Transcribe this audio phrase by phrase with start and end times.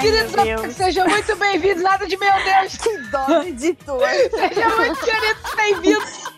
[0.00, 1.82] Queridos sejam muito bem-vindos.
[1.82, 2.76] Nada de meu Deus.
[2.82, 4.00] Que dó editor.
[4.30, 6.32] Sejam muito queridos bem-vindos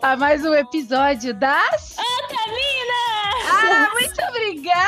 [0.02, 1.96] a mais um episódio das.
[3.50, 4.80] Ah, muito obrigada!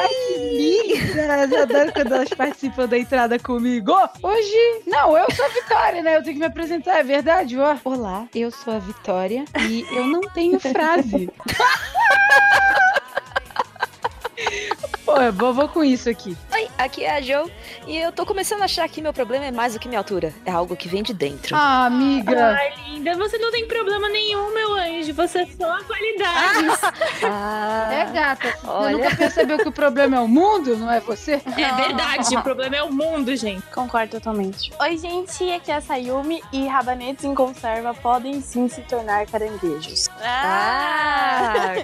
[0.00, 1.52] Ai, que lindas!
[1.52, 3.92] Eu adoro quando elas participam da entrada comigo.
[4.22, 6.16] Hoje, não, eu sou a Vitória, né?
[6.16, 7.58] Eu tenho que me apresentar, é verdade?
[7.58, 11.30] Ó, Olá, eu sou a Vitória e eu não tenho frase.
[15.10, 16.36] Pô, vou, vou com isso aqui.
[16.60, 17.50] Oi, aqui é a Jo
[17.86, 20.34] e eu tô começando a achar que meu problema é mais do que minha altura.
[20.44, 21.56] É algo que vem de dentro.
[21.56, 22.54] Ah, amiga.
[22.54, 25.14] Ai, linda, você não tem problema nenhum, meu anjo.
[25.14, 26.66] Você é só a qualidade.
[27.24, 28.48] Ah, É gata.
[28.50, 28.92] Você Olha.
[28.98, 31.40] nunca percebeu que o problema é o mundo, não é você?
[31.56, 33.62] É verdade, o problema é o mundo, gente.
[33.68, 34.70] Concordo totalmente.
[34.78, 40.10] Oi, gente, aqui é a Sayumi e rabanetes em conserva podem sim se tornar caranguejos.
[40.22, 41.74] Ah,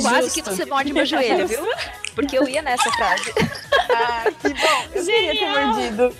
[0.00, 0.32] quase Justo.
[0.34, 1.66] que você morde meu joelho, viu?
[2.14, 3.32] Porque eu ia nessa frase.
[3.90, 4.82] Ah, que bom.
[4.94, 5.66] Eu queria ter Genial.
[5.66, 6.16] mordido.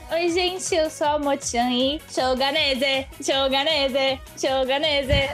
[0.12, 5.30] Oi, gente, eu sou a Mochan e Shoganese, Shoganese, Shoganese.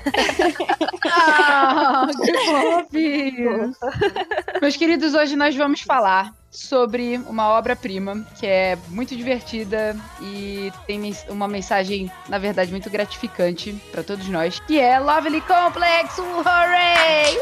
[1.05, 3.73] Ah, que fofinho.
[4.62, 11.12] Meus queridos, hoje nós vamos falar sobre uma obra-prima que é muito divertida e tem
[11.29, 17.37] uma mensagem, na verdade, muito gratificante pra todos nós, que é Lovely Complex, hooray!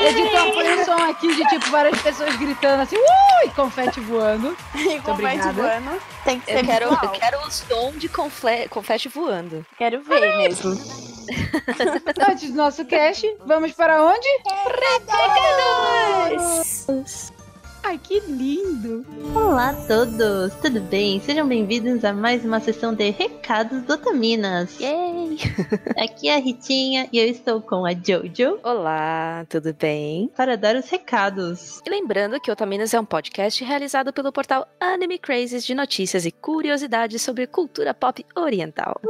[0.00, 4.56] Editor, põe um som aqui de tipo várias pessoas gritando assim, uh, e confete voando.
[4.74, 5.52] E com vai obrigada.
[5.52, 5.99] voando,
[6.30, 7.04] tem que ser Eu quero, visual.
[7.14, 9.64] eu quero o som de confle- confete voando.
[9.76, 10.70] Quero ver mesmo.
[12.28, 14.28] Antes do nosso cast, vamos para onde?
[17.82, 19.04] Ai, que lindo!
[19.34, 21.20] Olá a todos, tudo bem?
[21.20, 24.78] Sejam bem-vindos a mais uma sessão de Recados do Otaminas.
[24.78, 25.38] Yay!
[25.96, 30.30] Aqui é a Ritinha e eu estou com a Jojo Olá, tudo bem?
[30.36, 31.80] para dar os recados.
[31.84, 36.30] E lembrando que Otaminas é um podcast realizado pelo portal Anime Crazes de notícias e
[36.30, 39.00] curiosidades sobre cultura pop oriental.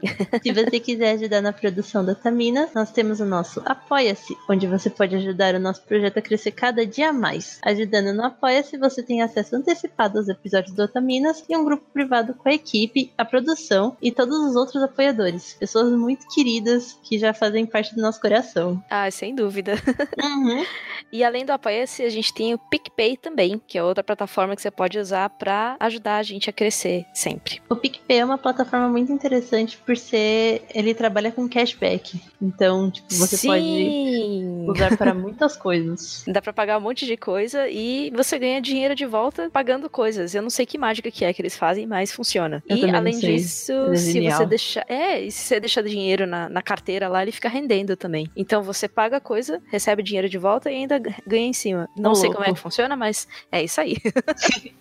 [0.42, 4.90] Se você quiser ajudar na produção do Otaminas, nós temos o nosso Apoia-se, onde você
[4.90, 7.58] pode ajudar o nosso projeto a crescer cada dia mais.
[7.62, 12.34] Ajudando no Apoia-se, você tem acesso antecipado aos episódios do Otaminas e um grupo privado
[12.34, 15.54] com a equipe, a produção e todos os outros apoiadores.
[15.54, 18.82] Pessoas muito queridas que já fazem parte do nosso coração.
[18.90, 19.74] Ah, sem dúvida.
[20.20, 20.64] Uhum.
[21.12, 24.62] E além do Apoia-se, a gente tem o PicPay também, que é outra plataforma que
[24.62, 27.60] você pode usar pra ajudar a gente a crescer sempre.
[27.68, 30.62] O PicPay é uma plataforma muito interessante por ser.
[30.74, 32.20] Ele trabalha com cashback.
[32.40, 34.66] Então, tipo, você pode Sim!
[34.68, 36.24] usar para muitas coisas.
[36.26, 40.34] Dá pra pagar um monte de coisa e você ganha dinheiro de volta pagando coisas.
[40.34, 42.62] Eu não sei que mágica que é que eles fazem, mas funciona.
[42.68, 44.84] Eu e além disso, é se você deixar.
[44.88, 48.30] É, e se você deixar dinheiro na, na carteira lá, ele fica rendendo também.
[48.36, 51.88] Então você paga a coisa, recebe dinheiro de volta e ainda ganha em cima.
[51.96, 52.56] Não sei como é louco.
[52.56, 53.96] que funciona, mas é isso aí.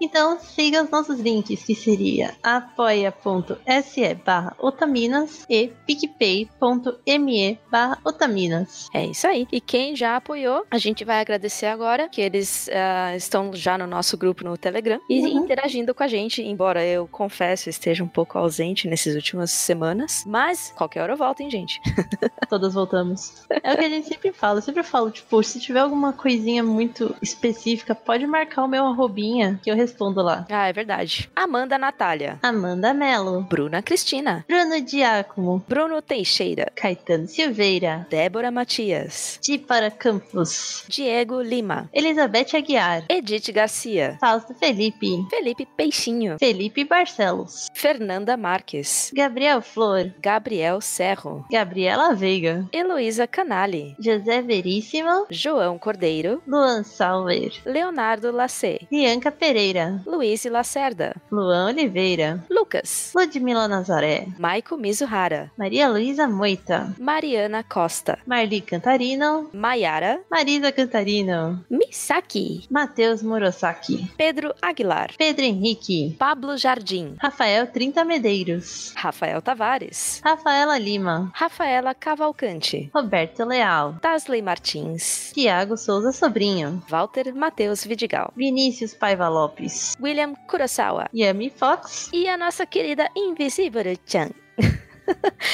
[0.00, 8.88] Então, siga os nossos links, que seria apoia.se barra otaminas e picpay.me barra otaminas.
[8.94, 9.46] É isso aí.
[9.52, 13.86] E quem já apoiou, a gente vai agradecer agora, que eles ah, estão já no
[13.86, 15.44] nosso grupo no Telegram e Uhum.
[15.44, 20.22] interagindo com a gente, embora eu confesso esteja um pouco ausente nessas últimas semanas.
[20.26, 21.80] Mas qualquer hora eu volto, hein, gente?
[22.48, 23.44] Todas voltamos.
[23.62, 24.58] É o que a gente sempre fala.
[24.58, 29.58] Eu sempre falo, tipo, se tiver alguma coisinha muito específica, pode marcar o meu arrobinha
[29.62, 30.46] que eu respondo lá.
[30.50, 31.30] Ah, é verdade.
[31.34, 32.38] Amanda Natália.
[32.42, 34.13] Amanda Mello, Bruna Cristina.
[34.46, 36.70] Bruno Diácono, Bruno Teixeira.
[36.76, 39.38] Caetano Silveira, Débora Matias.
[39.42, 41.88] Tipara Campos, Diego Lima.
[41.92, 44.16] Elizabeth Aguiar, Edith Garcia.
[44.20, 46.36] Fausto Felipe, Felipe Peixinho.
[46.38, 49.10] Felipe Barcelos, Fernanda Marques.
[49.12, 51.44] Gabriel Flor, Gabriel Serro.
[51.50, 53.96] Gabriela Veiga, Heloísa Canali.
[53.98, 56.40] José Veríssimo, João Cordeiro.
[56.46, 58.86] Luan Salver, Leonardo Lacê.
[58.90, 61.16] Bianca Pereira, Luiz Lacerda.
[61.32, 63.12] Luan Oliveira, Lucas.
[63.14, 64.03] Ludmila Nazaré,
[64.38, 65.50] Maiko Mizuhara.
[65.58, 68.18] Maria Luísa Moita, Mariana Costa.
[68.26, 70.20] Marli Cantarino, Maiara.
[70.30, 72.66] Marisa Cantarino, Misaki.
[72.70, 75.10] Matheus Morosaki, Pedro Aguilar.
[75.18, 77.16] Pedro Henrique, Pablo Jardim.
[77.22, 80.20] Rafael Trinta Medeiros, Rafael Tavares.
[80.24, 82.90] Rafaela Lima, Rafaela Cavalcante.
[82.94, 85.32] Roberto Leal, Tasley Martins.
[85.34, 88.32] Tiago Souza Sobrinho, Walter Matheus Vidigal.
[88.36, 91.08] Vinícius Paiva Lopes, William Kurosawa.
[91.14, 94.30] Yami Fox, E a nossa querida Invisible Chan.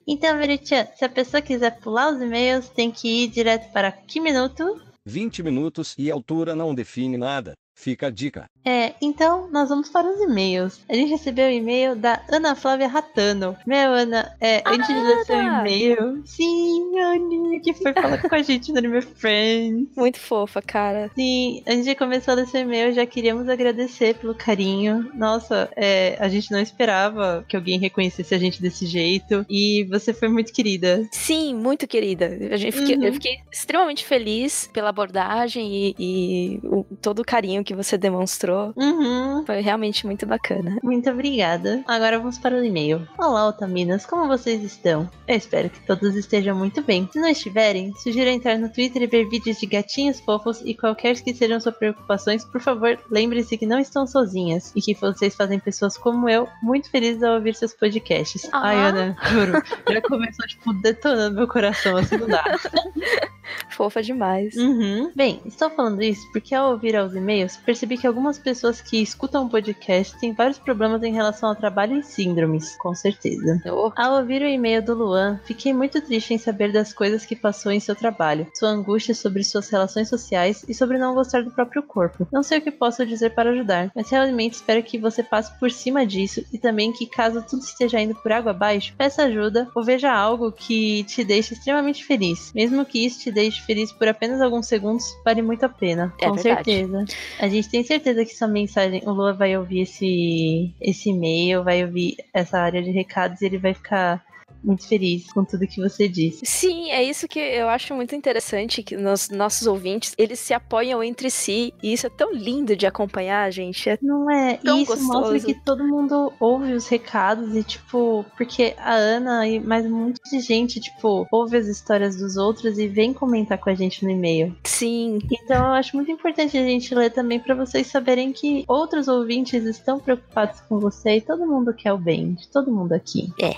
[0.08, 4.20] Então, Veritia, se a pessoa quiser pular os e-mails, tem que ir direto para que
[4.20, 4.82] minuto?
[5.06, 7.54] 20 minutos e altura não define nada.
[7.76, 8.46] Fica a dica.
[8.66, 10.82] É, então nós vamos para os e-mails.
[10.90, 13.56] A gente recebeu o e-mail da Ana Flávia Ratano.
[13.66, 16.22] Meu, Ana, é, antes de ler seu e-mail.
[16.26, 19.88] Sim, Aninha que foi falar com a gente no Anime Friends.
[19.96, 21.12] Muito fofa, cara.
[21.16, 25.12] Sim, antes de começar a ler seu e-mail, já queríamos agradecer pelo carinho.
[25.14, 29.46] Nossa, é, a gente não esperava que alguém reconhecesse a gente desse jeito.
[29.50, 31.08] E você foi muito querida.
[31.12, 32.26] Sim, muito querida.
[32.52, 33.04] A gente fiquei- Uhum.
[33.04, 38.55] Eu fiquei extremamente feliz pela abordagem e, e o- todo o carinho que você demonstrou.
[38.75, 39.44] Uhum.
[39.46, 40.78] Foi realmente muito bacana.
[40.84, 41.84] Muito obrigada.
[41.88, 43.07] Agora vamos para o e-mail.
[43.18, 45.10] Olá, Otaminas, como vocês estão?
[45.28, 47.10] Eu espero que todos estejam muito bem.
[47.12, 51.16] Se não estiverem, sugiro entrar no Twitter e ver vídeos de gatinhos fofos e qualquer
[51.22, 55.60] que sejam suas preocupações, por favor, lembre-se que não estão sozinhas e que vocês fazem
[55.60, 58.48] pessoas como eu muito felizes ao ouvir seus podcasts.
[58.51, 58.62] Ah.
[58.63, 62.44] Ai, Ana, juro, já começou, tipo, detonando meu coração, assim não dá.
[63.69, 64.56] Fofa demais.
[64.56, 65.12] Uhum.
[65.16, 69.46] Bem, estou falando isso porque ao ouvir aos e-mails, percebi que algumas pessoas que escutam
[69.46, 73.60] o podcast têm vários problemas em relação ao trabalho e síndromes, com certeza.
[73.66, 77.36] Oh, Ao ouvir o e-mail do Luan, fiquei muito triste em saber das coisas que
[77.36, 81.50] passou em seu trabalho, sua angústia sobre suas relações sociais e sobre não gostar do
[81.50, 82.28] próprio corpo.
[82.32, 85.72] Não sei o que posso dizer para ajudar, mas realmente espero que você passe por
[85.72, 89.84] cima disso e também que caso tudo esteja indo por água abaixo, peça ajuda ou
[89.84, 92.54] veja algo que te deixe extremamente feliz.
[92.54, 96.14] Mesmo que isso te deixe feliz por apenas alguns segundos, vale muito a pena.
[96.22, 96.72] É com verdade.
[96.72, 97.06] certeza.
[97.40, 101.84] A gente tem certeza que sua mensagem, o Lua vai ouvir esse, esse e-mail, vai
[101.84, 104.25] ouvir essa área de recados e ele vai ficar
[104.66, 106.46] muito feliz com tudo que você disse.
[106.46, 111.04] Sim, é isso que eu acho muito interessante, que nos nossos ouvintes, eles se apoiam
[111.04, 113.89] entre si, e isso é tão lindo de acompanhar, gente.
[113.89, 114.58] É Não é?
[114.58, 115.46] Tão E isso mostra gostoso.
[115.46, 120.20] que todo mundo ouve os recados e, tipo, porque a Ana e mais um monte
[120.30, 124.10] de gente, tipo, ouve as histórias dos outros e vem comentar com a gente no
[124.10, 124.56] e-mail.
[124.63, 129.08] Sim, Então eu acho muito importante a gente ler também pra vocês saberem que outros
[129.08, 133.32] ouvintes estão preocupados com você e todo mundo quer o bem de todo mundo aqui.
[133.42, 133.54] É.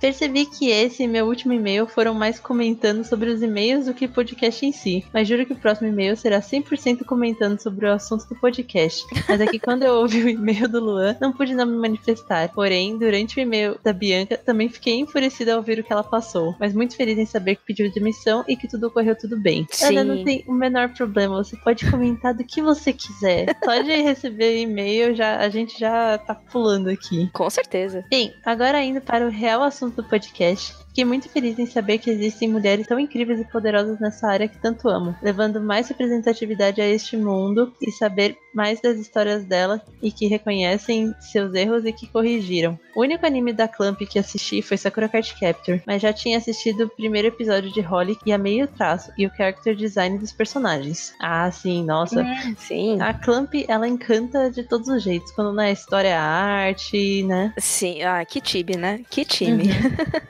[0.00, 4.06] Percebi que esse e meu último e-mail foram mais comentando sobre os e-mails do que
[4.06, 7.92] o podcast em si, mas juro que o próximo e-mail será 100% comentando sobre o
[7.92, 9.04] assunto do podcast.
[9.28, 12.50] Mas é que quando eu ouvi o e-mail do Luan, não pude não me manifestar.
[12.52, 16.54] Porém, durante o e-mail da Bianca, também fiquei enfurecida ao ouvir o que ela passou,
[16.58, 19.66] mas muito feliz em saber que pediu demissão e que tudo ocorreu tudo bem.
[19.70, 19.96] Sim.
[19.96, 23.56] Ana, não tem o menor problema, você pode comentar do que você quiser.
[23.64, 27.30] Só de receber e-mail, já, a gente já tá pulando aqui.
[27.32, 28.04] com certeza.
[28.10, 30.74] Bem, agora indo para o real assunto do podcast.
[30.88, 34.58] Fiquei muito feliz em saber que existem mulheres tão incríveis e poderosas nessa área que
[34.58, 40.10] tanto amo, levando mais representatividade a este mundo e saber mais das histórias dela e
[40.10, 42.78] que reconhecem seus erros e que corrigiram.
[42.94, 46.84] O único anime da Clamp que assisti foi Sakura Card Captor, mas já tinha assistido
[46.84, 51.14] o primeiro episódio de Holly e amei o traço e o character design dos personagens.
[51.20, 52.24] Ah, sim, nossa.
[52.58, 53.00] Sim.
[53.00, 57.52] A Clamp, ela encanta de todos os jeitos, quando na história é a arte, né?
[57.58, 59.00] Sim, ah, que time, né?
[59.08, 59.70] Que time.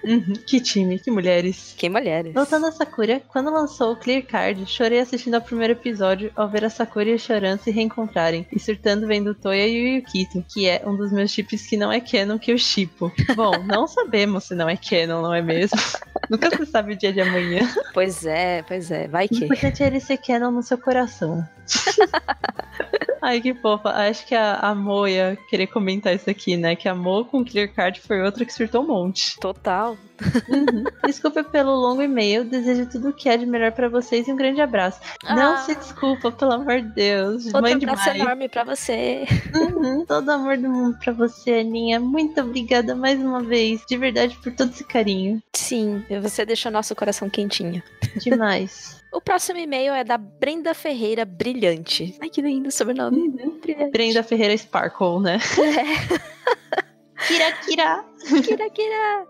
[0.04, 1.74] Uhum, que time, que mulheres.
[1.76, 2.34] Que mulheres.
[2.34, 6.64] Voltando a Sakura, quando lançou o Clear Card, chorei assistindo ao primeiro episódio ao ver
[6.64, 7.70] a Sakura e o Choran se
[8.10, 11.66] reencontrarem, e surtando vendo o Toya e o Yukito, que é um dos meus chips
[11.66, 13.12] que não é canon que eu chipo.
[13.34, 15.78] Bom, não sabemos se não é canon, não é mesmo?
[16.28, 17.68] Nunca se sabe o dia de amanhã.
[17.92, 19.08] Pois é, pois é.
[19.08, 19.44] Vai O que.
[19.44, 21.46] importante é ele ser canon no seu coração.
[23.22, 23.90] Ai, que fofa.
[23.90, 26.74] Acho que a, a Mo ia querer comentar isso aqui, né?
[26.76, 29.38] Que a Mo com Clear Card foi outra que surtou um monte.
[29.40, 29.96] Total.
[30.48, 30.84] Uhum.
[31.06, 32.44] Desculpa pelo longo e-mail.
[32.44, 35.00] Desejo tudo o que é de melhor pra vocês e um grande abraço.
[35.24, 35.56] Não Ah.
[35.58, 37.46] se desculpa, pelo amor de Deus.
[37.46, 38.20] Outro Mãe abraço demais.
[38.20, 39.24] enorme pra você.
[39.54, 40.04] Uhum.
[40.06, 41.98] Todo amor do mundo pra você, Aninha.
[42.00, 43.82] Muito obrigada mais uma vez.
[43.88, 45.42] De verdade, por todo esse carinho.
[45.54, 47.82] Sim, você deixa nosso coração quentinho.
[48.16, 48.98] Demais.
[49.12, 52.16] O próximo e-mail é da Brenda Ferreira Brilhante.
[52.20, 53.28] Ai, que lindo sobrenome.
[53.28, 53.90] Brilhante.
[53.90, 55.38] Brenda Ferreira Sparkle, né?
[57.26, 58.04] Kira, Kira.
[58.42, 59.26] Kira, kira.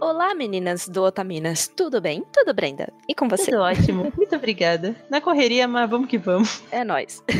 [0.00, 1.68] Olá, meninas do Otaminas.
[1.68, 2.24] Tudo bem?
[2.32, 2.92] Tudo, Brenda?
[3.08, 3.50] E com você?
[3.50, 4.12] Tudo ótimo.
[4.16, 4.96] Muito obrigada.
[5.08, 6.62] Na correria, mas vamos que vamos.
[6.72, 7.22] É nóis.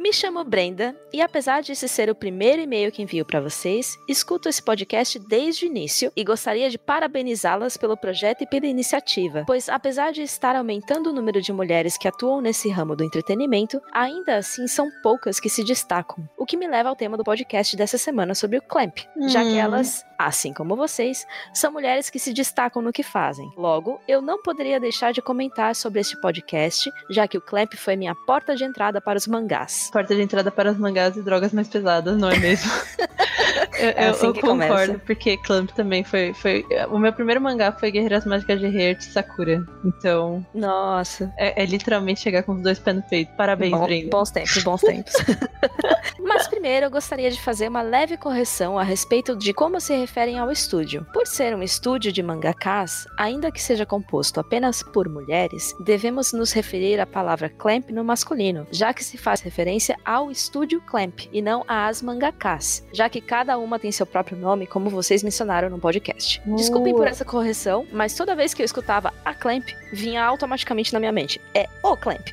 [0.00, 3.98] Me chamo Brenda e apesar de esse ser o primeiro e-mail que envio para vocês,
[4.08, 9.44] escuto esse podcast desde o início e gostaria de parabenizá-las pelo projeto e pela iniciativa,
[9.46, 13.78] pois apesar de estar aumentando o número de mulheres que atuam nesse ramo do entretenimento,
[13.92, 16.26] ainda assim são poucas que se destacam.
[16.34, 19.50] O que me leva ao tema do podcast dessa semana sobre o Clamp, já que
[19.50, 19.58] Hum.
[19.58, 23.52] elas, assim como vocês, são mulheres que se destacam no que fazem.
[23.54, 27.96] Logo, eu não poderia deixar de comentar sobre este podcast, já que o Clamp foi
[27.96, 29.89] minha porta de entrada para os mangás.
[29.92, 32.70] Porta de entrada para os mangás e drogas mais pesadas, não é mesmo?
[33.78, 34.98] eu É eu- assim eu que concordo, começa.
[35.06, 36.64] porque Clamp também foi, foi.
[36.90, 39.64] O meu primeiro mangá foi Guerreiras Mágicas de Heart Sakura.
[39.84, 41.32] Então, Nossa.
[41.38, 43.32] é, é literalmente chegar com os dois pés no peito.
[43.36, 44.10] Parabéns, Bom- Brenda.
[44.10, 45.12] bons tempos, bons tempos.
[46.22, 50.38] Mas primeiro eu gostaria de fazer uma leve correção a respeito de como se referem
[50.38, 51.04] ao estúdio.
[51.12, 56.52] Por ser um estúdio de mangakas, ainda que seja composto apenas por mulheres, devemos nos
[56.52, 61.40] referir à palavra clamp no masculino, já que se faz referência ao estúdio clamp e
[61.40, 65.78] não às mangakas, já que cada uma tem seu próprio nome, como vocês mencionaram no
[65.78, 66.42] podcast.
[66.56, 71.00] Desculpem por essa correção, mas toda vez que eu escutava a clamp, vinha automaticamente na
[71.00, 71.40] minha mente.
[71.54, 72.28] É o clamp.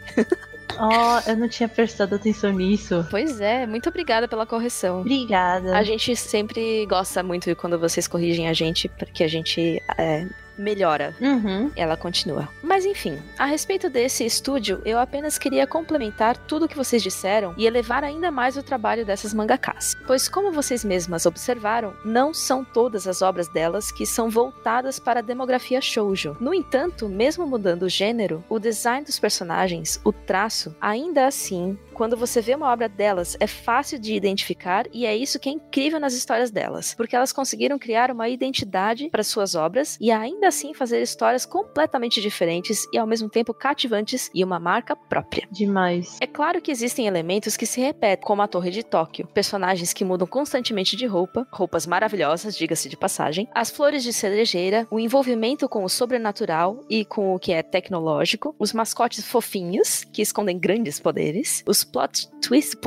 [0.78, 3.06] Ó, eu não tinha prestado atenção nisso.
[3.10, 5.02] Pois é, muito obrigada pela correção.
[5.02, 5.78] Obrigada.
[5.78, 10.28] A gente sempre gosta muito quando vocês corrigem a gente, porque a gente é,
[10.58, 11.16] melhora.
[11.22, 11.72] Uhum.
[11.76, 12.50] Ela continua.
[12.62, 17.54] Mas enfim, a respeito desse estúdio, eu apenas queria complementar tudo o que vocês disseram
[17.58, 19.96] e elevar ainda mais o trabalho dessas mangakas.
[20.06, 25.20] Pois, como vocês mesmas observaram, não são todas as obras delas que são voltadas para
[25.20, 26.36] a demografia shoujo.
[26.40, 32.16] No entanto, mesmo mudando o gênero, o design dos personagens, o traço, ainda assim, quando
[32.16, 36.00] você vê uma obra delas, é fácil de identificar e é isso que é incrível
[36.00, 40.76] nas histórias delas, porque elas conseguiram criar uma identidade para suas obras e ainda assim
[40.76, 45.48] fazer histórias completamente diferentes e ao mesmo tempo cativantes e uma marca própria.
[45.52, 46.20] Demais.
[46.22, 50.06] É claro que existem elementos que se repetem, como a Torre de Tóquio, personagens que
[50.06, 55.68] mudam constantemente de roupa, roupas maravilhosas, diga-se de passagem, as flores de cerejeira, o envolvimento
[55.68, 61.00] com o sobrenatural e com o que é tecnológico, os mascotes fofinhos, que escondem grandes
[61.00, 62.80] poderes, os plot twists.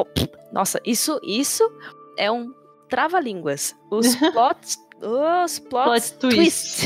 [0.52, 1.70] Nossa, isso, isso
[2.18, 2.52] é um
[2.88, 3.74] trava-línguas.
[3.90, 4.76] Os plot.
[5.02, 6.36] Os plot, Plot twist.
[6.36, 6.84] twists.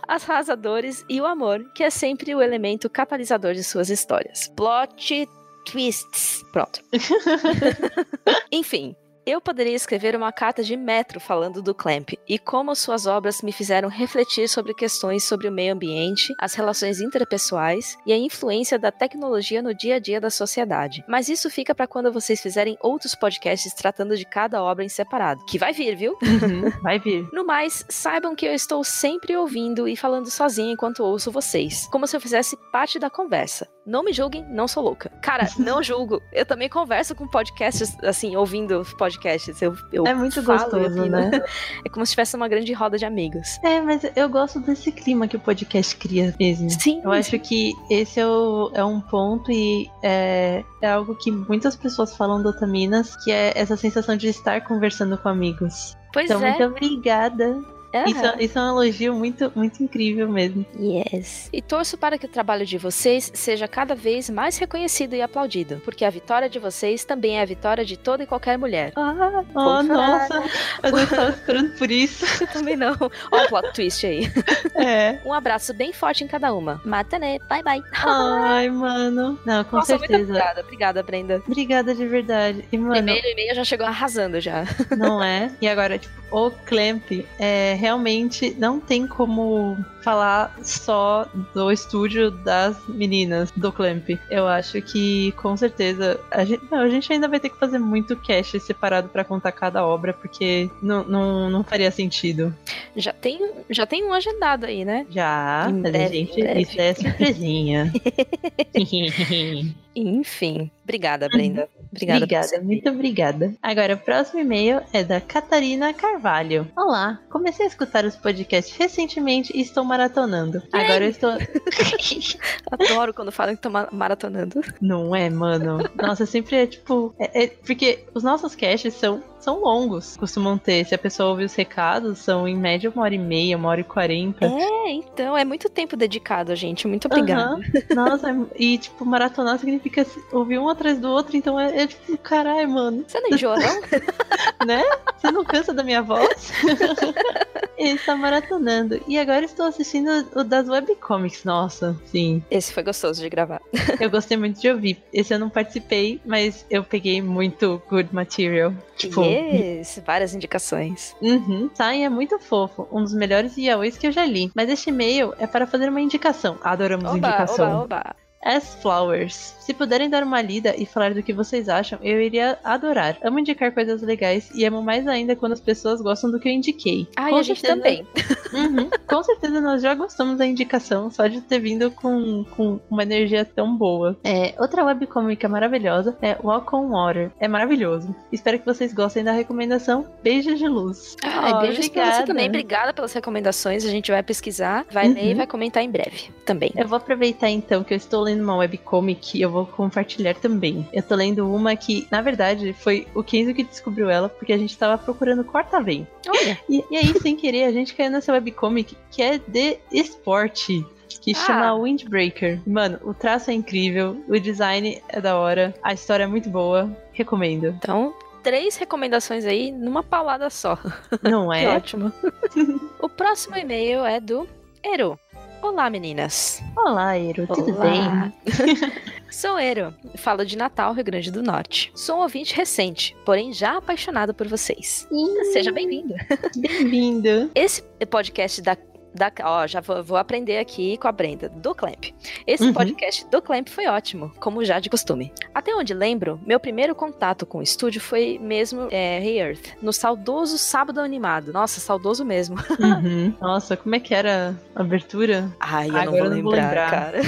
[0.08, 4.48] As arrasadores e o amor, que é sempre o elemento catalisador de suas histórias.
[4.56, 5.28] Plot
[5.66, 6.44] twists.
[6.52, 6.82] Pronto.
[8.52, 8.96] Enfim.
[9.30, 13.52] Eu poderia escrever uma carta de metro falando do Clamp e como suas obras me
[13.52, 18.92] fizeram refletir sobre questões sobre o meio ambiente, as relações interpessoais e a influência da
[18.92, 21.06] tecnologia no dia a dia da sociedade.
[21.08, 25.46] Mas isso fica para quando vocês fizerem outros podcasts tratando de cada obra em separado,
[25.46, 26.18] que vai vir, viu?
[26.24, 26.72] Uhum.
[26.82, 27.30] Vai vir.
[27.32, 32.08] No mais, saibam que eu estou sempre ouvindo e falando sozinha enquanto ouço vocês, como
[32.08, 33.68] se eu fizesse parte da conversa.
[33.86, 35.10] Não me julguem, não sou louca.
[35.22, 36.22] Cara, não julgo.
[36.32, 39.19] Eu também converso com podcasts, assim, ouvindo podcasts.
[39.62, 41.30] Eu, eu É muito gostoso, né?
[41.86, 43.60] É como se tivesse uma grande roda de amigos.
[43.64, 46.70] É, mas eu gosto desse clima que o podcast cria mesmo.
[46.70, 51.32] Sim, Eu acho que esse é, o- é um ponto e é, é algo que
[51.32, 55.98] muitas pessoas falam do Otaminas, que é essa sensação de estar conversando com amigos.
[56.14, 56.50] pois Então, é.
[56.52, 57.60] muito obrigada.
[58.08, 58.36] Isso, Aham.
[58.40, 60.66] isso é um elogio muito, muito incrível mesmo.
[60.80, 61.50] Yes.
[61.52, 65.82] E torço para que o trabalho de vocês seja cada vez mais reconhecido e aplaudido,
[65.84, 68.92] porque a vitória de vocês também é a vitória de toda e qualquer mulher.
[68.96, 70.44] Ah, Oh, nossa,
[70.84, 72.26] eu não estava esperando por isso.
[72.44, 72.96] eu também não.
[73.32, 74.32] Ó o plot twist aí.
[74.76, 75.20] É.
[75.26, 76.80] Um abraço bem forte em cada uma.
[76.86, 77.82] Matane, bye bye.
[77.94, 79.38] Ai, mano.
[79.46, 80.30] Não, com Nossa, muito certeza.
[80.32, 80.62] obrigada.
[80.62, 81.44] Obrigada, Brenda.
[81.46, 82.64] Obrigada de verdade.
[82.72, 84.64] E, mano, E-mail, e-mail já chegou arrasando já.
[84.98, 85.52] não é?
[85.62, 87.04] E agora, tipo, o Clamp
[87.40, 94.10] é realmente não tem como falar só do estúdio das meninas do Clamp.
[94.30, 97.80] Eu acho que com certeza a gente, não, a gente ainda vai ter que fazer
[97.80, 102.56] muito cast separado pra contar cada obra, porque não, não, não faria sentido.
[102.96, 105.06] Já tem, já tem um agendado aí, né?
[105.10, 106.62] Já, Em mas a breve, gente, breve.
[106.62, 107.94] isso é surpresinha.
[109.96, 110.72] Enfim.
[110.84, 111.68] Obrigada, Brenda.
[111.92, 112.24] Obrigada.
[112.24, 113.54] Obrigada, muito obrigada.
[113.62, 116.68] Agora, o próximo e-mail é da Catarina Carvalho.
[116.78, 120.62] Olá, comecei a escutar os podcasts recentemente e estou maratonando.
[120.72, 121.32] Agora eu estou.
[122.72, 124.62] Adoro quando falam que estão ma- maratonando.
[124.80, 125.80] Não é, mano?
[125.96, 127.14] Nossa, sempre é tipo.
[127.20, 130.86] é- é- porque os nossos casts são, são longos, costumam ter.
[130.86, 133.82] Se a pessoa ouvir os recados, são em média uma hora e meia, uma hora
[133.82, 134.46] e quarenta.
[134.46, 136.88] É, então, é muito tempo dedicado, gente.
[136.88, 137.54] Muito obrigada.
[137.56, 137.62] Aham.
[137.96, 142.70] Nossa, e tipo, maratonar significa ouvir um atrás do outro, então é, é tipo, caralho,
[142.70, 143.04] mano.
[143.08, 143.82] Você não enjoa, não?
[144.68, 144.84] né?
[145.18, 146.52] Você não cansa da minha voz?
[147.80, 149.02] Ele está maratonando.
[149.08, 151.46] E agora estou assistindo o das webcomics.
[151.46, 152.44] Nossa, sim.
[152.52, 153.62] Esse foi gostoso de gravar.
[154.00, 155.02] Eu gostei muito de ouvir.
[155.14, 158.74] Esse eu não participei, mas eu peguei muito good material.
[158.98, 161.16] Tipo, Yes, várias indicações.
[161.22, 161.70] Uhum.
[161.74, 162.88] Sai é muito fofo.
[162.92, 164.52] Um dos melhores yaois que eu já li.
[164.54, 166.58] Mas este e-mail é para fazer uma indicação.
[166.62, 167.82] Adoramos Oba, indicação.
[167.82, 168.16] oba, oba.
[168.44, 169.56] As Flowers.
[169.60, 173.18] Se puderem dar uma lida e falar do que vocês acham, eu iria adorar.
[173.24, 176.54] Amo indicar coisas legais e amo mais ainda quando as pessoas gostam do que eu
[176.54, 177.08] indiquei.
[177.16, 178.06] Ah, e a gente também.
[178.52, 178.90] Uhum.
[179.08, 183.46] Com certeza nós já gostamos da indicação, só de ter vindo com, com uma energia
[183.46, 184.18] tão boa.
[184.24, 187.32] É, outra webcomic maravilhosa é Walk on Water.
[187.40, 188.16] É maravilhoso.
[188.32, 190.06] Espero que vocês gostem da recomendação.
[190.24, 191.16] Beijos de luz.
[191.24, 192.26] Ai, Oh, beijos pra você obrigada.
[192.28, 192.48] também.
[192.48, 193.86] Obrigada pelas recomendações.
[193.86, 195.38] A gente vai pesquisar, vai ler e Uhum.
[195.38, 196.72] vai comentar em breve também.
[196.76, 200.88] Eu vou aproveitar então que eu estou lendo uma webcomic e eu vou compartilhar também.
[200.94, 204.58] Eu tô lendo uma que, na verdade, foi o Kenzo que descobriu ela, porque a
[204.58, 206.08] gente tava procurando Corta-Vem.
[206.28, 210.86] Olha, E, e aí, sem querer, a gente caiu nessa webcomic que é de esporte.
[211.22, 211.36] Que Ah.
[211.46, 212.62] chama Windbreaker.
[212.66, 216.90] Mano, o traço é incrível, o design é da hora, a história é muito boa.
[217.12, 217.76] Recomendo.
[217.78, 218.14] então,
[218.44, 220.78] três recomendações aí numa paulada só.
[221.22, 221.68] Não é?
[221.76, 222.14] ótimo.
[223.02, 224.48] o próximo e-mail é do
[224.84, 225.20] Eru.
[225.62, 226.62] Olá, meninas.
[226.76, 227.86] Olá, Ero, tudo Olá.
[227.86, 228.34] bem?
[229.30, 231.92] Sou Ero, falo de Natal, Rio Grande do Norte.
[231.96, 235.08] Sou um ouvinte recente, porém já apaixonado por vocês.
[235.54, 236.16] Seja bem-vindo.
[236.58, 237.52] Bem-vindo.
[237.54, 238.78] Esse podcast da.
[239.20, 242.06] Da, ó, já vou, vou aprender aqui com a Brenda, do Clamp.
[242.48, 242.74] Esse Uhum.
[242.74, 245.34] podcast do Clamp foi ótimo, como já de costume.
[245.54, 249.92] Até onde lembro, meu primeiro contato com o estúdio foi mesmo é, Hey Earth, no
[249.92, 251.52] saudoso Sábado Animado.
[251.52, 252.56] Nossa, saudoso mesmo.
[252.80, 253.34] Uhum.
[253.42, 255.52] Nossa, como é que era a abertura?
[255.60, 256.90] Ai, eu não Agora vou eu não vou lembrar, lembrar.
[256.90, 257.20] cara.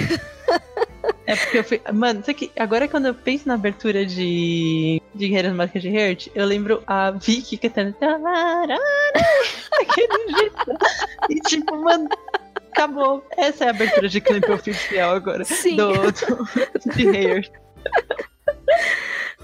[1.26, 1.82] É porque eu fui.
[1.94, 5.02] Mano, isso aqui, agora quando eu penso na abertura de.
[5.14, 8.24] de Guerreiras Mágicas de Heart, eu lembro a Vicky cantando.
[8.24, 10.78] Daquele jeito.
[11.30, 12.10] E tipo, mano.
[12.72, 13.26] Acabou.
[13.38, 15.44] Essa é a abertura de clipe oficial agora.
[15.44, 15.76] Sim.
[15.76, 17.52] Do, do, de Heart.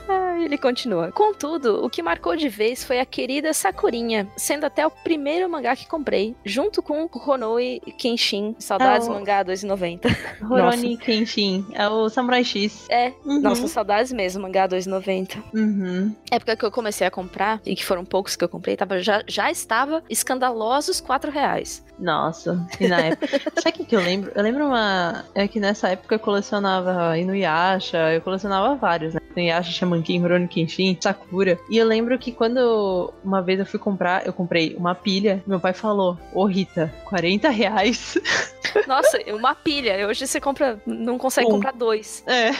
[0.07, 1.11] Ah, ele continua.
[1.11, 5.75] Contudo, o que marcou de vez foi a querida Sakurinha, sendo até o primeiro mangá
[5.75, 8.55] que comprei, junto com Honoi Kenshin.
[8.59, 10.07] Saudades É o- mangá 2,90.
[10.49, 11.65] Horoni Kenshin.
[11.73, 12.85] É o Samurai X.
[12.89, 13.41] É, Uhum.
[13.41, 15.37] nossa, saudades mesmo, mangá 2,90.
[15.53, 16.15] Uhum.
[16.31, 19.23] época que eu comecei a comprar, e que foram poucos que eu comprei, tava, já,
[19.27, 21.83] já estava escandalosos 4 reais.
[21.99, 23.27] Nossa, e na época.
[23.61, 24.31] Sabe o que, que eu lembro?
[24.35, 25.25] Eu lembro uma.
[25.33, 29.19] É que nessa época eu colecionava Inuyasha, eu colecionava vários, né?
[29.35, 31.59] Inuyasha, Shaman King, Rurouni Kenshin, Sakura.
[31.69, 35.43] E eu lembro que quando uma vez eu fui comprar, eu comprei uma pilha.
[35.45, 38.17] Meu pai falou: Ô Rita, 40 reais.
[38.87, 40.07] Nossa, uma pilha.
[40.07, 41.51] Hoje você compra, não consegue Um.
[41.51, 42.23] comprar dois.
[42.27, 42.51] É.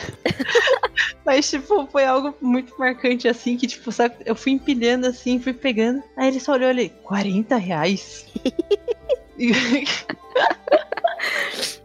[1.25, 5.53] Mas, tipo, foi algo muito marcante assim, que, tipo, sabe, eu fui empilhando assim, fui
[5.53, 6.01] pegando.
[6.15, 8.25] Aí ele só olhou ali, 40 reais?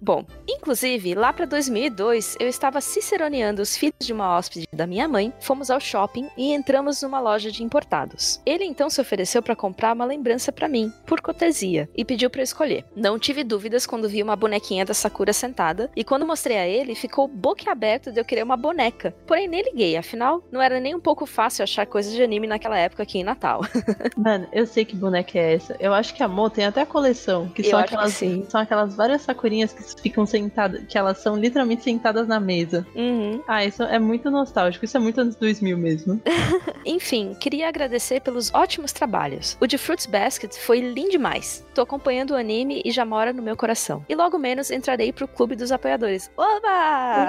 [0.00, 5.06] Bom, Inclusive, lá pra 2002, eu estava ciceroneando os filhos de uma hóspede da minha
[5.06, 8.40] mãe, fomos ao shopping e entramos numa loja de importados.
[8.44, 12.40] Ele então se ofereceu para comprar uma lembrança para mim, por cortesia, e pediu para
[12.40, 12.84] eu escolher.
[12.96, 16.94] Não tive dúvidas quando vi uma bonequinha da Sakura sentada, e quando mostrei a ele,
[16.94, 19.14] ficou boquiaberto de eu querer uma boneca.
[19.26, 22.78] Porém, nem liguei, afinal, não era nem um pouco fácil achar coisas de anime naquela
[22.78, 23.60] época aqui em Natal.
[24.16, 25.76] Mano, eu sei que boneca é essa.
[25.78, 28.44] Eu acho que a Mo tem até a coleção, que Eu são que aquelas, sim.
[28.48, 32.86] são aquelas várias sakurinhas que ficam sentadas, que elas são literalmente sentadas na mesa.
[32.94, 33.42] Uhum.
[33.46, 34.84] Ah, isso é muito nostálgico.
[34.84, 36.20] Isso é muito anos 2000 mesmo.
[36.84, 39.56] Enfim, queria agradecer pelos ótimos trabalhos.
[39.60, 41.64] O de Fruits Basket foi lindo demais.
[41.74, 44.04] Tô acompanhando o anime e já mora no meu coração.
[44.08, 46.30] E logo menos entrarei pro clube dos apoiadores.
[46.36, 47.28] Oba!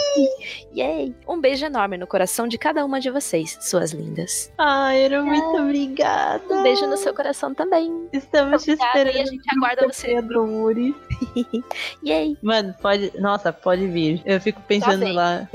[0.74, 1.14] Yay!
[1.28, 4.52] Um beijo enorme no coração de cada uma de vocês, suas lindas.
[4.58, 6.42] Ai, era muito obrigada.
[6.50, 8.08] Um beijo no seu coração também.
[8.12, 9.16] Estamos te esperando.
[9.16, 10.14] e a gente aguarda você.
[11.24, 11.64] Apoiadores.
[12.04, 12.36] Yay!
[12.42, 13.12] Mano, pode.
[13.18, 14.20] Nossa, pode vir.
[14.24, 15.12] Eu fico pensando vem.
[15.12, 15.48] lá.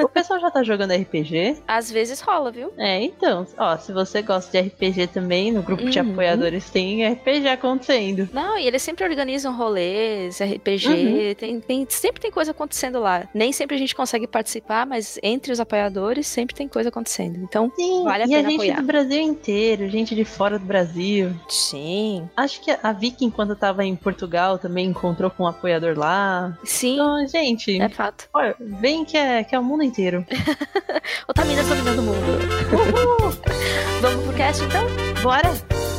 [0.00, 1.58] o pessoal já tá jogando RPG?
[1.66, 2.72] Às vezes rola, viu?
[2.76, 3.46] É, então.
[3.58, 6.12] Ó, se você gosta de RPG também, no grupo de Uhum.
[6.12, 8.28] apoiadores tem RPG acontecendo.
[8.32, 11.34] Não, e eles sempre organizam rolês, RPG, Uhum.
[11.34, 13.28] tem, tem- sempre tem coisa acontecendo lá.
[13.34, 17.38] Nem sempre a gente consegue participar, mas entre os apoiadores sempre tem coisa acontecendo.
[17.42, 18.76] Então, Sim, Vale a e pena a gente apoiar.
[18.80, 21.30] do Brasil inteiro, gente de fora do Brasil.
[21.48, 22.28] sim.
[22.36, 26.56] Acho que a Vicky, enquanto tava em Portugal, também encontrou com um apoiador lá.
[26.64, 28.28] Sim, Então, gente, é fato.
[28.34, 28.40] ó,
[28.80, 30.24] vem que é, que é o mundo inteiro.
[31.28, 32.38] Otaminas dominando o mundo.
[34.00, 34.86] Vamos pro cast então?
[35.22, 35.95] Bora!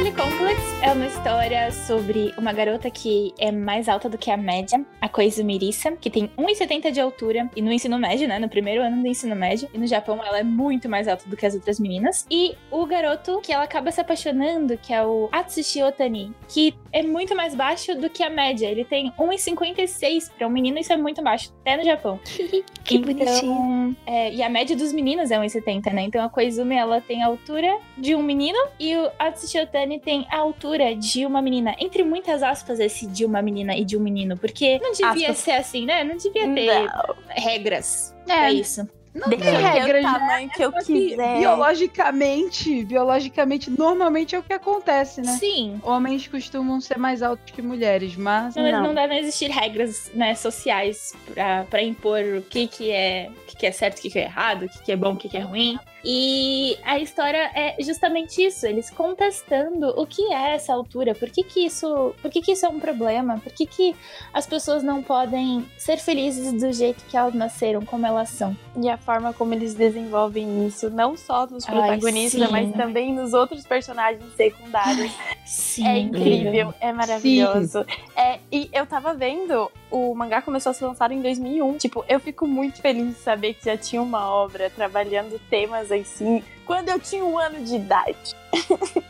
[0.00, 4.36] Lovely Complex é uma história sobre uma garota que é mais alta do que a
[4.36, 8.48] média, a Koizumi Risa, que tem 1,70 de altura, e no ensino médio, né, no
[8.48, 11.44] primeiro ano do ensino médio, e no Japão ela é muito mais alta do que
[11.44, 12.26] as outras meninas.
[12.30, 17.02] E o garoto que ela acaba se apaixonando, que é o Atsushi Otani, que é
[17.02, 20.96] muito mais baixo do que a média, ele tem 1,56 para um menino, isso é
[20.96, 22.18] muito baixo, até no Japão.
[22.82, 23.96] Que Então, bonitinho.
[24.04, 26.02] é, e a média dos meninos é 1,70, né?
[26.02, 30.26] Então a Koizumi, ela tem a altura de um menino e o Atsushi Otani tem
[30.30, 31.74] a altura de uma menina.
[31.78, 34.36] Entre muitas aspas, esse de uma menina e de um menino.
[34.36, 35.38] Porque não devia Aspas.
[35.38, 36.04] ser assim, né?
[36.04, 36.88] Não devia ter
[37.28, 38.88] regras É, pra isso.
[39.14, 40.12] não Deixa tem regras, né?
[40.12, 41.38] tamanho que eu quiser.
[41.38, 45.32] biologicamente, biologicamente, normalmente é o que acontece, né?
[45.38, 45.80] Sim.
[45.82, 48.82] Homens costumam ser mais altos que mulheres, mas Não, Não.
[48.84, 53.56] não devem existir regras né, sociais pra, pra impor o que, que, é, o que,
[53.56, 55.28] que é certo, o que, que é errado, o que, que é bom, o que,
[55.28, 55.78] que é ruim.
[56.04, 61.42] E a história é justamente isso, eles contestando o que é essa altura, por que,
[61.42, 62.14] que isso.
[62.22, 63.38] Por que, que isso é um problema?
[63.38, 63.94] Por que, que
[64.32, 68.56] as pessoas não podem ser felizes do jeito que elas nasceram, como elas são?
[68.76, 72.52] E a forma como eles desenvolvem isso, não só nos Ai, protagonistas, sim.
[72.52, 75.12] mas também nos outros personagens secundários.
[75.50, 75.84] Sim.
[75.84, 77.84] É incrível, é maravilhoso.
[78.16, 81.76] É, e eu tava vendo, o mangá começou a ser lançado em 2001.
[81.76, 86.44] Tipo, eu fico muito feliz de saber que já tinha uma obra trabalhando temas assim,
[86.70, 88.36] quando eu tinha um ano de idade.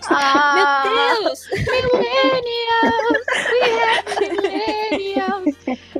[0.09, 1.40] Ah, Meu Deus!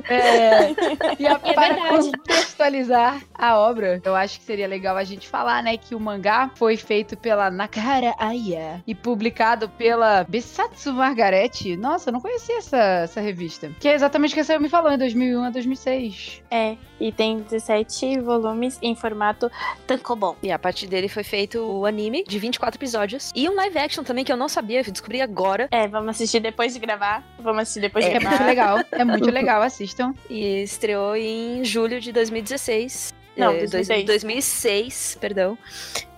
[0.09, 2.11] É, e a- É para verdade.
[2.11, 6.49] contextualizar a obra, eu acho que seria legal a gente falar, né, que o mangá
[6.55, 11.77] foi feito pela Nakahara Aya e publicado pela Besatsu Margarete.
[11.77, 13.71] Nossa, eu não conhecia essa, essa revista.
[13.79, 16.41] Que é exatamente o que você me falou, em 2001 a 2006.
[16.51, 19.49] É, e tem 17 volumes em formato
[19.87, 20.35] tankobon.
[20.43, 23.31] E a partir dele foi feito o anime de 24 episódios.
[23.35, 25.67] E um live action também que eu não sabia, eu descobri agora.
[25.71, 27.23] É, vamos assistir depois de gravar.
[27.39, 28.29] Vamos assistir depois de É gravar.
[28.37, 30.13] muito legal, é muito legal, assistam.
[30.29, 33.13] E estreou em julho de 2016.
[33.35, 34.05] Não, É, dois- 2006.
[34.05, 35.57] 2006, perdão.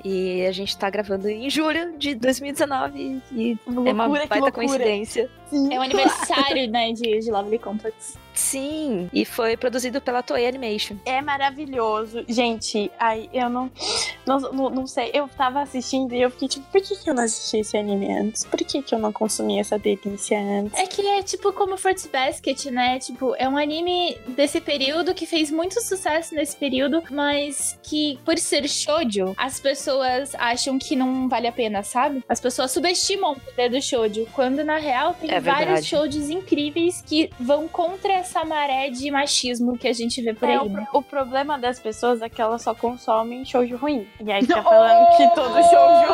[0.03, 3.21] E a gente tá gravando em julho de 2019.
[3.31, 5.29] E Loucura, é uma baita coincidência.
[5.71, 8.17] É o aniversário, né, de, de Lovely Complex.
[8.33, 9.09] Sim.
[9.13, 10.95] E foi produzido pela Toei Animation.
[11.05, 12.25] É maravilhoso.
[12.27, 13.71] Gente, ai, eu não,
[14.25, 15.11] não, não, não sei.
[15.13, 18.11] Eu tava assistindo e eu fiquei tipo, por que, que eu não assisti esse anime
[18.11, 18.43] antes?
[18.45, 20.79] Por que, que eu não consumi essa delícia antes?
[20.79, 22.97] É que é tipo como Fruits Basket, né?
[22.97, 28.37] Tipo, é um anime desse período que fez muito sucesso nesse período, mas que por
[28.39, 29.92] ser shoujo, as pessoas
[30.37, 32.23] acham que não vale a pena, sabe?
[32.27, 37.03] As pessoas subestimam o poder do shoujo, quando na real tem É vários shoujos incríveis
[37.05, 40.69] que vão contra essa maré de machismo que a gente vê por É, aí, o,
[40.69, 40.87] né?
[40.93, 44.07] o problema das pessoas é que elas só consomem shoujo ruim.
[44.25, 46.13] E aí fica falando que todo shoujo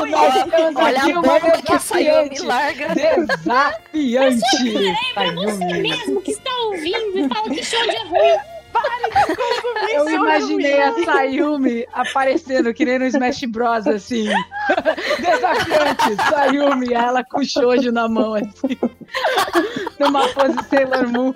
[0.00, 0.10] ruim.
[0.10, 2.42] Nós temos Olha a bomba que a Sayumi desafiante.
[2.42, 2.88] larga.
[3.92, 4.96] Desafiante!
[5.14, 8.57] Pra você mesmo que está ouvindo e fala que shoujo é ruim.
[9.92, 14.28] Eu imaginei a Sayumi aparecendo que nem no Smash Bros, assim.
[15.18, 16.16] Desafiante!
[16.28, 18.76] Sayumi, ela com shoujo na mão, assim.
[19.98, 21.32] Numa pose Sailor Moon.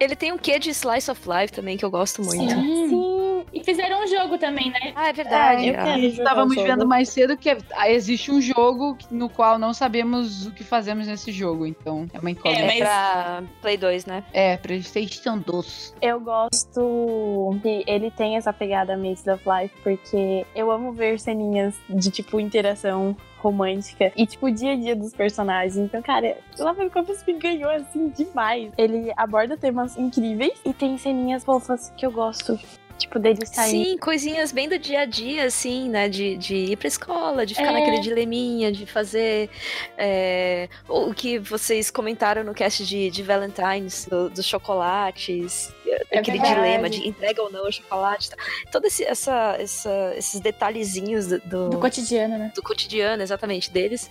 [0.00, 2.48] Ele tem um quê de Slice of Life também, que eu gosto muito.
[2.54, 2.88] Sim.
[2.88, 3.28] Sim.
[3.52, 4.92] E fizeram um jogo também, né?
[4.94, 5.70] Ah, é verdade.
[5.70, 5.98] É.
[6.00, 10.62] Estávamos vendo mais cedo que ah, existe um jogo no qual não sabemos o que
[10.62, 12.62] fazemos nesse jogo, então é uma incógnita.
[12.62, 14.22] É, É mas- pra Play 2, né?
[14.32, 15.94] É, PlayStation 2.
[16.02, 21.74] Eu gosto que ele tem essa pegada Maze of Life, porque eu amo ver ceninhas
[21.88, 25.76] de, tipo, interação romântica e, tipo, o dia a dia dos personagens.
[25.76, 28.72] Então, cara, Love Compass me ganhou, assim, demais.
[28.76, 32.58] Ele aborda temas incríveis e tem ceninhas fofas que eu gosto.
[32.98, 33.70] Tipo, dele sair.
[33.70, 36.08] Sim, coisinhas bem do dia a dia, assim, né?
[36.08, 37.72] De, de ir pra escola, de ficar É.
[37.72, 39.48] naquele dileminha, de fazer
[39.96, 45.72] é, o que vocês comentaram no cast de, de Valentine's, do- dos chocolates,
[46.10, 46.54] É aquele verdade.
[46.60, 48.30] dilema de entrega ou não o chocolate.
[48.30, 48.36] Tá?
[48.72, 52.52] Todo esse, essa, essa- esses detalhezinhos do, do, Do cotidiano, né?
[52.54, 54.10] do cotidiano, exatamente, deles.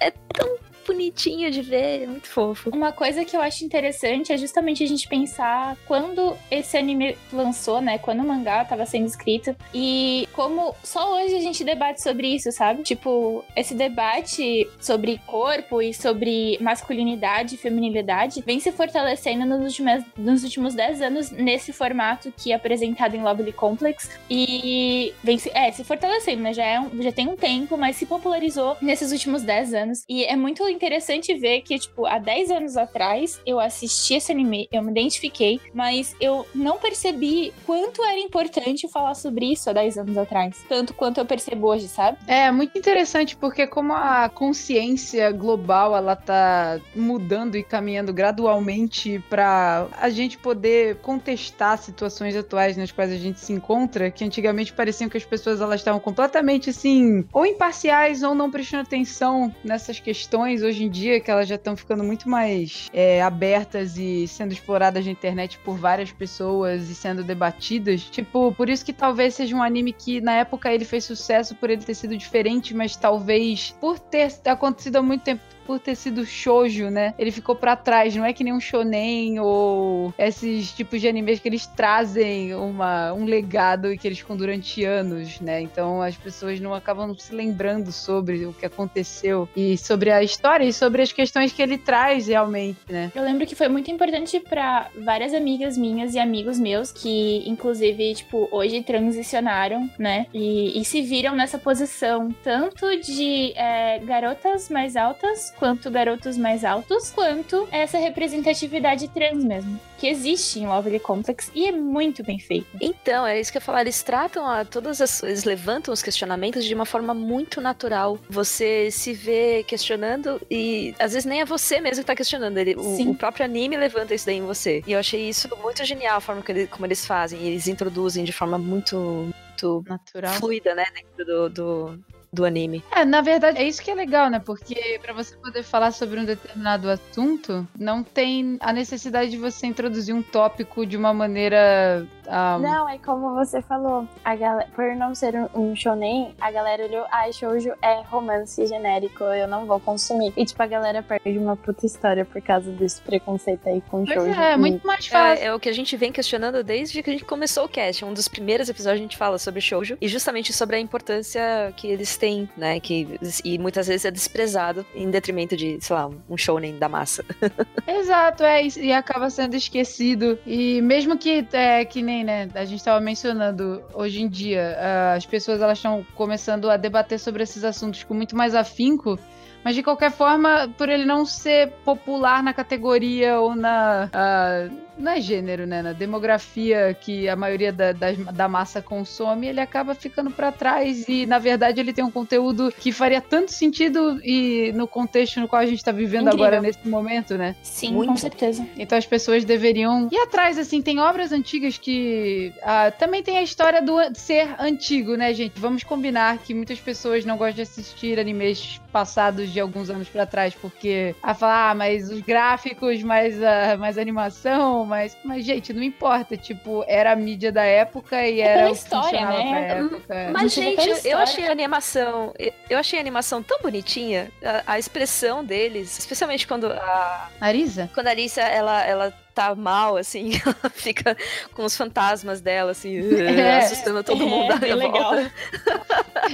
[0.00, 0.48] É tão
[0.88, 2.70] bonitinho de ver, é muito fofo.
[2.74, 7.80] Uma coisa que eu acho interessante é justamente a gente pensar quando esse anime lançou,
[7.80, 7.98] né?
[7.98, 9.54] Quando o mangá tava sendo escrito.
[9.74, 12.82] E como só hoje a gente debate sobre isso, sabe?
[12.82, 20.04] Tipo, esse debate sobre corpo e sobre masculinidade e feminilidade vem se fortalecendo nos últimos,
[20.16, 24.10] nos últimos 10 anos nesse formato que é apresentado em Lovely Complex.
[24.30, 26.52] E vem se, é, se fortalecendo, né?
[26.54, 30.04] Já, é um- já tem um tempo, mas se popularizou nesses últimos 10 anos.
[30.08, 34.68] E é muito interessante ver que, tipo, há 10 anos atrás eu assisti esse anime,
[34.70, 39.98] eu me identifiquei, mas eu não percebi quanto era importante falar sobre isso há 10
[39.98, 40.64] anos atrás.
[40.68, 42.18] Tanto quanto eu percebo hoje, sabe?
[42.26, 49.88] É muito interessante porque como a consciência global ela tá mudando e caminhando gradualmente para
[50.00, 55.08] a gente poder contestar situações atuais nas quais a gente se encontra, que antigamente pareciam
[55.08, 60.62] que as pessoas elas estavam completamente assim, ou imparciais ou não prestando atenção nessas questões
[60.68, 65.04] hoje em dia que elas já estão ficando muito mais é, abertas e sendo exploradas
[65.04, 68.02] na internet por várias pessoas e sendo debatidas.
[68.02, 71.70] Tipo, por isso que talvez seja um anime que na época ele fez sucesso por
[71.70, 76.24] ele ter sido diferente, mas talvez por ter acontecido há muito tempo por ter sido
[76.24, 77.12] shoujo, né?
[77.18, 81.38] Ele ficou pra trás, não é que nem um shonen ou esses tipos de animes
[81.40, 85.60] que eles trazem uma, um legado e que eles ficam durante anos, né?
[85.60, 90.64] Então as pessoas não acabam se lembrando sobre o que aconteceu e sobre a história
[90.64, 93.12] e sobre as questões que ele traz realmente, né?
[93.14, 98.14] Eu lembro que foi muito importante pra várias amigas minhas e amigos meus que, inclusive,
[98.14, 100.28] tipo, hoje transicionaram, né?
[100.32, 106.64] E, e se viram nessa posição tanto de é, garotas mais altas, quanto garotos mais
[106.64, 109.78] altos, quanto essa representatividade trans mesmo.
[109.98, 112.68] Que existe em Lovely Complex e é muito bem feita.
[112.80, 113.80] Então, é isso que eu ia falar.
[113.80, 115.22] Eles tratam a todas as.
[115.24, 118.16] Eles levantam os questionamentos de uma forma muito natural.
[118.30, 122.56] Você se vê questionando e às vezes nem é você mesmo que tá questionando.
[122.58, 123.10] Ele, o, Sim.
[123.10, 124.84] o próprio anime levanta isso daí em você.
[124.86, 127.40] E eu achei isso muito genial a forma que ele- como eles fazem.
[127.42, 130.34] Eles introduzem de forma muito, muito Natural.
[130.34, 130.84] fluida, né?
[130.94, 131.98] Dentro do, do,
[132.32, 132.82] do anime.
[132.90, 134.38] É, na verdade, é isso que é legal, né?
[134.38, 139.66] Porque pra você poder falar sobre um determinado assunto, não tem a necessidade de você
[139.66, 142.06] introduzir um tópico de uma maneira.
[142.28, 144.06] Ah, Não, é como você falou.
[144.24, 148.64] A galera, por não ser um, um shonen, a galera olhou, ai, shoujo é romance
[148.66, 150.32] genérico, eu não vou consumir.
[150.36, 154.14] E, tipo, a galera perde uma puta história por causa desse preconceito aí com Pois
[154.14, 154.40] shoujo.
[154.40, 155.42] é, é muito mais fácil.
[155.44, 158.04] É, é o que a gente vem questionando desde que a gente começou o cast.
[158.04, 161.86] Um dos primeiros episódios a gente fala sobre shoujo e justamente sobre a importância que
[161.86, 162.78] eles têm, né?
[162.80, 167.24] Que, e muitas vezes é desprezado em detrimento de, sei lá, um shounen da massa.
[167.86, 170.38] Exato, é, e- e acaba sendo esquecido.
[170.46, 174.76] E mesmo que, é, que nem, né, a gente estava mencionando, hoje em dia,
[175.14, 179.18] as pessoas elas estão começando a debater sobre esses assuntos com muito mais afinco,
[179.64, 184.08] mas de qualquer forma, por ele não ser popular na categoria ou na.
[184.12, 185.82] ah, não é gênero, né?
[185.82, 191.08] Na demografia que a maioria da, da, da massa consome, ele acaba ficando pra trás.
[191.08, 195.48] E, na verdade, ele tem um conteúdo que faria tanto sentido e no contexto no
[195.48, 196.46] qual a gente tá vivendo Incrível.
[196.46, 197.54] agora, nesse momento, né?
[197.62, 198.10] Sim, Muito.
[198.10, 198.66] com certeza.
[198.76, 202.52] Então as pessoas deveriam ir atrás, assim, tem obras antigas que.
[202.62, 205.58] ah, também tem a história do ser antigo, né, gente?
[205.58, 210.26] Vamos combinar que muitas pessoas não gostam de assistir animes passados de alguns anos pra
[210.26, 215.72] trás, porque a falar, ah, mas os gráficos, mais, a, mais animação, mas, mas, gente,
[215.72, 216.36] não importa.
[216.36, 219.48] Tipo, era a mídia da época e era o que história, né?
[219.48, 220.30] pra época.
[220.32, 221.18] Mas, gente, eu história.
[221.18, 222.34] achei a animação.
[222.68, 224.30] Eu achei a animação tão bonitinha.
[224.42, 227.30] A, a expressão deles, especialmente quando a.
[227.40, 227.90] Marisa?
[227.94, 231.16] Quando a Alicia, ela, ela tá mal, assim, ela fica
[231.54, 235.14] com os fantasmas dela, assim, é, assustando todo mundo é, legal.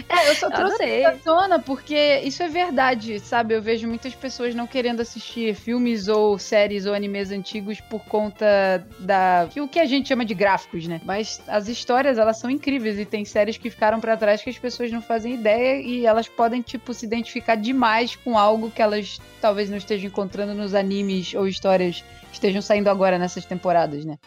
[0.09, 3.55] É, eu só trouxe à tona porque isso é verdade, sabe?
[3.55, 8.85] Eu vejo muitas pessoas não querendo assistir filmes ou séries ou animes antigos por conta
[8.99, 11.01] da o que a gente chama de gráficos, né?
[11.05, 14.59] Mas as histórias, elas são incríveis e tem séries que ficaram para trás que as
[14.59, 19.21] pessoas não fazem ideia e elas podem tipo se identificar demais com algo que elas
[19.40, 22.03] talvez não estejam encontrando nos animes ou histórias
[22.35, 24.18] que estejam saindo agora nessas temporadas, né?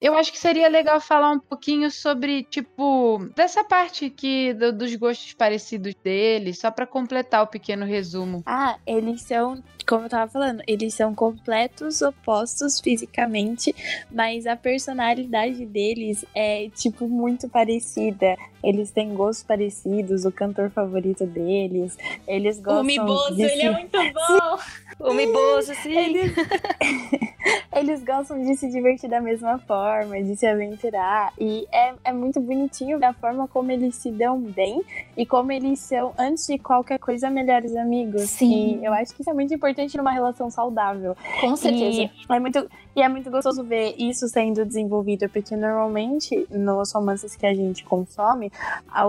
[0.00, 4.92] Eu acho que seria legal falar um pouquinho sobre, tipo, dessa parte que do, dos
[4.96, 8.42] gostos parecidos dele, só para completar o pequeno resumo.
[8.44, 13.74] Ah, eles são, como eu tava falando, eles são completos opostos fisicamente,
[14.10, 18.36] mas a personalidade deles é, tipo, muito parecida.
[18.62, 22.82] Eles têm gostos parecidos, o cantor favorito deles, eles gostam...
[22.82, 23.42] O Miboso, de...
[23.42, 25.08] ele é muito bom!
[25.08, 25.96] O Miboso, sim!
[25.96, 26.32] Eles...
[27.74, 31.32] eles gostam de se divertir da mesma forma, de se aventurar.
[31.38, 34.82] E é, é muito bonitinho da forma como eles se dão bem
[35.16, 38.22] e como eles são, antes de qualquer coisa, melhores amigos.
[38.30, 38.78] Sim.
[38.80, 41.16] E eu acho que isso é muito importante numa relação saudável.
[41.40, 42.02] Com certeza.
[42.02, 47.34] E é muito, e é muito gostoso ver isso sendo desenvolvido, porque normalmente nos romances
[47.34, 48.52] que a gente consome,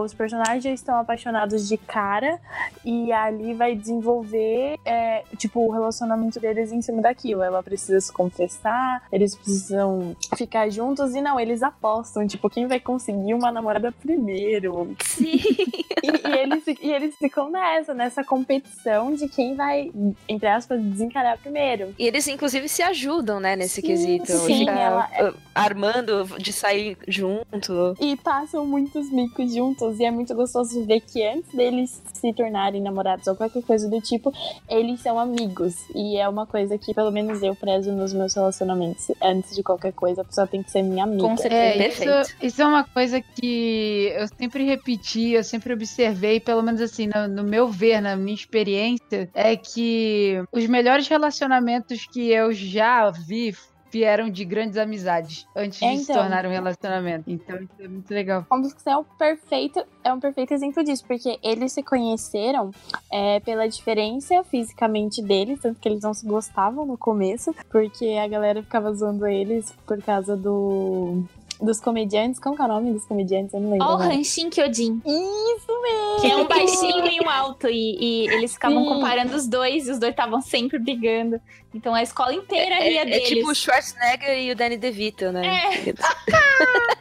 [0.01, 2.39] os personagens já estão apaixonados de cara
[2.85, 7.43] e ali vai desenvolver, é, tipo, o relacionamento deles em cima daquilo.
[7.43, 12.79] Ela precisa se confessar, eles precisam ficar juntos e não, eles apostam, tipo, quem vai
[12.79, 14.95] conseguir uma namorada primeiro.
[15.03, 15.35] Sim.
[16.03, 19.91] e, e, eles, e eles ficam nessa, nessa competição de quem vai,
[20.27, 21.93] entre aspas, desencarar primeiro.
[21.99, 24.31] E eles, inclusive, se ajudam, né, nesse sim, quesito.
[24.31, 25.33] Sim, ela é...
[25.55, 27.95] Armando de sair junto.
[27.99, 29.99] E passam muitos micos juntos.
[29.99, 34.01] E é muito gostoso ver que antes deles se tornarem namorados ou qualquer coisa do
[34.01, 34.33] tipo,
[34.67, 35.75] eles são amigos.
[35.93, 39.11] E é uma coisa que, pelo menos, eu prezo nos meus relacionamentos.
[39.21, 41.23] Antes de qualquer coisa, a pessoa tem que ser minha amiga.
[41.23, 41.83] Com certeza.
[41.83, 46.81] É, isso, isso, é uma coisa que eu sempre repeti, eu sempre observei, pelo menos
[46.81, 52.51] assim, no, no meu ver, na minha experiência, é que os melhores relacionamentos que eu
[52.53, 53.53] já vi
[53.93, 57.29] vieram de grandes amizades antes é, de então, se tornar um relacionamento.
[57.29, 58.43] Então isso é muito legal.
[58.49, 62.71] Como você é um perfeito, é um perfeito exemplo disso, porque eles se conheceram
[63.11, 68.27] é, pela diferença fisicamente deles, tanto que eles não se gostavam no começo, porque a
[68.27, 71.23] galera ficava zoando eles por causa do
[71.63, 72.39] dos comediantes.
[72.39, 73.53] Como é o nome dos comediantes?
[73.53, 73.87] Eu não lembro.
[73.87, 75.01] Oh, Hanshin Kyojin.
[75.05, 76.21] Isso mesmo!
[76.21, 77.67] Que é um baixinho e um alto.
[77.67, 78.89] E, e eles ficavam Sim.
[78.89, 81.39] comparando os dois, e os dois estavam sempre brigando.
[81.73, 83.23] Então a escola inteira ria é, deles.
[83.23, 85.61] É tipo o Schwarzenegger e o Danny DeVito, né?
[85.87, 85.93] É.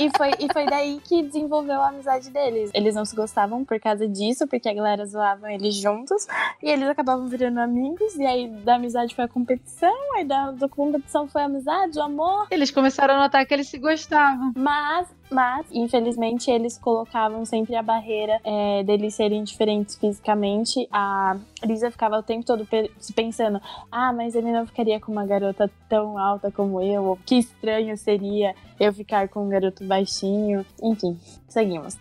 [0.00, 2.70] e, foi, e foi daí que desenvolveu a amizade deles.
[2.74, 6.26] Eles não se gostavam por causa disso, porque a galera zoava eles juntos.
[6.62, 8.14] E eles acabavam virando amigos.
[8.16, 9.94] E aí da amizade foi a competição.
[10.16, 12.46] Aí da, da competição foi a amizade, o amor.
[12.50, 14.52] Eles começaram a notar que eles se gostavam.
[14.56, 20.88] Mas mas, infelizmente, eles colocavam sempre a barreira é, deles serem diferentes fisicamente.
[20.90, 22.66] A Lisa ficava o tempo todo
[23.14, 23.60] pensando:
[23.90, 27.96] ah, mas ele não ficaria com uma garota tão alta como eu, ou que estranho
[27.96, 30.64] seria eu ficar com um garoto baixinho.
[30.82, 31.96] Enfim, seguimos.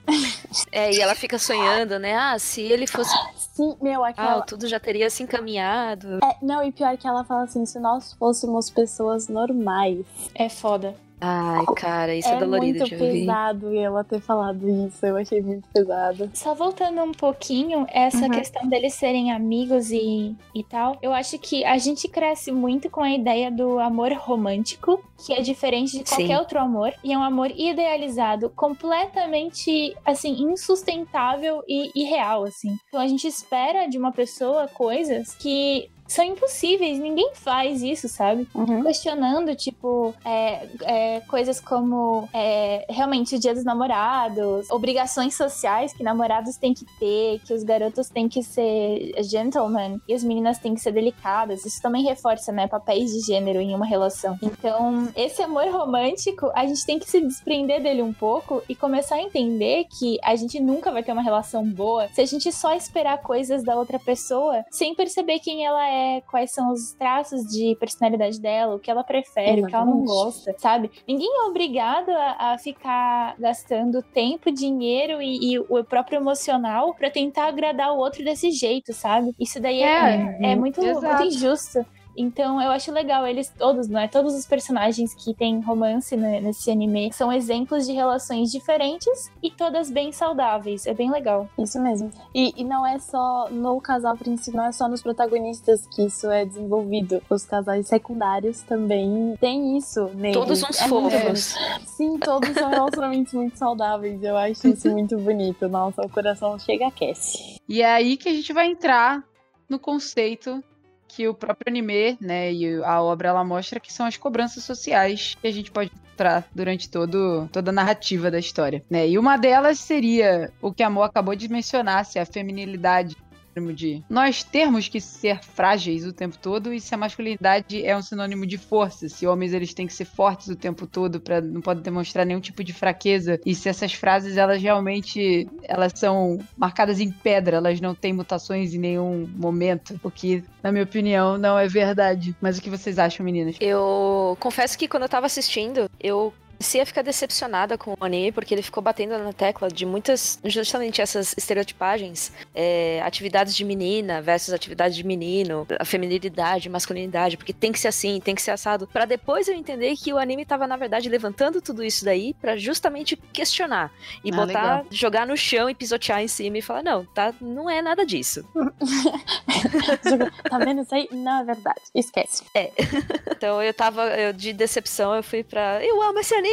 [0.71, 2.15] É, e ela fica sonhando, né?
[2.15, 3.13] Ah, se ele fosse.
[3.35, 4.39] Sim, meu, aquela.
[4.39, 6.19] Ah, tudo já teria se encaminhado.
[6.23, 10.05] É, não, e pior que ela fala assim: se nós fôssemos pessoas normais.
[10.33, 10.95] É foda.
[11.19, 12.95] Ai, cara, isso é, é dolorido de ouvir.
[12.95, 16.29] É muito pesado ela ter falado isso, eu achei muito pesado.
[16.33, 18.31] Só voltando um pouquinho, essa uhum.
[18.31, 23.01] questão deles serem amigos e, e tal, eu acho que a gente cresce muito com
[23.01, 26.35] a ideia do amor romântico, que é diferente de qualquer Sim.
[26.35, 32.77] outro amor, e é um amor idealizado, completamente, assim, insustentável e irreal, assim.
[32.87, 38.47] Então a gente espera de uma pessoa coisas que são impossíveis, ninguém faz isso, sabe?
[38.53, 38.83] Uhum.
[38.83, 46.03] Questionando, tipo, é, é, coisas como é, realmente o dia dos namorados, obrigações sociais que
[46.03, 50.73] namorados têm que ter, que os garotos têm que ser gentlemen e as meninas têm
[50.73, 51.65] que ser delicadas.
[51.65, 54.37] Isso também reforça, né, papéis de gênero em uma relação.
[54.41, 59.15] Então, esse amor romântico, a gente tem que se desprender dele um pouco e começar
[59.15, 62.73] a entender que a gente nunca vai ter uma relação boa se a gente só
[62.73, 67.41] esperar coisas da outra pessoa sem perceber quem ela é é, quais são os traços
[67.43, 69.65] de personalidade dela, o que ela prefere, Exatamente.
[69.65, 70.91] o que ela não gosta, sabe?
[71.07, 77.09] Ninguém é obrigado a, a ficar gastando tempo, dinheiro e, e, o próprio emocional para
[77.09, 79.33] tentar agradar o outro desse jeito, sabe?
[79.39, 81.85] Isso daí é, é, é muito, muito injusto.
[82.17, 84.07] Então eu acho legal eles todos, não é?
[84.07, 89.51] Todos os personagens que têm romance né, nesse anime são exemplos de relações diferentes e
[89.51, 90.85] todas bem saudáveis.
[90.85, 91.47] É bem legal.
[91.57, 92.11] Isso mesmo.
[92.33, 96.29] E, e não é só no casal principal, não é só nos protagonistas que isso
[96.29, 97.21] é desenvolvido.
[97.29, 100.35] Os casais secundários também têm isso neles.
[100.35, 101.55] Todos uns É fofos.
[101.85, 104.21] Sim, todos são relacionamentos muito saudáveis.
[104.21, 105.69] Eu acho isso muito bonito.
[105.69, 107.59] Nossa, o coração chega a aquece.
[107.69, 109.23] E é aí que a gente vai entrar
[109.69, 110.63] no conceito
[111.07, 115.35] que o próprio anime, né, e a obra ela mostra que são as cobranças sociais
[115.39, 119.07] que a gente pode encontrar durante todo, toda a narrativa da história, né?
[119.07, 123.15] E uma delas seria o que a Mo acabou de mencionar, se a feminilidade
[123.57, 127.95] sinônimo de nós termos que ser frágeis o tempo todo e se a masculinidade é
[127.95, 131.41] um sinônimo de força, se homens eles têm que ser fortes o tempo todo para
[131.41, 136.39] não podem demonstrar nenhum tipo de fraqueza e se essas frases elas realmente elas são
[136.55, 141.37] marcadas em pedra, elas não têm mutações em nenhum momento, o que na minha opinião
[141.37, 142.35] não é verdade.
[142.41, 143.55] Mas o que vocês acham, meninas?
[143.59, 148.31] Eu confesso que quando eu tava assistindo, eu comecei a ficar decepcionada com o anime,
[148.31, 154.21] porque ele ficou batendo na tecla de muitas, justamente essas estereotipagens, é, atividades de menina
[154.21, 158.51] versus atividades de menino, a feminilidade, masculinidade, porque tem que ser assim, tem que ser
[158.51, 162.33] assado, Pra depois eu entender que o anime tava, na verdade, levantando tudo isso daí
[162.33, 163.91] pra justamente questionar
[164.23, 164.85] e Ah, botar, legal.
[164.89, 168.43] jogar no chão e pisotear em cima e falar, não, tá, não é nada disso.
[170.49, 171.07] tá vendo isso aí?
[171.11, 171.81] Não é verdade.
[171.93, 172.43] Esquece.
[173.37, 176.46] Então eu tava, eu, de decepção, eu fui pra, eu amo esse anime!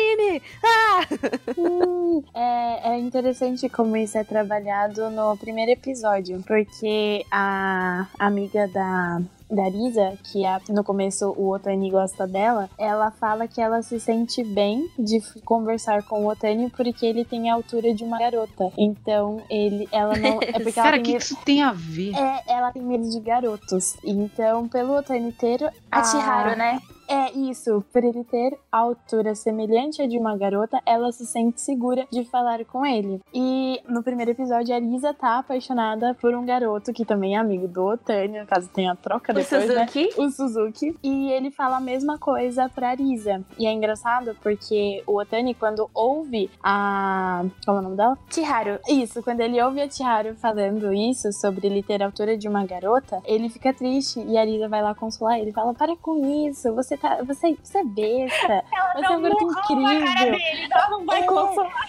[1.56, 9.20] Hum, é, é interessante como isso é trabalhado no primeiro episódio, porque a amiga da.
[9.50, 14.00] Da Risa, que a- no começo o Otani gosta dela, ela fala que ela se
[14.00, 18.72] sente bem de conversar com o Otani porque ele tem a altura de uma garota.
[18.76, 20.40] Então ele, ela não.
[20.42, 22.16] É porque Cara, o que, que isso tem a ver?
[22.16, 23.96] É, ela tem medo de garotos.
[24.02, 25.70] Então, pelo Otani ter.
[25.92, 26.80] A Chiharu, né?
[27.08, 31.60] É isso, por ele ter a altura semelhante à de uma garota, ela se sente
[31.60, 33.20] segura de falar com ele.
[33.32, 37.68] E no primeiro episódio, a Lisa tá apaixonada por um garoto que também é amigo
[37.68, 39.86] do Otani, no caso tem a troca O depois, né?
[39.86, 40.20] Suzuki.
[40.20, 40.96] O Suzuki.
[41.02, 43.44] E ele fala a mesma coisa pra Risa.
[43.58, 47.44] E é engraçado porque o Otani, quando ouve a.
[47.64, 48.18] Como é o nome dela?
[48.30, 48.78] Chiharu.
[48.88, 52.64] Isso, quando ele ouve a Chiharu falando isso, sobre ele ter a altura de uma
[52.64, 55.52] garota, ele fica triste e a Lisa vai lá consolar ele.
[55.52, 57.18] Fala: Para com isso, você tá.
[57.24, 58.64] Você, você é besta.
[58.94, 60.38] você é um garoto incrível.
[60.70, 61.26] ela não vai É.
[61.26, 61.88] consolar.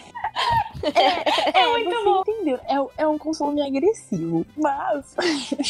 [0.83, 2.21] É, É muito você bom.
[2.27, 2.59] entendeu?
[2.67, 4.45] É, é um consolo meio agressivo.
[4.55, 5.15] Mas.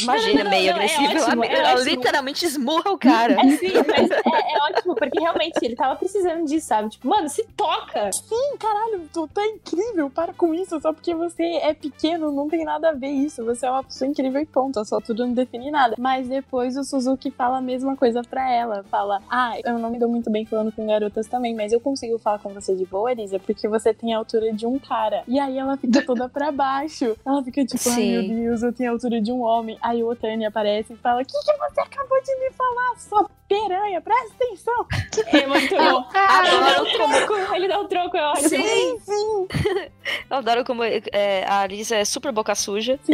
[0.02, 1.24] Imagina, não, meio não, é agressivo.
[1.24, 3.34] ótimo, ela, é ela literalmente esmurra o cara.
[3.40, 6.90] É sim, mas é, é ótimo, porque realmente ele tava precisando disso, sabe?
[6.90, 8.12] Tipo, mano, se toca.
[8.12, 10.10] Sim, caralho, tu tá incrível.
[10.10, 10.80] Para com isso.
[10.82, 13.44] Só porque você é pequeno, não tem nada a ver isso.
[13.46, 14.80] Você é uma pessoa incrível e ponto.
[14.80, 15.96] A sua altura não define nada.
[15.98, 18.84] Mas depois o Suzuki fala a mesma coisa pra ela.
[18.90, 22.18] Fala: Ah, eu não me dou muito bem falando com garotas também, mas eu consigo
[22.20, 25.24] falar com você de boa, Elisa, porque você tem a altura de um cara.
[25.28, 27.16] E aí ela fica toda pra baixo.
[27.26, 28.12] Ela fica tipo, ai Sim.
[28.28, 29.78] meu Deus, eu tenho a altura de um homem.
[29.82, 33.30] Aí o Otani aparece e fala: O que, que você acabou de me falar, sua
[33.48, 34.02] piranha?
[34.02, 34.86] Presta atenção.
[35.28, 36.06] É muito bom.
[36.46, 38.50] Ele dá um troco, ele dá um troco, é ótimo.
[38.50, 39.48] Sim, Sim,
[40.30, 43.14] eu adoro como é, a Arisa é super boca suja sim.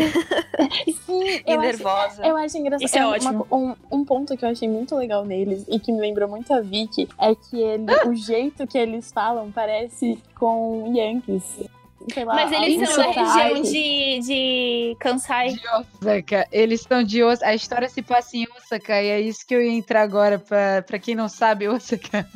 [0.88, 2.26] e Eu acho, nervosa.
[2.26, 2.86] Eu acho engraçado.
[2.86, 3.48] Isso é uma- ótimo.
[3.52, 6.62] um, um ponto que eu achei muito legal neles e que me lembrou muito a
[6.62, 11.31] Vicky é que ele, o jeito que eles falam parece com Yankees.
[12.26, 15.50] Lá, Mas eles são da região de, de Kansai.
[15.50, 16.48] De Osaka.
[16.52, 17.52] Eles estão de Osaka.
[17.52, 20.40] A história se passa em Osaka e é isso que eu ia entrar agora.
[20.40, 22.28] Pra, pra quem não sabe, Osaka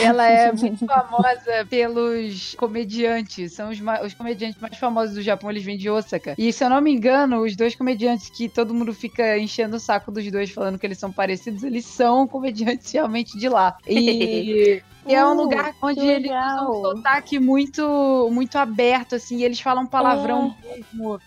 [0.00, 3.52] ela é muito famosa pelos comediantes.
[3.52, 6.34] São os, os comediantes mais famosos do Japão, eles vêm de Osaka.
[6.38, 9.80] E se eu não me engano, os dois comediantes que todo mundo fica enchendo o
[9.80, 13.76] saco dos dois falando que eles são parecidos, eles são comediantes realmente de lá.
[13.88, 14.82] E.
[15.06, 19.60] E é um Uh, lugar onde eles usam um sotaque muito, muito aberto, assim, eles
[19.60, 21.18] falam palavrão mesmo.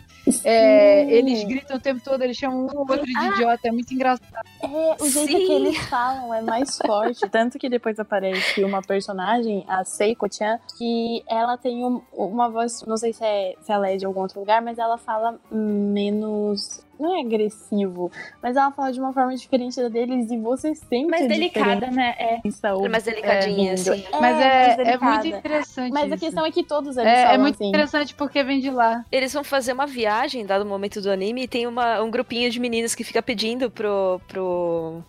[0.44, 3.94] É, eles gritam o tempo todo, eles chamam um ou outro de idiota, é muito
[3.94, 4.46] engraçado.
[4.62, 4.68] É,
[5.02, 5.46] o jeito Sim.
[5.46, 7.30] que eles falam é mais forte.
[7.30, 12.98] Tanto que depois aparece uma personagem, a Seiko-chan, que ela tem um- uma voz, não
[12.98, 16.82] sei se, é, se ela é de algum outro lugar, mas ela fala menos.
[17.00, 21.10] Não é agressivo, mas ela fala de uma forma diferente da deles e você sente
[21.10, 22.16] Mais a delicada, né?
[22.18, 22.36] É.
[22.38, 22.68] diferença.
[22.68, 23.92] É mais delicadinha, ouvindo.
[23.92, 24.06] assim.
[24.12, 25.06] É, Mas é, é delicada.
[25.06, 25.92] muito interessante.
[25.94, 26.26] Mas a isso.
[26.26, 27.70] questão é que todos eles é, falam é muito assim.
[27.70, 29.06] interessante porque vem de lá.
[29.12, 32.50] Eles vão fazer uma viagem, dado o momento do anime, e tem uma, um grupinho
[32.50, 35.04] de meninas que fica pedindo pro, pro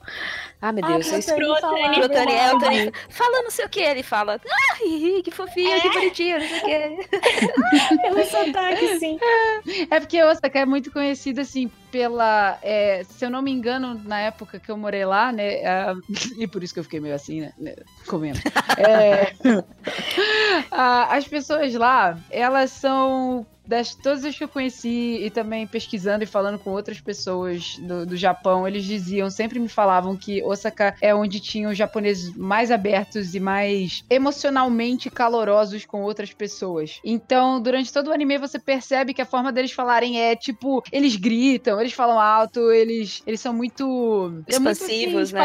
[0.60, 1.12] Ah, meu Deus.
[1.12, 3.06] Ah, isso pro Otani Pro Otani, é, o Otani verdade.
[3.08, 6.48] fala não sei o que, ele fala, ah, hi, hi, que fofinho, que bonitinho, não
[6.48, 7.98] sei o que.
[8.02, 9.18] Pelo sotaque, sim.
[9.90, 12.58] É porque Osaka é muito conhecida, assim, pela.
[12.62, 15.64] é, se eu não me engano, na época que eu morei lá, né?
[15.64, 15.94] ah,
[16.38, 17.52] e por isso que eu fiquei meio assim, né?
[17.58, 17.74] né,
[18.06, 18.38] Comendo.
[18.76, 19.32] É,
[20.70, 23.46] ah, as pessoas lá, elas são.
[23.66, 28.06] Das todas as que eu conheci e também pesquisando e falando com outras pessoas do,
[28.06, 32.70] do Japão, eles diziam, sempre me falavam que Osaka é onde tinham os japoneses mais
[32.70, 36.98] abertos e mais emocionalmente calorosos com outras pessoas.
[37.04, 41.16] Então, durante todo o anime, você percebe que a forma deles falarem é tipo, eles
[41.16, 43.84] gritam, eles falam alto, eles, eles são muito.
[43.84, 45.40] é muito, Expansivos, assim, né?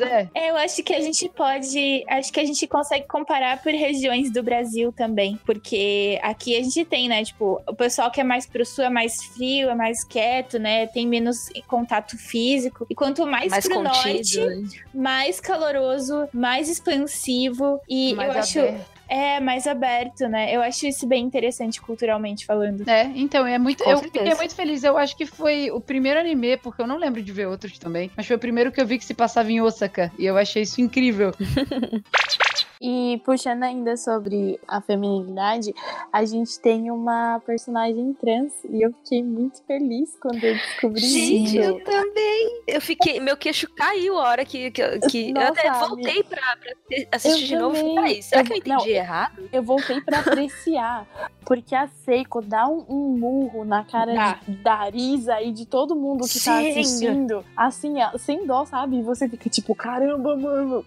[0.00, 0.28] é.
[0.34, 2.04] É, eu acho que a gente pode.
[2.08, 5.38] Acho que a gente consegue comparar por regiões do Brasil também.
[5.44, 7.24] Porque aqui a gente tem, né?
[7.24, 10.86] Tipo, o pessoal que é mais pro sul é mais frio, é mais quieto, né?
[10.86, 12.86] Tem menos contato físico.
[12.88, 14.84] E quanto mais, Mais pro norte, contido.
[14.94, 17.80] mais caloroso, mais expansivo.
[17.88, 18.97] E Mais eu acho.
[19.08, 20.54] É, mais aberto, né?
[20.54, 22.88] Eu acho isso bem interessante culturalmente falando.
[22.88, 23.82] É, então, é muito.
[23.82, 24.24] Com eu certeza.
[24.24, 24.84] fiquei muito feliz.
[24.84, 28.10] Eu acho que foi o primeiro anime, porque eu não lembro de ver outros também,
[28.16, 30.12] mas foi o primeiro que eu vi que se passava em Osaka.
[30.18, 31.32] E eu achei isso incrível.
[32.80, 35.74] E puxando ainda sobre a feminilidade,
[36.12, 41.58] a gente tem uma personagem trans e eu fiquei muito feliz quando eu descobri Gente,
[41.58, 41.70] isso.
[41.70, 42.62] eu também.
[42.68, 43.18] Eu fiquei.
[43.18, 44.70] Meu queixo caiu a hora que.
[44.70, 45.86] que, que- eu Nossa, até amiga.
[45.88, 46.72] voltei pra, pra
[47.12, 47.76] assistir Eu de novo.
[47.76, 47.94] também.
[47.96, 49.48] Peraí, será Eu- que eu não, entendi errado?
[49.52, 51.06] Eu voltei pra apreciar,
[51.44, 54.38] porque a Seiko dá um, um murro na cara Dá.
[54.46, 56.70] de- da Arisa e de todo mundo que tá Sim.
[56.70, 58.98] assistindo, assim, sem dó, sabe?
[58.98, 60.84] E você fica tipo, caramba, mano.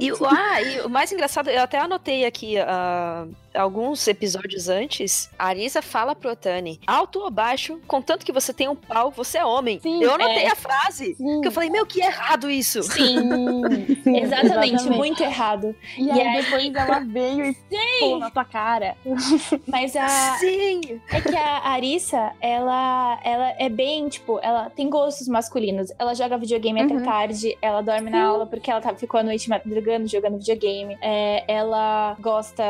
[0.00, 5.30] E, ah, e o mais engraçado, eu até anotei aqui ah, alguns episódios antes.
[5.38, 9.38] A Arisa fala pro Otani, alto ou baixo, contanto que você tenha um pau, você
[9.38, 9.78] é homem.
[9.80, 10.50] Sim, eu anotei é.
[10.50, 11.14] a frase.
[11.16, 12.82] Sim, Que eu falei, meu, que errado isso.
[12.82, 13.16] sim,
[14.04, 15.74] sim, Exatamente, muito errado.
[15.96, 17.56] E, E aí, aí- depois ela veio e
[18.00, 18.96] pô na tua cara.
[19.66, 21.00] Mas a, Sim.
[21.10, 25.90] É que a Arissa, ela, ela é bem, tipo, ela tem gostos masculinos.
[25.98, 27.04] Ela joga videogame até Uhum.
[27.04, 30.96] tarde, ela dorme na aula porque ela tá, ficou a noite madrugando jogando videogame.
[31.00, 32.62] É, ela gosta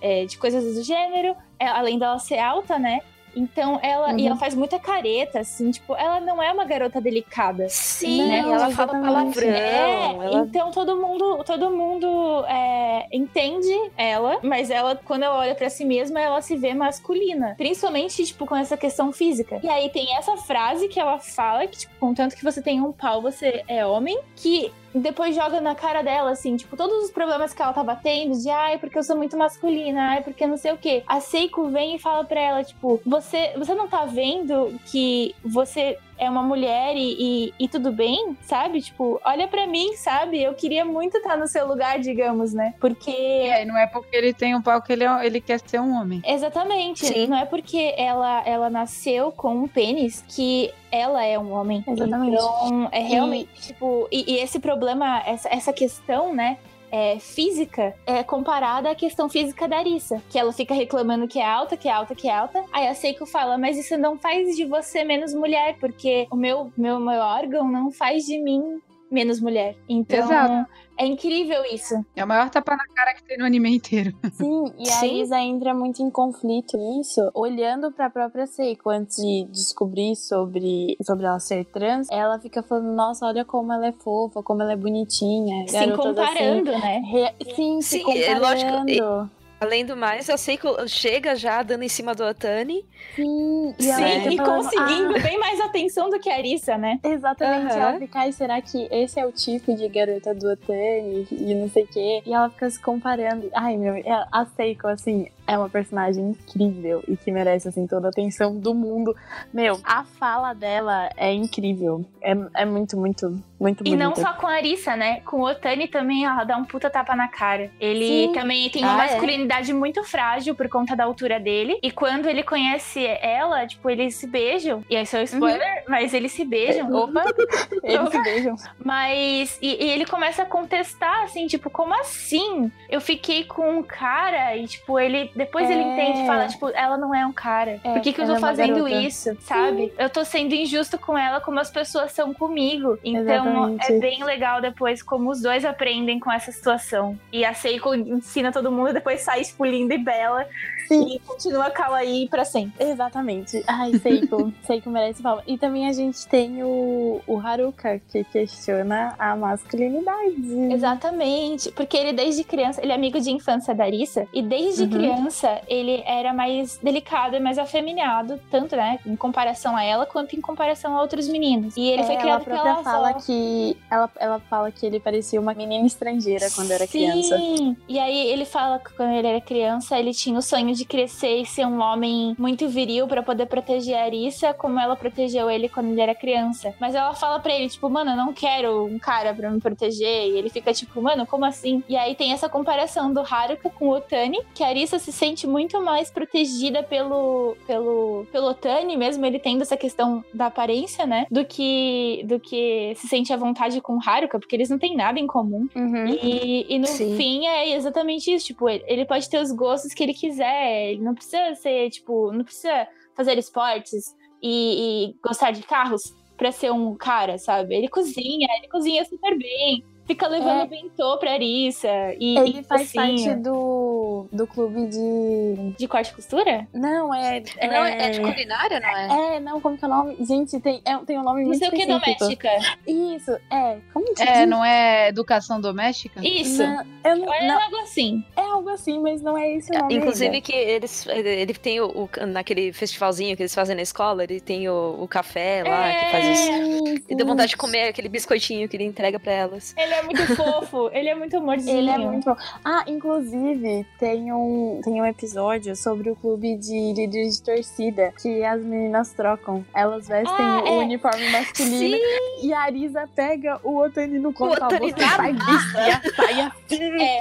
[0.00, 3.00] é, de coisas do gênero, é, além dela ser alta, né?
[3.34, 4.10] Então ela.
[4.12, 4.26] E Uhum.
[4.26, 7.66] ela faz muita careta, assim, tipo, ela não é uma garota delicada.
[7.66, 8.40] Sim, Né?
[8.40, 9.06] ela fala exatamente.
[9.06, 9.48] palavrão.
[9.48, 15.54] É, ela- então todo mundo, todo mundo é, entende ela, mas ela, quando ela olha
[15.54, 17.54] pra si mesma, ela se vê masculina.
[17.56, 19.60] Principalmente, tipo, com essa questão física.
[19.62, 22.92] E aí tem essa frase que ela fala, que, tipo, contanto que você tem um
[22.92, 27.54] pau, você é homem, que depois joga na cara dela, assim, tipo, todos os problemas
[27.54, 30.72] que ela tava tendo, de ai, porque eu sou muito masculina, ai, porque não sei
[30.72, 31.02] o quê.
[31.06, 35.98] A Seiko vem e fala pra ela, tipo, você, você não tá vendo que você
[36.22, 38.80] é uma mulher e, e, e tudo bem, sabe?
[38.80, 40.40] Tipo, olha pra mim, sabe?
[40.42, 42.74] Eu queria muito estar no seu lugar, digamos, né?
[42.80, 43.10] Porque.
[43.10, 45.80] É, e não é porque ele tem um pau que ele, é- ele quer ser
[45.80, 46.22] um homem.
[46.24, 47.04] Exatamente.
[47.06, 47.26] Sim.
[47.26, 51.82] Não é porque ela, ela nasceu com um pênis que ela é um homem.
[51.86, 52.34] Exatamente.
[52.36, 56.58] Então, é realmente, tipo, e, e esse problema, essa, essa questão, né?
[56.92, 60.22] É, física é comparada à questão física da Arissa.
[60.28, 62.62] Que ela fica reclamando que é alta, que é alta, que é alta.
[62.70, 66.70] Aí a Seiko fala, mas isso não faz de você menos mulher, porque o meu,
[66.76, 68.78] meu, meu órgão não faz de mim
[69.10, 69.74] menos mulher.
[69.88, 70.70] Então, Exato.
[71.02, 71.94] É incrível isso.
[72.14, 74.14] É o maior tapa na cara que tem no anime inteiro.
[74.32, 75.20] Sim, e a Sim.
[75.22, 81.26] Isa entra muito em conflito nisso, olhando pra própria Seiko antes de descobrir sobre, sobre
[81.26, 82.06] ela ser trans.
[82.10, 85.66] Ela fica falando, nossa, olha como ela é fofa, como ela é bonitinha.
[85.66, 86.98] Se garotas comparando, né?
[86.98, 89.30] Assim, Re- Sim, se Sim, é lógico, comparando.
[89.62, 92.84] Além do mais, eu sei que chega já dando em cima do Otani.
[93.14, 96.98] Sim, e Sim, e falando, conseguindo bem mais atenção do que a Arissa, né?
[97.04, 97.80] "Ah, exatamente, Aham.
[97.80, 101.68] ela fica, ai, será que esse é o tipo de garota do Otani e não
[101.70, 102.22] sei o quê?
[102.26, 103.48] E ela fica se comparando.
[103.54, 108.08] Ai, meu, é- a Seiko, assim, é uma personagem incrível e que merece, assim, toda
[108.08, 109.14] a atenção do mundo.
[109.52, 112.04] Meu, a fala dela é incrível.
[112.20, 114.04] É, é muito, muito, muito E bonita.
[114.04, 115.20] não só com a Arissa, né?
[115.20, 117.70] Com o Otani também, ela dá um puta tapa na cara.
[117.80, 118.32] Ele Sim.
[118.32, 119.10] também tem uma Ah, é?
[119.12, 121.78] masculinidade muito frágil por conta da altura dele.
[121.82, 124.84] E quando ele conhece ela, tipo, eles se beijam.
[124.88, 126.92] E aí, isso é spoiler, mas eles se beijam.
[126.92, 127.24] Opa!
[127.82, 128.56] Eles se beijam.
[128.84, 129.58] Mas.
[129.60, 132.70] E, e ele começa a contestar, assim, tipo, como assim?
[132.88, 135.30] Eu fiquei com um cara e, tipo, ele.
[135.44, 135.92] Depois ele É.
[135.92, 137.80] entende e fala, tipo, ela não é um cara.
[137.82, 139.36] É, Por que, que eu tô é fazendo isso?
[139.40, 139.92] Sabe?
[139.98, 142.98] Eu tô sendo injusto com ela como as pessoas são comigo.
[143.04, 143.92] Então Exatamente.
[143.92, 147.18] é bem legal depois como os dois aprendem com essa situação.
[147.32, 150.46] E a Seiko ensina todo mundo, depois sai tipo linda e bela.
[150.88, 151.16] Sim.
[151.16, 152.84] E continua calma aí pra sempre.
[152.84, 153.62] Exatamente.
[153.66, 154.52] Ai, Seiko.
[154.62, 155.42] Seiko merece palma.
[155.46, 160.72] E também também a gente tem o, o Haruka, que questiona a masculinidade.
[160.72, 164.90] Exatamente, porque ele desde criança, ele é amigo de infância da Arissa, e desde uhum.
[164.90, 165.21] criança
[165.68, 170.40] ele era mais delicado e mais afeminado, tanto, né, em comparação a ela, quanto em
[170.40, 171.76] comparação a outros meninos.
[171.76, 173.20] E ele é, foi criado ela pela fala avó.
[173.20, 177.36] que ela, ela fala que ele parecia uma menina estrangeira quando era criança.
[177.36, 177.76] Sim.
[177.88, 181.40] E aí ele fala que quando ele era criança, ele tinha o sonho de crescer
[181.40, 185.68] e ser um homem muito viril para poder proteger a Arissa, como ela protegeu ele
[185.68, 186.74] quando ele era criança.
[186.80, 190.28] Mas ela fala para ele, tipo, mano, eu não quero um cara para me proteger.
[190.28, 191.82] E ele fica tipo, mano, como assim?
[191.88, 195.46] E aí tem essa comparação do Haruka com o Otani, que a Arissa se sente
[195.46, 201.26] muito mais protegida pelo pelo pelo Otani, mesmo ele tendo essa questão da aparência, né,
[201.30, 204.96] do que do que se sente à vontade com o Haruka, porque eles não têm
[204.96, 205.68] nada em comum.
[205.74, 206.06] Uhum.
[206.06, 207.16] E, e no Sim.
[207.16, 211.02] fim é exatamente isso, tipo, ele, ele pode ter os gostos que ele quiser, ele
[211.02, 216.02] não precisa ser, tipo, não precisa fazer esportes e, e gostar de carros
[216.36, 217.74] pra ser um cara, sabe?
[217.74, 220.66] Ele cozinha, ele cozinha super bem fica levando é.
[220.66, 221.88] bentô pra Arissa.
[222.18, 225.74] E, Ele faz assim, parte do, do clube de.
[225.78, 226.66] De corte e costura?
[226.72, 227.42] Não, é.
[227.58, 229.36] É, não, é de culinária, não é?
[229.36, 230.16] É, não, como que é o nome?
[230.20, 232.48] Gente, tem, é, tem um nome não muito sei o que doméstica.
[232.86, 233.78] Isso, é.
[233.92, 234.48] Como que É, diz?
[234.48, 236.20] não é educação doméstica?
[236.22, 236.62] Isso.
[236.62, 238.24] Não, eu não, é não, algo assim.
[238.36, 239.94] É algo assim, mas não é esse o nome.
[239.94, 240.40] Inclusive ainda.
[240.40, 241.06] que eles.
[241.06, 245.08] Ele tem o, o, Naquele festivalzinho que eles fazem na escola, ele tem o, o
[245.08, 247.02] café lá, é, que faz isso.
[247.08, 249.74] E deu vontade de comer aquele biscoitinho que ele entrega pra elas.
[249.76, 251.78] Ele é muito fofo, ele é muito amorzinho.
[251.78, 252.36] Ele é muito bom.
[252.64, 258.42] Ah, inclusive, tem um, tem um episódio sobre o clube de líderes de torcida que
[258.44, 259.64] as meninas trocam.
[259.74, 260.78] Elas vestem Ah, o é.
[260.78, 261.96] uniforme masculino
[262.42, 264.52] e a Arisa pega o Otani no colo.
[264.52, 267.20] O fala, Otani "Você vai vestir a saia assim." É,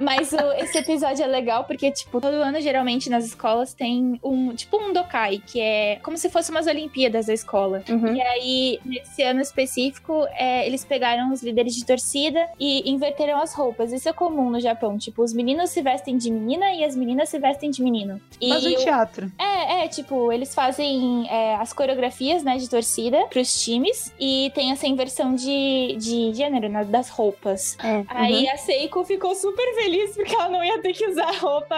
[0.00, 4.54] mas o- esse episódio é legal porque, tipo, todo ano, geralmente, nas escolas tem um,
[4.54, 7.82] tipo, um dokai, que é como se fosse umas Olimpíadas da escola.
[7.88, 8.14] Uhum.
[8.14, 13.54] E aí, nesse ano específico, é, eles pegaram os líderes de torcida e inverteram as
[13.54, 13.92] roupas.
[13.92, 14.96] Isso é comum no Japão.
[14.98, 18.20] Tipo, os meninos se vestem de menina e as meninas se vestem de menino.
[18.40, 19.32] E Faz um o- teatro.
[19.38, 24.70] é, é, tipo, eles fazem é, as coreografias, né, de torcida pros times e tem
[24.72, 27.76] essa inversão de, de gênero, né, das roupas.
[27.82, 28.52] É, Aí uhum.
[28.52, 31.76] a Seiko ficou super feliz porque ela não ia ter que usar roupa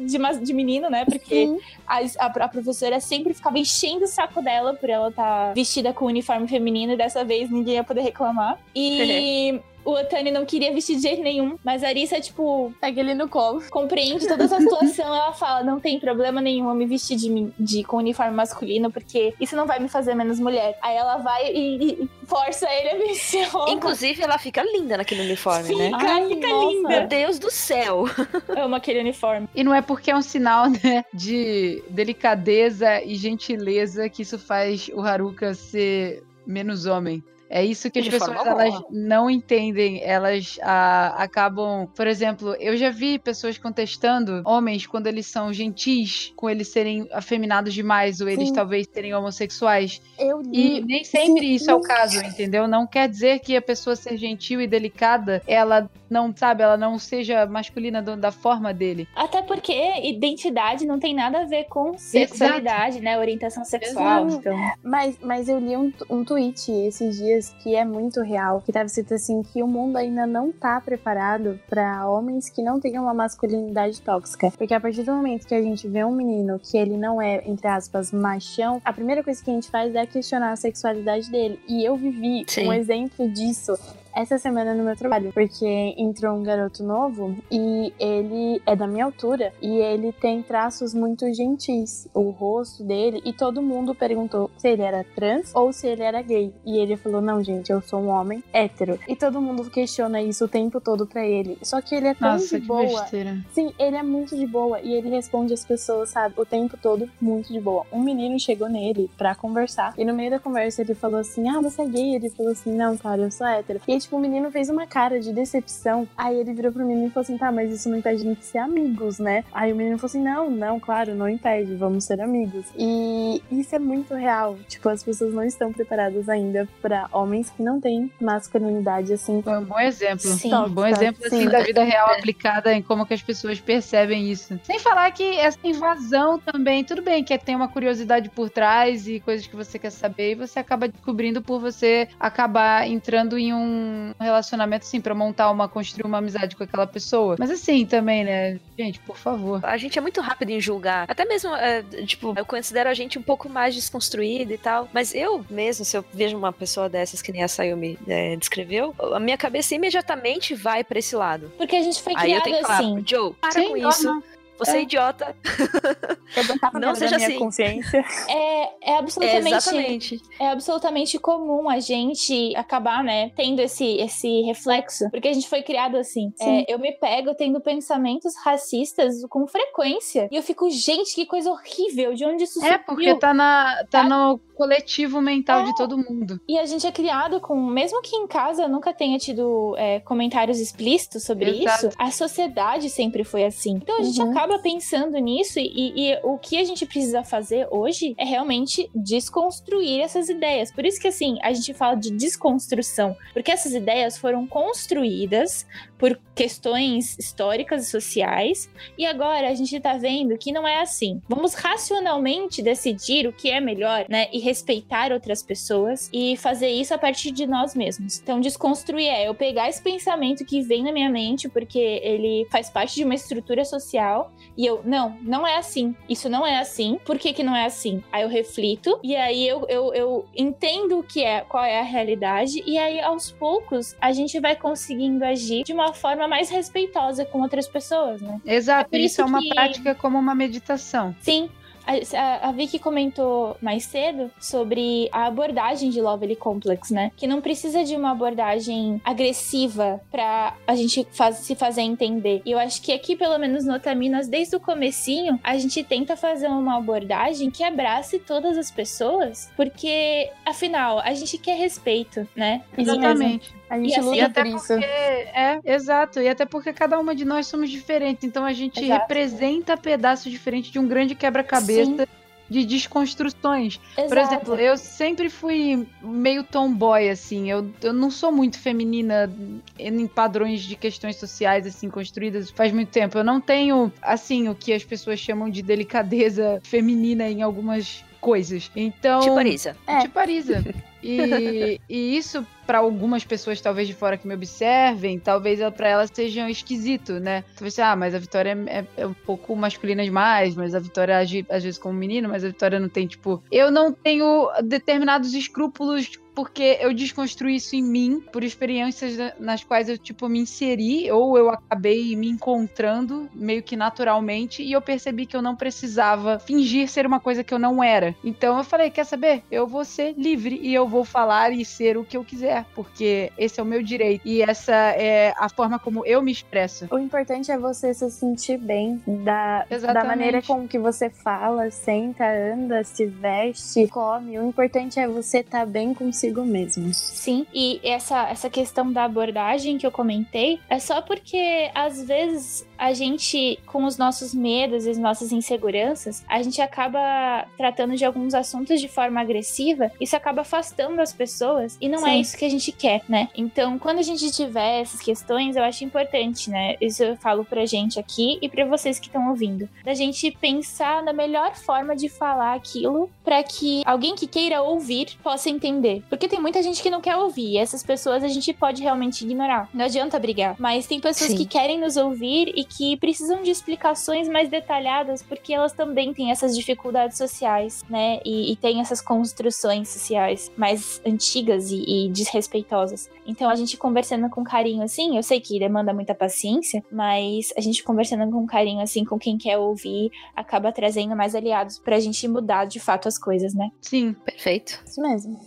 [0.00, 1.04] de, mas- de menino, né?
[1.04, 5.92] Porque a, a, a professora sempre ficava enchendo o saco dela por ela estar vestida
[5.92, 8.58] com uniforme feminino e dessa vez ninguém ia poder reclamar.
[8.74, 9.45] E.
[9.84, 13.28] O Otani não queria vestir de jeito nenhum, mas a Arissa, tipo, Pega ele no
[13.28, 13.62] colo.
[13.70, 15.06] compreende toda essa situação.
[15.14, 19.32] Ela fala: não tem problema nenhum eu me vestir de, de, com uniforme masculino, porque
[19.40, 20.76] isso não vai me fazer menos mulher.
[20.82, 23.70] Aí ela vai e, e força ele a vestir roupa.
[23.70, 25.84] Inclusive, ela fica linda naquele uniforme, né?
[25.84, 26.66] Fica, Ai, fica nossa.
[26.66, 26.88] linda.
[26.88, 28.06] Meu Deus do céu!
[28.48, 29.48] Amo aquele uniforme.
[29.54, 34.90] E não é porque é um sinal, né, de delicadeza e gentileza que isso faz
[34.92, 37.22] o Haruka ser menos homem.
[37.48, 40.02] É isso que as De pessoas elas não entendem.
[40.02, 41.86] Elas ah, acabam.
[41.94, 47.08] Por exemplo, eu já vi pessoas contestando homens quando eles são gentis, com eles serem
[47.12, 48.54] afeminados demais, ou eles Sim.
[48.54, 50.00] talvez serem homossexuais.
[50.18, 52.66] Eu E nem sempre Sim, isso é o caso, entendeu?
[52.66, 56.98] Não quer dizer que a pessoa ser gentil e delicada, ela não, sabe, ela não
[56.98, 59.08] seja masculina do- da forma dele.
[59.14, 59.72] Até porque
[60.02, 63.18] identidade não tem nada a ver com sexualidade, né?
[63.18, 64.26] Orientação sexual.
[64.26, 64.40] Exato.
[64.40, 68.72] Então, Mas, mas eu li um, um tweet esses dias que é muito real, que
[68.72, 73.04] tava escrito assim que o mundo ainda não tá preparado pra homens que não tenham
[73.04, 74.50] uma masculinidade tóxica.
[74.56, 77.42] Porque a partir do momento que a gente vê um menino que ele não é,
[77.46, 81.60] entre aspas, machão, a primeira coisa que a gente faz é questionar a sexualidade dele.
[81.68, 82.68] E eu vivi Sim.
[82.68, 83.78] um exemplo disso
[84.16, 89.04] essa semana no meu trabalho, porque entrou um garoto novo e ele é da minha
[89.04, 94.68] altura e ele tem traços muito gentis, o rosto dele, e todo mundo perguntou se
[94.68, 96.54] ele era trans ou se ele era gay.
[96.64, 98.98] E ele falou: "Não, gente, eu sou um homem hétero".
[99.06, 101.58] E todo mundo questiona isso o tempo todo pra ele.
[101.62, 103.02] Só que ele é tão Nossa, de que boa.
[103.02, 103.36] besteira.
[103.52, 107.06] Sim, ele é muito de boa e ele responde as pessoas, sabe, o tempo todo
[107.20, 107.84] muito de boa.
[107.92, 111.60] Um menino chegou nele pra conversar e no meio da conversa ele falou assim: Ah,
[111.60, 112.14] você é gay?
[112.14, 113.80] Ele falou assim: Não, cara, eu sou hétero.
[113.86, 116.08] E tipo, o menino fez uma cara de decepção.
[116.16, 118.44] Aí ele virou pro menino e falou assim: Tá, mas isso não impede a gente
[118.44, 119.44] ser amigos, né?
[119.52, 122.66] Aí o menino falou assim: Não, não, claro, não impede, vamos ser amigos.
[122.76, 124.56] E isso é muito real.
[124.68, 129.42] Tipo, as pessoas não estão preparadas ainda pra homens que não têm masculinidade assim.
[129.42, 130.20] Foi um bom exemplo.
[130.20, 130.54] Sim.
[130.54, 131.48] um bom exemplo assim sim.
[131.48, 134.58] da vida real aplicada em como que as pessoas percebem isso.
[134.62, 139.20] Sem falar que essa invasão também, tudo bem que tem uma curiosidade por trás e
[139.20, 143.95] coisas que você quer saber e você acaba descobrindo por você acabar entrando em um
[143.96, 147.36] um relacionamento, assim, pra montar uma, construir uma amizade com aquela pessoa.
[147.38, 148.58] Mas assim também, né?
[148.78, 149.60] Gente, por favor.
[149.64, 151.06] A gente é muito rápido em julgar.
[151.08, 154.88] Até mesmo, é, tipo, eu considero a gente um pouco mais desconstruída e tal.
[154.92, 158.94] Mas eu mesmo, se eu vejo uma pessoa dessas que nem a Sayumi é, descreveu,
[159.14, 161.52] a minha cabeça imediatamente vai para esse lado.
[161.56, 163.02] Porque a gente foi criado assim.
[163.06, 164.22] Joe, para Sim, com isso.
[164.58, 165.36] Você é, é idiota.
[166.80, 167.38] Não seja minha assim.
[167.38, 168.04] consciência.
[168.28, 170.20] É, é absolutamente.
[170.38, 175.08] É, é absolutamente comum a gente acabar, né, tendo esse, esse reflexo.
[175.10, 176.32] Porque a gente foi criado assim.
[176.40, 180.28] É, eu me pego tendo pensamentos racistas com frequência.
[180.30, 182.14] E eu fico, gente, que coisa horrível.
[182.14, 185.74] De onde isso É, porque tá, na, tá, tá no coletivo mental de é.
[185.74, 186.40] todo mundo.
[186.48, 190.58] E a gente é criado com, mesmo que em casa nunca tenha tido é, comentários
[190.58, 191.88] explícitos sobre Exato.
[191.88, 193.76] isso, a sociedade sempre foi assim.
[193.76, 194.30] Então a gente uhum.
[194.30, 200.00] acaba pensando nisso e, e, o que a gente precisa fazer hoje é realmente desconstruir
[200.00, 200.72] essas ideias.
[200.72, 205.66] Por isso que assim, a gente fala de desconstrução, porque essas ideias foram construídas
[205.98, 211.20] por questões históricas e sociais, e agora a gente tá vendo que não é assim.
[211.26, 214.28] Vamos racionalmente decidir o que é melhor, né?
[214.30, 218.20] E respeitar outras pessoas e fazer isso a partir de nós mesmos.
[218.20, 222.68] Então, desconstruir é eu pegar esse pensamento que vem na minha mente, porque ele faz
[222.68, 225.96] parte de uma estrutura social, e eu, não, não é assim.
[226.06, 227.00] Isso não é assim.
[227.04, 228.02] Por que, que não é assim?
[228.12, 231.84] Aí eu reflito, e aí eu, eu, eu entendo o que é, qual é a
[231.84, 235.92] realidade, e aí aos poucos a gente vai conseguindo agir de uma
[236.25, 238.40] uma forma mais respeitosa com outras pessoas, né?
[238.44, 239.48] Exato, é isso, isso, é uma que...
[239.48, 241.14] prática como uma meditação.
[241.20, 241.48] Sim,
[241.86, 247.12] a, a Vicky comentou mais cedo sobre a abordagem de Lovely Complex, né?
[247.16, 252.42] Que não precisa de uma abordagem agressiva para a gente faz, se fazer entender.
[252.44, 256.16] E eu acho que aqui, pelo menos no Otaminas, desde o comecinho, a gente tenta
[256.16, 262.62] fazer uma abordagem que abrace todas as pessoas, porque, afinal, a gente quer respeito, né?
[262.76, 263.54] Exatamente.
[263.68, 264.66] A gente e assim, luta por isso.
[264.66, 266.20] Porque, é, exato.
[266.20, 268.24] E até porque cada uma de nós somos diferentes.
[268.24, 269.00] Então a gente exato.
[269.00, 272.06] representa pedaços diferentes de um grande quebra-cabeça
[272.48, 273.80] de desconstruções.
[273.96, 274.08] Exato.
[274.08, 277.50] Por exemplo, eu sempre fui meio tomboy, assim.
[277.50, 279.30] Eu, eu não sou muito feminina
[279.78, 283.18] em padrões de questões sociais, assim, construídas faz muito tempo.
[283.18, 288.72] Eu não tenho, assim, o que as pessoas chamam de delicadeza feminina em algumas coisas.
[288.74, 289.20] Então.
[289.20, 289.76] Tipo Arisa.
[289.86, 290.00] É.
[290.00, 290.64] Tipo Arisa.
[291.00, 296.10] E, e isso, para algumas pessoas, talvez de fora que me observem, talvez para elas
[296.12, 297.44] seja esquisito, né?
[297.54, 301.16] Talvez, ah, mas a Vitória é, é, é, um pouco masculina demais, mas a Vitória
[301.16, 303.40] age às vezes como menino, mas a Vitória não tem, tipo.
[303.48, 309.88] Eu não tenho determinados escrúpulos porque eu desconstruí isso em mim por experiências nas quais
[309.88, 315.24] eu tipo me inseri ou eu acabei me encontrando meio que naturalmente e eu percebi
[315.24, 318.14] que eu não precisava fingir ser uma coisa que eu não era.
[318.22, 319.42] Então eu falei, quer saber?
[319.50, 323.32] Eu vou ser livre e eu vou falar e ser o que eu quiser, porque
[323.38, 326.86] esse é o meu direito e essa é a forma como eu me expresso.
[326.90, 332.26] O importante é você se sentir bem da, da maneira com que você fala, senta,
[332.26, 334.38] anda, se veste, come.
[334.38, 336.92] O importante é você estar tá bem consigo consigo mesmo.
[336.92, 342.66] Sim, e essa, essa questão da abordagem que eu comentei é só porque às vezes
[342.78, 348.04] a gente, com os nossos medos e as nossas inseguranças, a gente acaba tratando de
[348.04, 352.16] alguns assuntos de forma agressiva, isso acaba afastando as pessoas e não é Sim.
[352.16, 353.28] é isso que a gente quer, né?
[353.36, 356.76] Então, quando a gente tiver essas questões, eu acho importante, né?
[356.80, 361.02] Isso eu falo pra gente aqui e para vocês que estão ouvindo, da gente pensar
[361.02, 366.02] na melhor forma de falar aquilo para que alguém que queira ouvir possa entender.
[366.16, 367.52] Porque tem muita gente que não quer ouvir.
[367.52, 369.68] E essas pessoas a gente pode realmente ignorar.
[369.72, 370.56] Não adianta brigar.
[370.58, 371.36] Mas tem pessoas Sim.
[371.36, 376.30] que querem nos ouvir e que precisam de explicações mais detalhadas, porque elas também têm
[376.30, 378.18] essas dificuldades sociais, né?
[378.24, 383.10] E, e têm essas construções sociais mais antigas e, e desrespeitosas.
[383.26, 387.60] Então a gente conversando com carinho assim, eu sei que demanda muita paciência, mas a
[387.60, 392.26] gente conversando com carinho assim com quem quer ouvir, acaba trazendo mais aliados pra gente
[392.28, 393.70] mudar de fato as coisas, né?
[393.82, 394.82] Sim, perfeito.
[394.86, 395.38] Isso mesmo.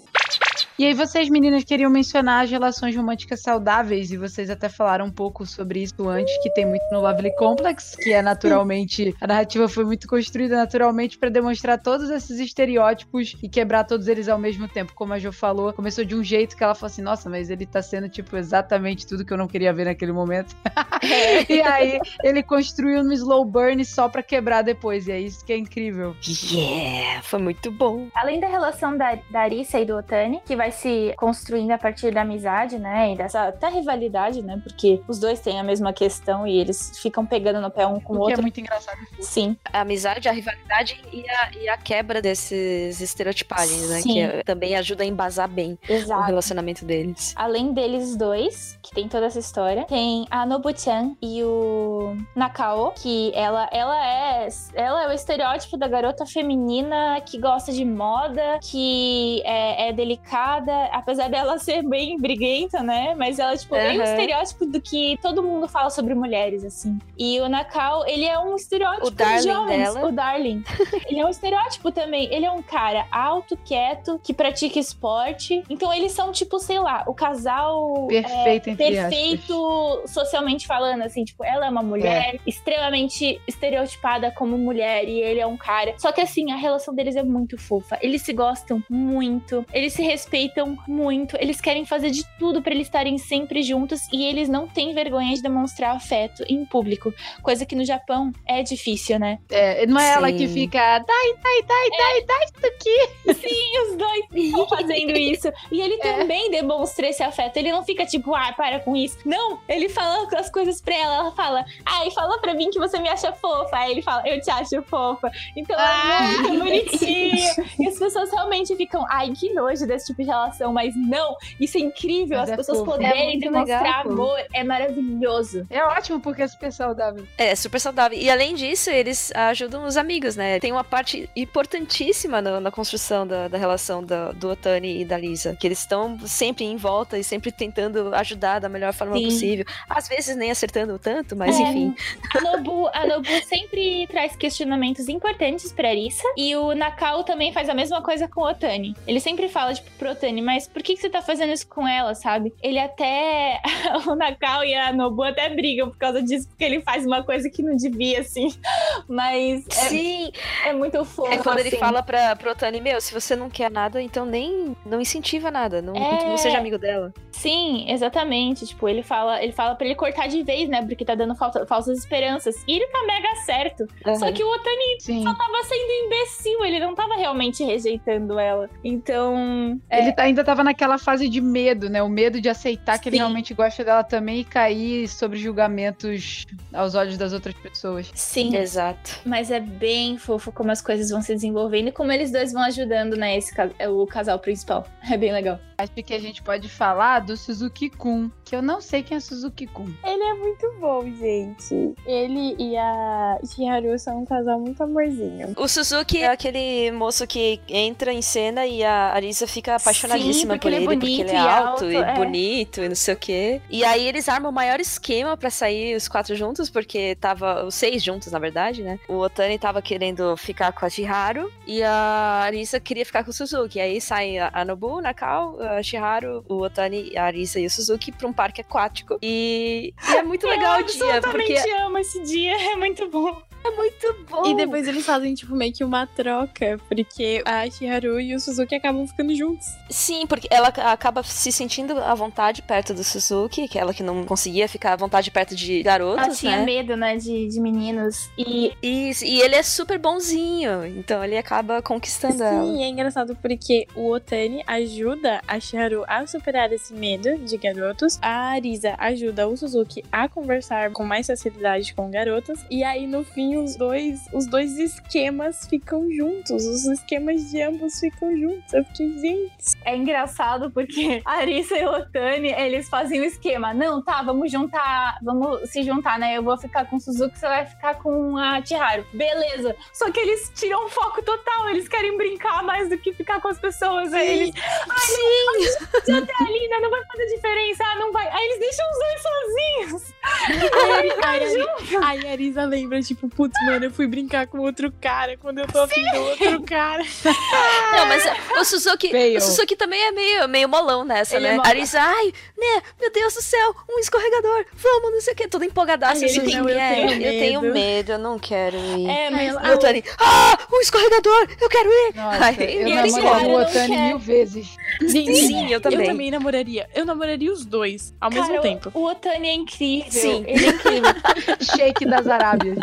[0.79, 5.11] E aí vocês, meninas, queriam mencionar as relações românticas saudáveis, e vocês até falaram um
[5.11, 9.13] pouco sobre isso antes, que tem muito no Lovely Complex, que é naturalmente.
[9.19, 14.29] A narrativa foi muito construída naturalmente para demonstrar todos esses estereótipos e quebrar todos eles
[14.29, 14.93] ao mesmo tempo.
[14.95, 17.65] Como a Jo falou, começou de um jeito que ela falou assim: nossa, mas ele
[17.65, 20.55] tá sendo, tipo, exatamente tudo que eu não queria ver naquele momento.
[21.49, 25.51] e aí ele construiu um slow burn só para quebrar depois, e é isso que
[25.51, 26.15] é incrível.
[26.25, 28.07] Yeah, foi muito bom.
[28.15, 32.13] Além da relação da, da e do Otani, que vai vai se construindo a partir
[32.13, 33.13] da amizade, né?
[33.13, 34.59] E dessa até rivalidade, né?
[34.63, 38.13] Porque os dois têm a mesma questão e eles ficam pegando no pé um com
[38.13, 38.39] o, O que outro.
[38.39, 38.97] é muito engraçado.
[39.19, 39.57] Sim.
[39.73, 44.01] A amizade, a rivalidade e a, e a quebra desses estereotipagens, né?
[44.01, 44.13] Sim.
[44.13, 46.23] Que é- também ajuda a embasar bem o Exato.
[46.23, 47.33] relacionamento deles.
[47.35, 53.31] Além deles dois, que tem toda essa história, tem a Nobu-chan e o Nakao, que
[53.35, 59.41] ela, ela é ela é o estereótipo da garota feminina que gosta de moda, que
[59.45, 60.58] é, é delicada,
[60.91, 63.15] apesar dela ser bem briguenta, né?
[63.15, 66.97] Mas ela, tipo, é um estereótipo do que todo mundo fala sobre mulheres, assim.
[67.17, 69.93] E o Nakao, ele é um estereótipo de jovens.
[69.93, 70.07] dela.
[70.07, 70.63] O darling.
[71.07, 72.31] ele é um estereótipo também.
[72.33, 75.63] Ele é um cara alto, quieto, que pratica esporte.
[75.69, 81.43] Então eles são, tipo, sei lá, o casal Perfeito, entre perfeito socialmente falando, assim, tipo,
[81.43, 85.93] ela é uma mulher extremamente estereotipada como mulher e ele é um cara.
[85.97, 87.97] Só que assim, a relação deles é muito fofa.
[88.01, 90.48] Eles se gostam muito, eles se respeitam
[90.87, 94.93] muito, eles querem fazer de tudo pra eles estarem sempre juntos e eles não têm
[94.93, 99.39] vergonha de demonstrar afeto em público, coisa que no Japão é difícil, né?
[99.49, 100.53] É, não é ela que Sim.
[100.53, 103.33] fica, dai, dai, dai, dai, dai isso aqui.
[103.49, 105.51] Sim, os dois estão fazendo isso.
[105.71, 105.97] E ele É.
[106.19, 107.57] também demonstra esse afeto.
[107.57, 109.17] Ele não fica tipo, ah, para com isso.
[109.25, 111.15] Não, ele fala as coisas pra ela.
[111.19, 113.75] Ela fala, ai, fala pra mim que você me acha fofa.
[113.77, 115.29] Aí ele fala, eu te acho fofa.
[115.55, 116.19] Então Ah.
[116.23, 117.65] é muito bonitinho.
[117.79, 120.73] E as pessoas realmente ficam, ai, que nojo desse tipo de relação.
[120.73, 122.37] Mas não, isso é incrível.
[122.39, 122.91] Mas as é pessoas fofo.
[122.91, 124.39] É poderem muito demonstrar legal, amor.
[124.53, 125.65] É maravilhoso.
[125.69, 127.25] É ótimo porque é super saudável.
[127.37, 128.17] É, super saudável.
[128.17, 130.59] E além disso, eles ajudam os amigos, né?
[130.59, 135.17] Tem uma parte importantíssima no- na construção da, da relação da- do Otani e da
[135.17, 135.55] Lisa.
[135.55, 139.25] Que eles estão sempre em volta e sempre tentando ajudar da melhor forma Sim.
[139.25, 139.65] possível.
[139.89, 141.95] Às vezes nem acertando tanto, mas É, enfim.
[142.35, 146.23] A Nobu, a Nobu sempre traz questionamentos importantes pra Arisa.
[146.37, 148.95] E o Nakao também faz a mesma coisa com o Otani.
[149.07, 151.87] Ele sempre fala, tipo, pro Otani, mas por que, que você tá fazendo isso com
[151.87, 152.53] ela, sabe?
[152.61, 153.59] Ele até.
[154.07, 157.49] o Nakao e a Nobu até brigam por causa disso, porque ele faz uma coisa
[157.49, 158.49] que não devia, assim.
[159.07, 160.31] Mas é, Sim,
[160.65, 161.31] é muito fofo.
[161.31, 161.77] é quando ele assim.
[161.77, 165.81] fala pra, pro Otani, meu, se você não quer nada, então nem não incentiva nada.
[165.81, 166.25] Não, É.
[166.25, 167.13] não seja amigo dela.
[167.31, 168.65] Sim, exatamente.
[168.67, 170.85] Tipo, ele fala, ele fala para ele cortar de vez, né?
[170.85, 172.55] Porque tá dando falta- falsas esperanças.
[172.67, 173.87] E ele tá mega certo.
[174.17, 174.33] Só Aham.
[174.33, 175.23] que o Otani Sim.
[175.23, 178.69] tava sendo imbecil, ele não tava realmente rejeitando ela.
[178.83, 179.79] Então.
[179.89, 182.01] é, Ele tá- ainda tava naquela fase de medo, né?
[182.01, 183.21] O medo de aceitar que ele Sim.
[183.21, 188.11] realmente gosta dela também e cair sobre julgamentos aos olhos das outras pessoas.
[188.15, 188.55] Sim.
[188.55, 189.19] Exato.
[189.25, 192.63] Mas é bem fofo como as coisas vão se desenvolvendo e como eles dois vão
[192.63, 193.37] ajudando, né?
[193.37, 193.53] Esse,
[193.87, 194.87] o casal principal.
[195.11, 195.59] É bem legal.
[195.79, 199.87] Acho que a gente pode falar do Suzuki-kun, que eu não sei quem é Suzuki-kun.
[200.03, 201.93] Ele é muito bom, gente.
[202.05, 205.53] Ele e a Shiharu são um casal muito amorzinho.
[205.55, 210.67] O Suzuki é aquele moço que entra em cena e a Arisa fica apaixonadíssima porque
[210.67, 212.13] por ele é ele, porque bonito ele é e alto, alto, e é.
[212.13, 213.61] bonito e não sei o quê.
[213.69, 217.75] E aí eles armam o maior esquema pra sair os quatro juntos, porque tava os
[217.75, 218.99] seis juntos, na verdade, né?
[219.07, 223.33] O Otani tava querendo ficar com a Shiharu e a Arisa queria ficar com o
[223.33, 223.79] Suzuki.
[223.79, 228.27] Aí saem a Nobu, Nakao, a Shiharu, o Otani, a Arisa e o Suzuki pra
[228.27, 229.17] um parque aquático.
[229.21, 233.07] E, e é muito legal Eu o dia, porque absolutamente amo esse dia, é muito
[233.09, 233.48] bom.
[233.71, 234.45] É muito bom.
[234.45, 238.75] E depois eles fazem, tipo, meio que uma troca, porque a Shiharu e o Suzuki
[238.75, 239.67] acabam ficando juntos.
[239.89, 244.03] Sim, porque ela acaba se sentindo à vontade perto do Suzuki, que é ela que
[244.03, 246.65] não conseguia ficar à vontade perto de Ela garotos, tinha né?
[246.65, 248.29] medo, né, de, de meninos.
[248.37, 252.63] E Isso, e ele é super bonzinho, então ele acaba conquistando ela.
[252.63, 258.19] Sim, é engraçado porque o Otani ajuda a Shiharu a superar esse medo de garotos.
[258.21, 262.59] A Arisa ajuda o Suzuki a conversar com mais facilidade com garotas.
[262.69, 266.65] E aí, no fim, os dois, os dois esquemas ficam juntos.
[266.65, 268.73] Os esquemas de ambos ficam juntos.
[268.73, 269.53] Eu fiquei, gente.
[269.85, 273.73] é engraçado porque a Arisa e Otani, eles fazem o esquema.
[273.73, 276.37] Não, tá, vamos juntar, vamos se juntar, né?
[276.37, 279.05] Eu vou ficar com o Suzuki, você vai ficar com a Chiharu.
[279.13, 279.75] Beleza.
[279.93, 283.47] Só que eles tiram o foco total, eles querem brincar mais do que ficar com
[283.47, 284.13] as pessoas.
[284.13, 286.11] Aí eles, Sim!
[286.11, 286.79] já tá ali, né?
[286.79, 288.27] Não vai fazer diferença, ah, não vai.
[288.27, 290.13] Aí eles deixam os dois sozinhos.
[290.23, 294.91] Aí, aí, aí, aí a Arisa lembra, tipo, putz, mano, eu fui brincar com outro
[294.99, 297.01] cara quando eu tô afim do outro cara.
[297.95, 298.25] Não, mas
[298.59, 299.37] o Suzuki, Fail.
[299.37, 301.55] o Suzuki também é meio, meio molão nessa, Ele é né?
[301.55, 301.69] molão.
[301.71, 305.65] Arisa, ai, né, meu Deus do céu, um escorregador, vamos, não sei o que, toda
[305.65, 306.25] empolgadaça.
[306.25, 309.07] Assim, tem- "É, eu tenho eu tenho medo." eu não quero ir.
[309.09, 312.13] É, mas E o Otani, ah, um escorregador, eu quero ir.
[312.15, 314.75] Nossa, Ai, eu falaram, o Otani mil vezes.
[315.01, 315.99] Gente, Sim, eu também.
[316.01, 316.89] Eu também namoraria.
[316.93, 318.91] Eu namoraria os dois ao mesmo Cara, tempo.
[318.93, 320.11] O, o Otani é incrível.
[320.11, 320.43] Sim.
[320.47, 321.13] Ele é incrível.
[321.75, 322.77] Shake das Arábias.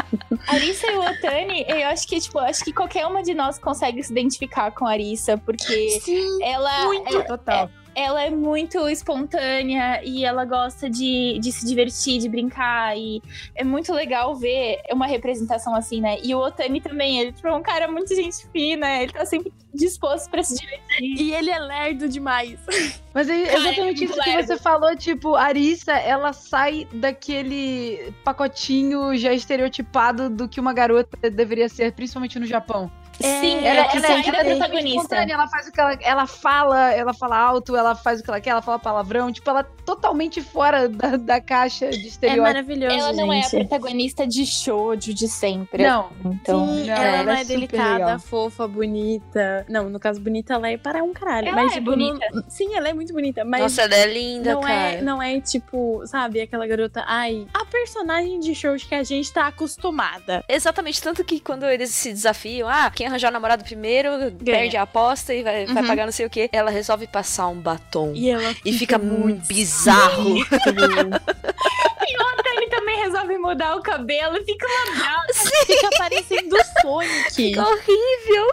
[0.47, 3.59] A Arissa e o Otani, eu acho que, tipo, acho que qualquer uma de nós
[3.59, 6.85] consegue se identificar com a Arissa, porque Sim, ela.
[6.85, 7.25] muito.
[7.25, 7.69] Total.
[7.97, 12.95] Ela é muito espontânea e ela gosta de, de se divertir, de brincar.
[12.95, 13.23] E
[13.55, 16.19] é muito legal ver uma representação assim, né?
[16.23, 19.51] E o Otani também, ele tipo, é um cara muito gente fina, ele tá sempre
[19.73, 21.23] disposto pra se divertir.
[21.23, 22.61] E ele é lerdo demais.
[23.15, 24.47] Mas é Cara, exatamente é isso que lerdo.
[24.47, 31.31] você falou, tipo, a Arissa, ela sai daquele pacotinho já estereotipado do que uma garota
[31.31, 32.91] deveria ser, principalmente no Japão.
[33.21, 35.17] Sim, É, ela, que ela é vê a totalmente protagonista.
[35.17, 38.41] Ela faz o que ela, ela fala, ela fala alto, ela faz o que ela
[38.41, 42.43] quer, ela fala palavrão, tipo, ela é totalmente fora da, da caixa de É estereótipo.
[42.47, 43.67] maravilhoso, Ela não é a gente.
[43.69, 45.83] protagonista de shoujo de sempre.
[45.85, 48.19] Não, Então, Sim, Não, ela, ela não é é super delicada, legal.
[48.21, 49.65] fofa, bonita.
[49.69, 51.49] Não, no caso, bonita ela é para um caralho.
[51.49, 52.27] Ela mas, é tipo, bonita.
[52.33, 53.45] não- Sim, ela é muito bonita.
[53.45, 54.73] Mas Nossa, ela é linda, não, cara.
[54.75, 57.05] é, não é tipo, sabe, aquela garota.
[57.07, 60.45] Ai, a personagem de shows que a gente tá acostumada.
[60.49, 64.11] Exatamente, tanto que quando eles se desafiam, ah, quem arranjar o namorado primeiro
[64.45, 65.89] perde a aposta e vai, vai Uhum.
[65.89, 66.49] pagar não sei o quê.
[66.53, 68.13] Ela resolve passar um batom.
[68.15, 70.37] E ela E fica muito bizarro.
[70.37, 70.47] ele
[72.71, 75.27] também resolve mudar o cabelo e fica uma.
[75.67, 77.35] Fica parecendo o Sonic.
[77.35, 78.49] Fica horrível.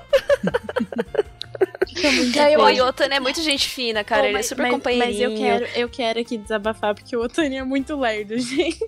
[2.36, 4.24] É, Pô, e o Otani é muito gente fina, cara.
[4.24, 5.32] Pô, ele é super mas, companheirinho.
[5.32, 8.80] Mas eu quero, eu quero aqui desabafar, porque o Otani é muito lerdo, gente.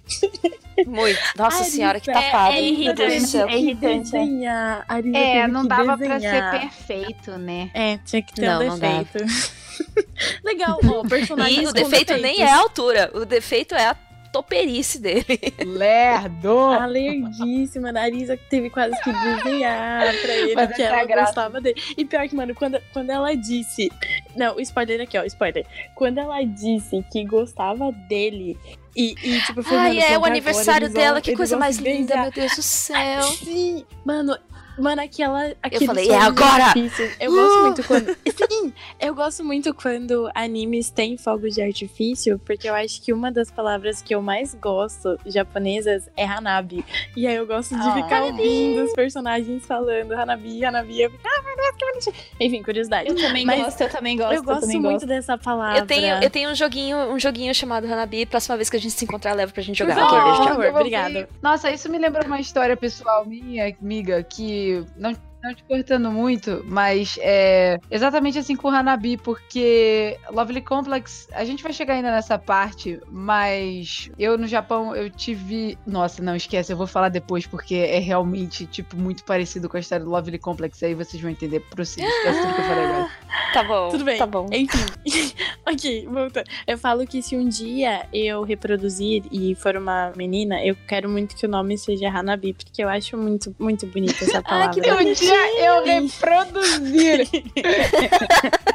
[0.86, 1.20] Muito.
[1.38, 2.54] Nossa Arisa, senhora, que é- tapado.
[2.56, 3.38] é do irritante.
[3.38, 4.12] É irritante.
[4.12, 4.86] Desenhar.
[4.88, 7.70] A Arisa É, não dava pra ser perfeito, né?
[7.74, 9.26] É, tinha que ter Não, um defeito.
[10.44, 13.12] Legal, ó, personagem E o defeito nem é a altura.
[13.14, 13.96] O defeito é a
[14.36, 15.26] toperice dele.
[15.66, 16.58] Lerdo!
[16.58, 21.06] A lerdíssima da Arisa que teve quase que desenhar pra ele, Mas que é ela
[21.06, 21.26] graça.
[21.28, 21.82] gostava dele.
[21.98, 23.90] E pior que, mano, quando, quando ela disse.
[24.36, 25.66] Não, o spoiler aqui, ó, spoiler.
[25.96, 28.58] Quando ela disse que gostava dele.
[28.96, 31.22] E, e tipo, foi Ai, mano, é o agora aniversário vão- dela.
[31.22, 32.22] Que eles coisa vão mais linda, beijar.
[32.24, 33.22] meu Deus do céu.
[33.24, 34.38] Sim, mano.
[34.78, 35.54] Mano, aquela.
[35.64, 36.74] aqueles falei, "É agora!"
[37.20, 38.18] Eu gosto muito quando.
[38.52, 38.74] Sim!
[39.00, 43.50] Eu gosto muito quando animes têm fogos de artifício, porque eu acho que uma das
[43.52, 46.84] palavras que eu mais gosto japonesas é Hanabi.
[47.16, 47.94] E aí eu gosto de Ah.
[47.94, 51.02] ficar ouvindo os personagens falando Hanabi, Hanabi.
[51.02, 52.16] Eu fico, ah, meu Deus, que bonitinho.
[52.40, 53.10] Enfim, curiosidade.
[53.10, 55.08] Eu também Mas gosto, eu também gosto, eu gosto também muito gosto.
[55.08, 55.80] dessa palavra.
[55.80, 58.26] Eu tenho, eu tenho um joguinho, um joguinho chamado Hanabi.
[58.26, 59.96] Próxima vez que a gente se encontrar, leva pra gente jogar.
[59.96, 61.30] Por favor, Ok, beijo, por favor, eu ver.
[61.42, 64.65] Nossa, isso me lembra uma história pessoal minha, amiga, que
[64.96, 65.16] não,
[65.46, 71.46] não te cortando muito, mas é exatamente assim com o Hanabi, porque Lovely Complex, a
[71.46, 75.78] gente vai chegar ainda nessa parte, mas eu no Japão eu tive.
[75.86, 79.80] Nossa, não, esquece, eu vou falar depois, porque é realmente, tipo, muito parecido com a
[79.80, 81.60] história do Lovely Complex, aí vocês vão entender.
[81.70, 83.12] Prossiga, esquece tudo que eu falei agora.
[83.54, 83.88] Tá bom.
[83.88, 84.18] Tudo bem.
[84.18, 84.48] Tá bom.
[84.52, 84.86] Enfim.
[85.66, 86.46] ok, voltando.
[86.68, 91.38] Eu falo que se um dia eu reproduzir e for uma menina, eu quero muito
[91.38, 94.74] que o nome seja Hanabi, porque eu acho muito, muito bonita essa palavra.
[94.74, 97.28] Se um dia eu reproduzir,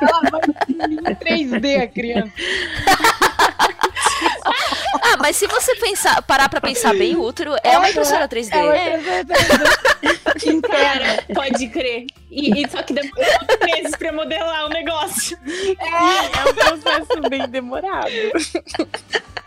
[0.01, 0.41] ela vai
[1.17, 2.33] ser em 3D a criança.
[5.03, 8.51] Ah, mas se você pensar, parar pra pensar bem, o útero é uma impressora 3D.
[8.53, 10.69] É uma impressora 3D interna.
[10.69, 12.07] Cara, pode crer.
[12.31, 13.25] E, e só que demorou
[13.65, 15.39] meses pra modelar o negócio.
[15.47, 18.11] É um processo bem demorado.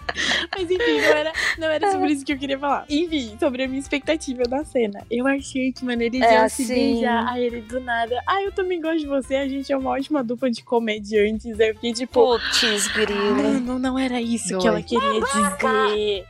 [0.55, 2.85] Mas enfim, não era, não era sobre isso que eu queria falar.
[2.89, 5.05] Enfim, sobre a minha expectativa da cena.
[5.09, 6.73] Eu achei que, mano, eles É iam se assim.
[6.73, 7.27] beijar.
[7.27, 8.21] Aí ele do nada.
[8.27, 9.35] Ah, eu também gosto de você.
[9.35, 11.59] A gente é uma ótima dupla de comediantes.
[11.59, 12.13] Aí eu fiquei tipo.
[12.13, 13.35] Putz, grilo.
[13.35, 14.65] Mano, não era isso que Dois.
[14.65, 16.25] ela queria dizer.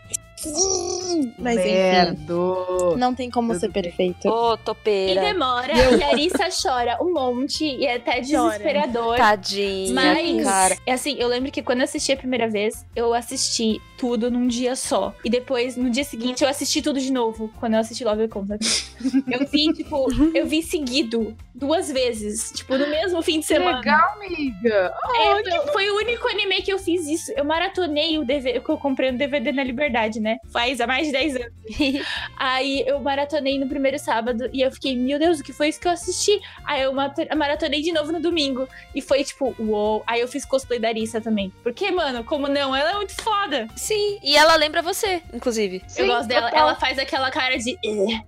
[1.38, 2.96] Mas enfim, Merdo.
[2.98, 4.28] não tem como ser perfeito.
[4.28, 5.22] Ô, E topeira.
[5.22, 9.18] demora, e a Arissa chora um monte, e é até desesperador.
[9.18, 10.78] Tadinha, Mas, cara.
[10.86, 14.48] é assim, eu lembro que quando eu assisti a primeira vez, eu assisti tudo num
[14.48, 15.14] dia só.
[15.24, 18.94] E depois, no dia seguinte, eu assisti tudo de novo, quando eu assisti Love Complex.
[19.32, 23.78] eu vi, tipo, eu vi seguido duas vezes, tipo, no mesmo fim de Que semana.
[23.80, 24.94] legal, amiga.
[25.16, 27.32] É, foi, foi o único anime que eu fiz isso.
[27.36, 30.33] Eu maratonei o DVD, que eu comprei um DVD na Liberdade, né?
[30.52, 31.54] Faz há mais de 10 anos.
[32.38, 35.80] Aí eu maratonei no primeiro sábado e eu fiquei, meu Deus, o que foi isso
[35.80, 36.40] que eu assisti?
[36.66, 38.68] Aí eu maratonei de novo no domingo.
[38.94, 40.04] E foi tipo, uou.
[40.08, 41.52] Aí eu fiz cosplay da Arissa também.
[41.64, 42.76] Porque, mano, como não?
[42.76, 43.68] Ela é muito foda.
[43.76, 45.78] Sim, e ela lembra você, inclusive.
[45.84, 46.50] eu Sim, gosto dela.
[46.50, 46.60] total.
[46.70, 47.78] Ela faz aquela cara de.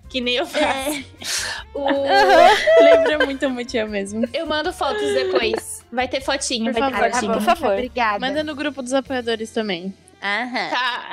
[0.10, 1.04] Que nem eu faço.
[1.74, 2.06] O-
[2.82, 4.26] Lembra muito muito eu mesmo.
[4.34, 5.84] Eu mando fotos depois.
[5.92, 7.34] Vai ter fotinho, Por vai favor, ter fotinho.
[7.34, 7.72] por favor.
[7.74, 8.20] Obrigada.
[8.20, 9.94] Manda no grupo dos apoiadores também.
[10.24, 10.70] Aham.
[10.70, 11.10] Tá.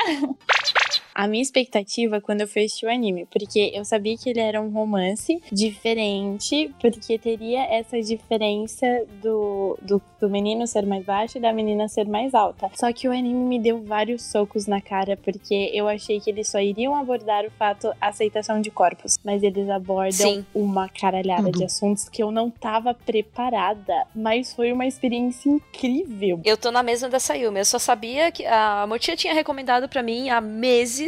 [1.14, 4.60] A minha expectativa quando eu fui assistir o anime, porque eu sabia que ele era
[4.60, 8.86] um romance diferente, porque teria essa diferença
[9.22, 12.70] do, do, do menino ser mais baixo e da menina ser mais alta.
[12.74, 16.48] Só que o anime me deu vários socos na cara, porque eu achei que eles
[16.48, 20.46] só iriam abordar o fato aceitação de corpos, mas eles abordam Sim.
[20.54, 26.40] uma caralhada de assuntos que eu não tava preparada, mas foi uma experiência incrível.
[26.44, 30.02] Eu tô na mesma da Sayumi, eu só sabia que a Motia tinha recomendado para
[30.02, 31.01] mim há meses,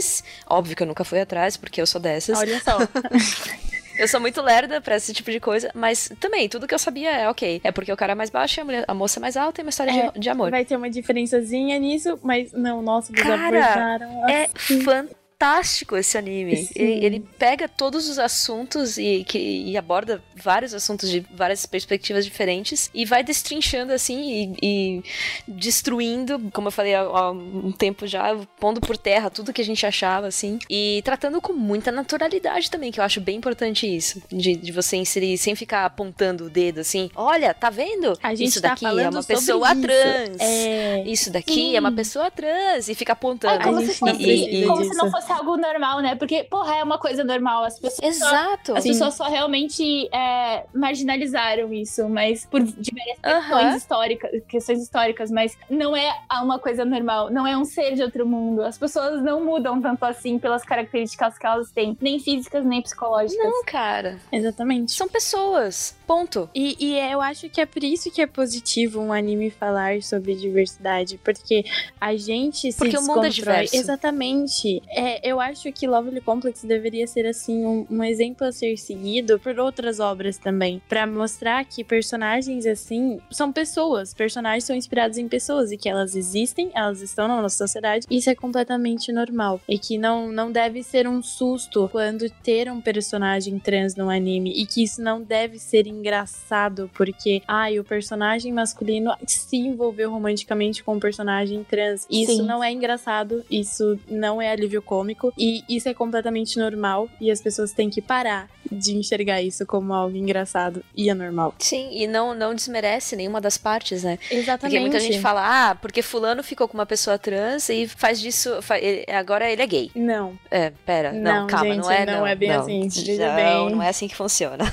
[0.48, 2.38] óbvio que eu nunca fui atrás, porque eu sou dessas.
[2.38, 2.78] Olha só.
[3.96, 7.12] Eu sou muito lerda pra esse tipo de coisa, mas também, tudo que eu sabia
[7.12, 7.60] é ok.
[7.62, 9.60] É porque o cara é mais baixo e a, mulher, a moça é mais alta
[9.60, 10.50] e uma história é, de, de, amor.
[10.50, 14.80] Vai ter uma diferençazinha nisso, mas não, nossa, eles cara, abordaram é assim.
[14.80, 16.68] É fantástico fantástico esse anime.
[16.74, 22.24] Ele, ele, pega todos os assuntos e, que, e aborda vários assuntos de várias perspectivas
[22.24, 25.04] diferentes e vai destrinchando assim e, e
[25.46, 29.64] destruindo, como eu falei há, há, um tempo já, pondo por terra tudo que a
[29.64, 34.22] gente achava, assim, e tratando com muita naturalidade também, que eu acho bem importante isso,
[34.30, 38.18] de, de você inserir sem ficar apontando o dedo assim, olha, tá vendo?
[38.38, 39.82] isso tá daqui é uma pessoa isso.
[39.82, 40.40] trans.
[40.40, 41.02] É...
[41.04, 41.76] Isso daqui Sim.
[41.76, 43.60] é uma pessoa trans e fica apontando.
[43.60, 46.14] É como, se fosse, e, como se não fosse algo normal, né?
[46.14, 47.64] Porque, porra, é uma coisa normal.
[47.64, 48.16] As pessoas.
[48.16, 48.72] Exato.
[48.72, 55.30] Só, as pessoas só realmente é, marginalizaram isso, mas por diversas questões históricas, questões históricas,
[55.30, 56.12] mas não é
[56.42, 57.30] uma coisa normal.
[57.30, 58.62] Não é um ser de outro mundo.
[58.62, 63.44] As pessoas não mudam tanto assim pelas características que elas têm, nem físicas, nem psicológicas.
[63.44, 64.18] Não, cara.
[64.32, 64.92] Exatamente.
[64.92, 65.96] São pessoas.
[66.06, 66.48] Ponto.
[66.54, 70.34] E, e eu acho que é por isso que é positivo um anime falar sobre
[70.34, 71.64] diversidade, porque
[72.00, 73.74] a gente se Porque o mundo é diverso.
[73.74, 74.82] Exatamente.
[74.88, 79.38] É, eu acho que Lovely Complex deveria ser assim um, um exemplo a ser seguido
[79.38, 85.28] por outras obras também, para mostrar que personagens assim são pessoas, personagens são inspirados em
[85.28, 88.06] pessoas e que elas existem, elas estão na nossa sociedade.
[88.10, 92.80] Isso é completamente normal e que não não deve ser um susto quando ter um
[92.80, 98.52] personagem trans no anime e que isso não deve ser engraçado porque, ai, o personagem
[98.52, 102.06] masculino se envolveu romanticamente com o personagem trans.
[102.10, 102.46] Isso Sim.
[102.46, 107.40] não é engraçado, isso não é alívio cômico e isso é completamente normal e as
[107.40, 111.54] pessoas têm que parar de enxergar isso como algo engraçado e anormal.
[111.58, 114.18] Sim, e não, não desmerece nenhuma das partes, né?
[114.30, 114.60] Exatamente.
[114.60, 118.60] Porque muita gente fala, ah, porque fulano ficou com uma pessoa trans e faz disso,
[118.62, 119.90] faz, agora ele é gay.
[119.94, 120.38] Não.
[120.50, 122.14] É, pera, não, não calma, gente, não é, não.
[122.18, 122.60] Não é bem não.
[122.60, 122.80] assim,
[123.18, 123.70] não, bem.
[123.70, 124.64] não é assim que funciona.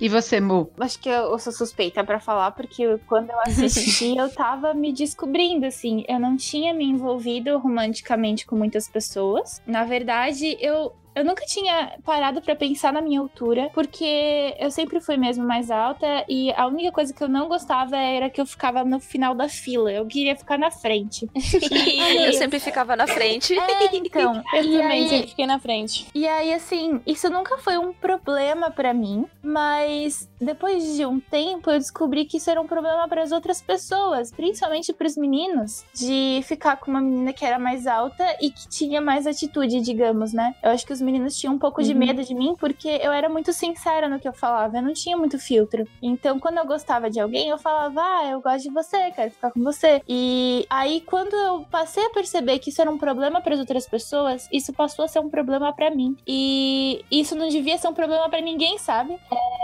[0.00, 0.70] e você, Mu?
[0.78, 4.92] Acho que eu, eu sou suspeita para falar, porque quando eu assisti, eu tava me
[4.92, 9.62] descobrindo, assim, eu não tinha me envolvido romanticamente com muitas pessoas.
[9.66, 15.00] Na verdade, eu eu nunca tinha parado para pensar na minha altura, porque eu sempre
[15.00, 18.46] fui mesmo mais alta e a única coisa que eu não gostava era que eu
[18.46, 19.92] ficava no final da fila.
[19.92, 21.28] Eu queria ficar na frente.
[22.24, 23.58] eu sempre ficava na frente.
[23.58, 24.42] É, então.
[24.54, 26.06] eu também aí, sempre fiquei na frente.
[26.14, 31.70] E aí, assim, isso nunca foi um problema para mim, mas depois de um tempo
[31.70, 35.84] eu descobri que isso era um problema para as outras pessoas, principalmente para os meninos,
[35.94, 40.32] de ficar com uma menina que era mais alta e que tinha mais atitude, digamos,
[40.32, 40.54] né?
[40.62, 41.86] Eu acho que os meninos tinham um pouco uhum.
[41.86, 44.92] de medo de mim porque eu era muito sincera no que eu falava, eu não
[44.92, 45.86] tinha muito filtro.
[46.02, 49.50] Então, quando eu gostava de alguém, eu falava, ah, eu gosto de você, quero ficar
[49.50, 50.02] com você.
[50.08, 53.88] E aí, quando eu passei a perceber que isso era um problema para as outras
[53.88, 56.16] pessoas, isso passou a ser um problema para mim.
[56.26, 59.18] E isso não devia ser um problema para ninguém, sabe?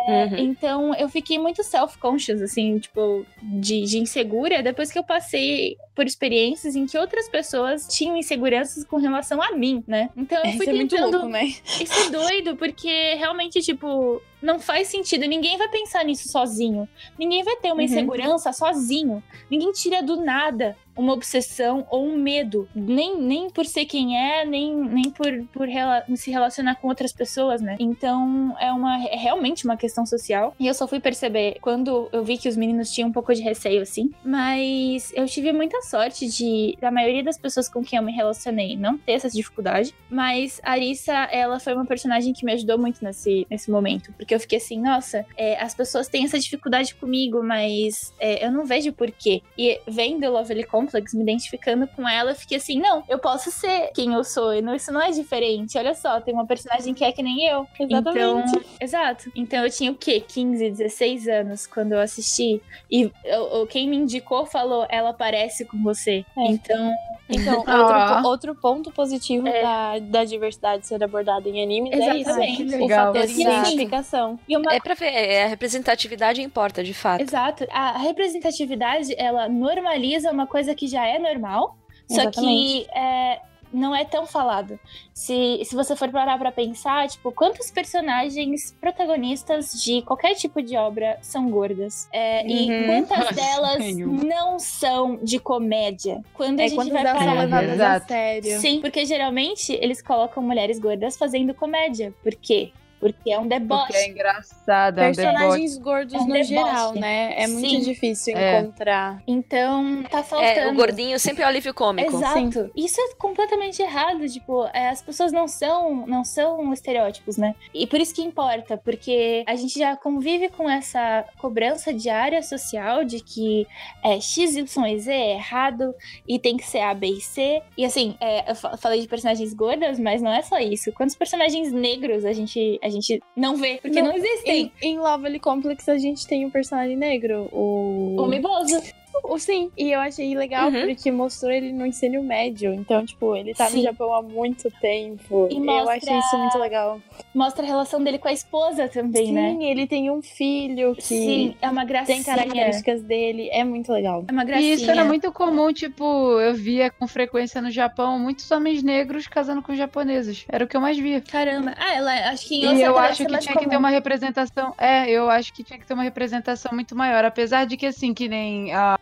[0.08, 0.36] É, uhum.
[0.38, 6.06] Então, eu fiquei muito self-conscious, assim, tipo, de, de insegura depois que eu passei por
[6.06, 10.10] experiências em que outras pessoas tinham inseguranças com relação a mim, né?
[10.14, 11.18] Então eu fui é tentando.
[11.18, 11.54] Louco, né?
[11.80, 15.26] Isso é doido, porque realmente, tipo, não faz sentido.
[15.26, 16.88] Ninguém vai pensar nisso sozinho.
[17.18, 17.82] Ninguém vai ter uma uhum.
[17.82, 19.22] insegurança sozinho.
[19.50, 22.68] Ninguém tira do nada uma obsessão ou um medo.
[22.74, 27.12] Nem, nem por ser quem é, nem, nem por, por rela se relacionar com outras
[27.12, 27.76] pessoas, né?
[27.78, 30.54] Então é, uma, é realmente uma questão social.
[30.58, 33.42] E eu só fui perceber quando eu vi que os meninos tinham um pouco de
[33.42, 34.10] receio, assim.
[34.24, 38.76] Mas eu tive muita sorte de, da maioria das pessoas com quem eu me relacionei,
[38.76, 39.94] não ter essa dificuldade.
[40.08, 44.12] Mas a Arissa, ela foi uma personagem que me ajudou muito nesse, nesse momento.
[44.26, 48.50] Porque eu fiquei assim, nossa, é, as pessoas têm essa dificuldade comigo, mas é, eu
[48.50, 49.40] não vejo porquê.
[49.56, 53.92] E vendo Lovely Complex, me identificando com ela, eu fiquei assim, não, eu posso ser
[53.94, 55.78] quem eu sou, e não, isso não é diferente.
[55.78, 57.68] Olha só, tem uma personagem que é que nem eu.
[57.78, 58.48] Exatamente.
[58.48, 59.30] Então, exato.
[59.36, 60.18] Então eu tinha o quê?
[60.18, 62.60] 15, 16 anos quando eu assisti.
[62.90, 66.24] E eu, quem me indicou falou, ela parece com você.
[66.36, 66.46] É.
[66.48, 66.92] Então.
[67.28, 69.62] Então, outro, outro, ponto positivo é.
[69.62, 72.30] da, da diversidade ser abordada em anime é isso.
[72.30, 74.15] O fator de identificação.
[74.48, 74.72] E uma...
[74.74, 77.20] É pra ver, é, a representatividade importa, de fato.
[77.22, 77.66] Exato.
[77.70, 81.76] A representatividade, ela normaliza uma coisa que já é normal,
[82.08, 82.34] Exatamente.
[82.34, 83.40] só que é,
[83.72, 84.78] não é tão falado.
[85.12, 90.76] Se, se você for parar pra pensar, tipo, quantos personagens protagonistas de qualquer tipo de
[90.76, 92.08] obra são gordas?
[92.12, 92.48] É, Uhum.
[92.48, 96.22] E quantas delas não são de comédia?
[96.34, 97.40] Quando a É gente quando vai elas são parar...
[97.40, 98.60] levadas a sério.
[98.60, 102.14] Sim, porque geralmente eles colocam mulheres gordas fazendo comédia.
[102.22, 102.72] Por quê?
[102.98, 103.86] Porque é um deboche.
[103.86, 105.26] Porque é engraçado, é um deboche.
[105.32, 106.48] Personagens gordos É um no deboche.
[106.48, 107.34] geral, né?
[107.36, 107.80] É muito Sim.
[107.80, 108.60] difícil É.
[108.60, 109.22] encontrar.
[109.26, 110.50] Então, tá faltando.
[110.60, 112.16] É, o gordinho sempre é o alívio cômico.
[112.16, 112.70] Exato.
[112.74, 117.54] Isso é completamente errado, tipo, é, as pessoas não são, não são estereótipos, né?
[117.74, 123.04] E por isso que importa, porque a gente já convive com essa cobrança diária social
[123.04, 123.66] de que
[124.02, 125.94] é, X, Y, Z é errado
[126.26, 127.62] e tem que ser A, B e C.
[127.76, 130.92] E assim, é, eu fa- falei de personagens gordas, mas não é só isso.
[130.92, 133.78] Quantos personagens negros a gente, a gente não vê?
[133.82, 134.72] Porque não, Não, existem.
[134.80, 138.16] Em, em Lovely Complex a gente tem um personagem negro, o.
[138.18, 138.80] O Miboso.
[139.24, 139.70] O sim.
[139.76, 140.86] E eu achei legal Uhum.
[140.86, 142.72] porque mostrou ele no ensino médio.
[142.74, 143.78] Então, tipo, ele tá Sim.
[143.78, 145.48] no Japão há muito tempo.
[145.50, 147.00] E eu mostra- achei isso muito legal.
[147.34, 149.56] Mostra a relação dele com a esposa também, sim, né?
[149.60, 152.16] ele tem um filho que Sim, é uma gracinha.
[152.16, 153.48] tem características dele.
[153.52, 154.24] É muito legal.
[154.28, 154.74] É uma E gracinha.
[154.74, 156.04] isso era muito comum, tipo,
[156.40, 160.44] eu via com frequência no Japão muitos homens negros casando com japoneses.
[160.48, 161.20] Era o que eu mais via.
[161.20, 161.74] Caramba.
[161.76, 163.78] Ah, ela acho que em E eu acho que tinha que ter comum.
[163.78, 164.74] uma representação.
[164.78, 167.24] É, eu acho que tinha que ter uma representação muito maior.
[167.24, 168.98] Apesar de que, assim, que nem a.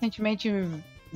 [0.00, 0.50] Recentemente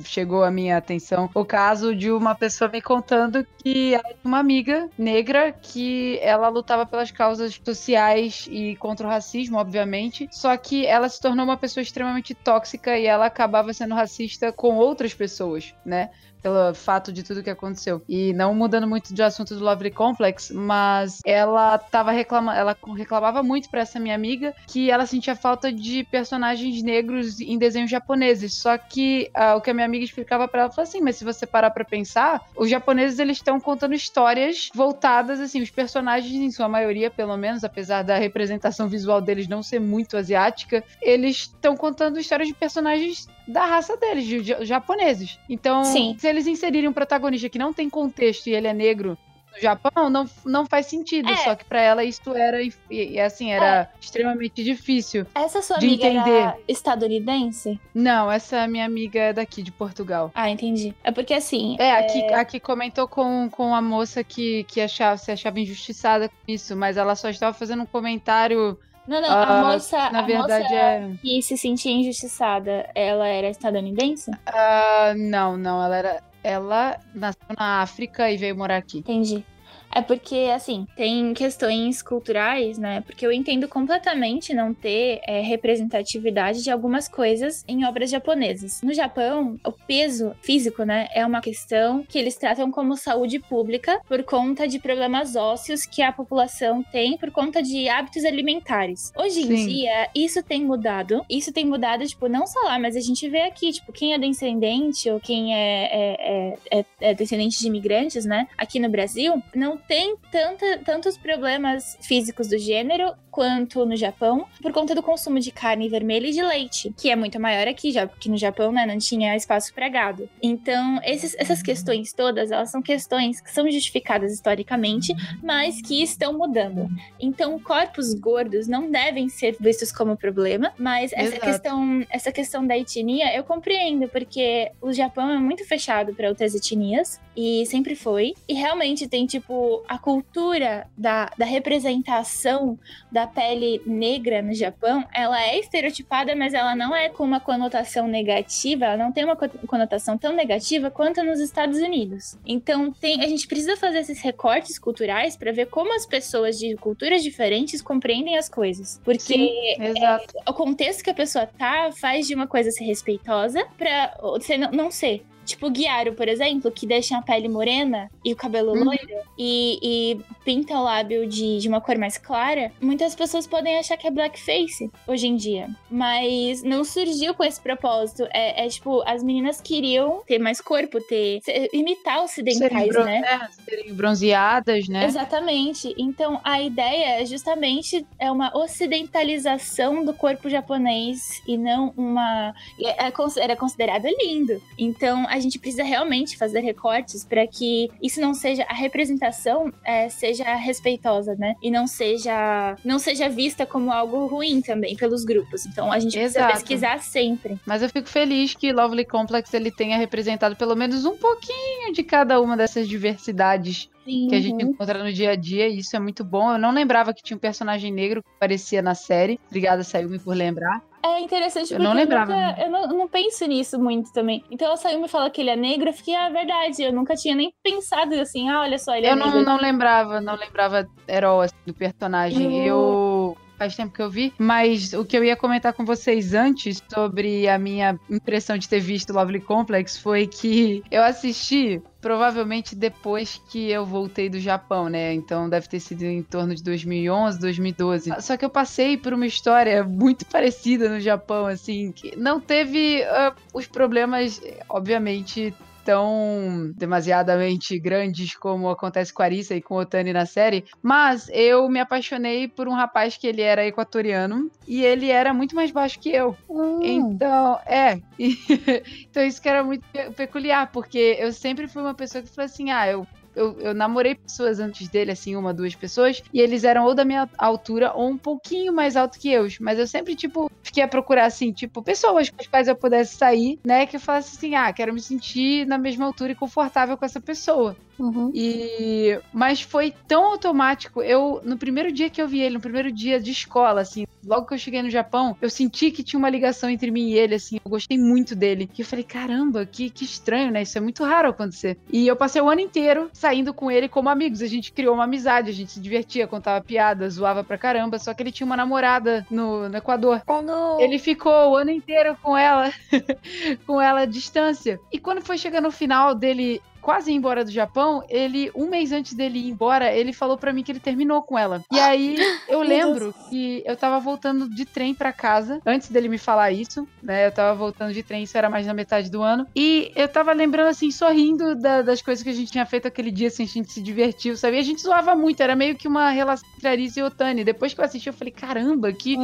[0.03, 4.39] chegou à minha atenção o caso de uma pessoa me contando que ela tinha uma
[4.39, 10.27] amiga negra que ela lutava pelas causas sociais e contra o racismo, obviamente.
[10.31, 14.75] Só que ela se tornou uma pessoa extremamente tóxica e ela acabava sendo racista com
[14.75, 16.09] outras pessoas, né?
[16.41, 18.01] Pelo fato de tudo que aconteceu.
[18.07, 23.43] E não mudando muito de assunto do Lovely Complex, mas ela tava reclamando, ela reclamava
[23.43, 28.55] muito pra essa minha amiga que ela sentia falta de personagens negros em desenhos japoneses.
[28.55, 31.23] Só que ah, o que a minha amiga explicava pra ela foi assim, mas se
[31.23, 36.51] você parar pra pensar, os japoneses eles estão contando histórias voltadas assim, os personagens em
[36.51, 41.75] sua maioria, pelo menos, apesar da representação visual deles não ser muito asiática, eles estão
[41.75, 45.39] contando histórias de personagens da raça deles, de, japoneses.
[45.49, 46.15] Então, Sim.
[46.19, 49.17] se eles inserirem um protagonista que não tem contexto e ele é negro
[49.51, 51.29] no Japão, não, não faz sentido.
[51.29, 51.35] É.
[51.37, 52.59] Só que pra ela isso era,
[52.89, 55.25] e, assim, era extremamente difícil.
[55.33, 56.55] Essa sua de amiga entender.
[56.67, 57.79] estadunidense?
[57.93, 60.31] Não, essa minha amiga é daqui, de Portugal.
[60.35, 60.93] Ah, entendi.
[61.03, 61.75] É porque assim.
[61.79, 66.35] É, aqui, aqui comentou com, com a moça que, que achava, se achava injustiçada com
[66.47, 68.77] isso, mas ela só estava fazendo um comentário.
[69.07, 70.09] Não, não, ah, a moça.
[70.11, 71.11] na a verdade, moça é.
[71.21, 74.31] que se sentia injustiçada, ela era estadunidense?
[74.45, 76.23] Ah, não, não, ela era.
[76.41, 78.99] Ela nasceu na África e veio morar aqui.
[78.99, 79.45] Entendi.
[79.93, 83.01] É porque, assim, tem questões culturais, né?
[83.01, 88.81] Porque eu entendo completamente não ter é, representatividade de algumas coisas em obras japonesas.
[88.81, 93.99] No Japão, o peso físico, né, é uma questão que eles tratam como saúde pública
[94.07, 99.11] por conta de problemas ósseos que a população tem por conta de hábitos alimentares.
[99.17, 99.67] Hoje em Sim.
[99.67, 101.25] dia, isso tem mudado.
[101.29, 104.19] Isso tem mudado, tipo, não só lá, mas a gente vê aqui, tipo, quem é
[104.19, 109.41] descendente ou quem é, é, é, é- é descendente de imigrantes, né, aqui no Brasil,
[109.55, 115.39] não tem tanta, tantos problemas físicos do gênero quanto no Japão, por conta do consumo
[115.39, 118.71] de carne vermelha e de leite, que é muito maior aqui, já que no Japão,
[118.71, 120.27] né, não tinha espaço para gado.
[120.41, 126.37] Então, esses- essas questões todas, elas são questões que são justificadas historicamente, mas que estão
[126.37, 126.87] mudando.
[127.19, 131.41] Então, corpos gordos não devem ser vistos como problema, mas essa Exato.
[131.45, 136.55] questão, essa questão da etnia eu compreendo, porque o Japão é muito fechado para outras
[136.55, 138.33] etnias e sempre foi.
[138.47, 142.77] E realmente tem tipo a cultura da, da representação
[143.11, 148.07] da pele negra no Japão, ela é estereotipada, mas ela não é com uma conotação
[148.07, 152.37] negativa, ela não tem uma co- conotação tão negativa quanto nos Estados Unidos.
[152.45, 156.75] Então, tem, a gente precisa fazer esses recortes culturais para ver como as pessoas de
[156.75, 158.99] culturas diferentes compreendem as coisas.
[159.03, 160.33] Porque Sim, exato.
[160.47, 164.71] o contexto que a pessoa tá faz de uma coisa ser respeitosa pra você não,
[164.71, 165.23] não ser.
[165.49, 168.83] Tipo, o Guiaro, por exemplo, que deixa a pele morena e o cabelo Uhum.
[168.85, 173.77] loiro e, e pinta o lábio de, de uma cor mais clara, muitas pessoas podem
[173.77, 175.67] achar que é blackface hoje em dia.
[175.89, 178.27] Mas não surgiu com esse propósito.
[178.31, 181.39] É, é tipo, as meninas queriam ter mais corpo, ter.
[181.73, 183.21] imitar Serem, ocidentais, bron- né?
[183.25, 185.05] é, serem bronzeadas, né?
[185.05, 185.93] Exatamente.
[185.97, 192.53] Então, a ideia é justamente é uma ocidentalização do corpo japonês e não uma.
[192.81, 194.61] é- é cons- Era considerado lindo.
[194.77, 199.71] Então, a a gente precisa realmente fazer recortes para que isso não seja a representação
[199.83, 201.55] é, seja respeitosa, né?
[201.61, 205.65] E não seja não seja vista como algo ruim também pelos grupos.
[205.65, 206.45] Então a gente Exato.
[206.45, 207.59] precisa pesquisar sempre.
[207.65, 212.03] Mas eu fico feliz que Lovely Complex ele tenha representado pelo menos um pouquinho de
[212.03, 215.95] cada uma dessas diversidades Sim, que a gente encontra no dia a dia, e isso
[215.95, 216.51] é muito bom.
[216.51, 219.39] Eu não lembrava que tinha um personagem negro que aparecia na série.
[219.47, 220.81] Obrigada, Sayumi, por lembrar.
[221.01, 224.43] É interessante Eu porque não lembrava, nunca- eu, não, eu não penso nisso muito também.
[224.51, 227.33] Então a Sayumi fala que ele é negro, eu fiquei, ah, verdade, eu nunca tinha
[227.35, 229.43] nem pensado assim, ah, olha só, ele é eu não, negro.
[229.43, 232.65] não lembrava, não lembrava Herol assim, do personagem.
[232.65, 233.37] Eu- Eu.
[233.59, 237.45] Faz tempo que eu vi, mas o que eu ia comentar com vocês antes sobre
[237.49, 243.69] a minha impressão de ter visto Lovely Complex foi que eu assisti provavelmente depois que
[243.69, 245.13] eu voltei do Japão, né?
[245.13, 248.21] Então deve ter sido em torno de 2011, 2012.
[248.21, 253.03] Só que eu passei por uma história muito parecida no Japão, assim, que não teve
[253.03, 255.53] ah, os problemas, obviamente,
[255.89, 261.27] tão demasiadamente grandes como acontece com a Arisa e com o Otani na série, mas
[261.29, 265.71] eu me apaixonei por um rapaz que ele era equatoriano e ele era muito mais
[265.71, 266.35] baixo que eu.
[266.81, 267.97] Então, é.
[269.09, 272.45] então isso que era muito pe- peculiar, porque eu sempre fui uma pessoa que falou
[272.45, 273.03] assim: ah, eu.
[273.35, 277.05] Eu, eu namorei pessoas antes dele, assim, uma, duas pessoas, e eles eram ou da
[277.05, 279.47] minha altura ou um pouquinho mais alto que eu.
[279.59, 283.15] Mas eu sempre, tipo, fiquei a procurar, assim, tipo, pessoas com as quais eu pudesse
[283.15, 283.85] sair, né?
[283.85, 287.19] Que eu falasse assim, ah, quero me sentir na mesma altura e confortável com essa
[287.19, 287.75] pessoa.
[287.99, 288.31] Uhum.
[288.33, 291.01] E mas foi tão automático.
[291.01, 294.47] Eu no primeiro dia que eu vi ele, no primeiro dia de escola, assim, logo
[294.47, 297.35] que eu cheguei no Japão, eu senti que tinha uma ligação entre mim e ele,
[297.35, 297.59] assim.
[297.63, 298.69] Eu gostei muito dele.
[298.77, 300.61] E eu falei, caramba, que, que estranho, né?
[300.61, 301.77] Isso é muito raro acontecer.
[301.91, 304.41] E eu passei o ano inteiro saindo com ele como amigos.
[304.41, 307.99] A gente criou uma amizade, a gente se divertia, contava piada, zoava pra caramba.
[307.99, 310.21] Só que ele tinha uma namorada no, no Equador.
[310.25, 310.79] Oh, não.
[310.79, 312.71] Ele ficou o ano inteiro com ela,
[313.67, 314.79] com ela à distância.
[314.91, 318.91] E quando foi chegar no final dele quase ir embora do Japão, ele, um mês
[318.91, 321.61] antes dele ir embora, ele falou pra mim que ele terminou com ela.
[321.71, 322.15] E aí
[322.49, 326.83] eu lembro que eu tava voltando de trem pra casa, antes dele me falar isso,
[327.03, 327.27] né?
[327.27, 329.45] Eu tava voltando de trem, isso era mais na metade do ano.
[329.55, 333.11] E eu tava lembrando, assim, sorrindo da- das coisas que a gente tinha feito aquele
[333.11, 334.57] dia, assim, a gente se divertiu, sabe?
[334.57, 337.43] E a gente zoava muito, era meio que uma relação entre Arisa e Otani.
[337.43, 339.15] Depois que eu assisti, eu falei, caramba, que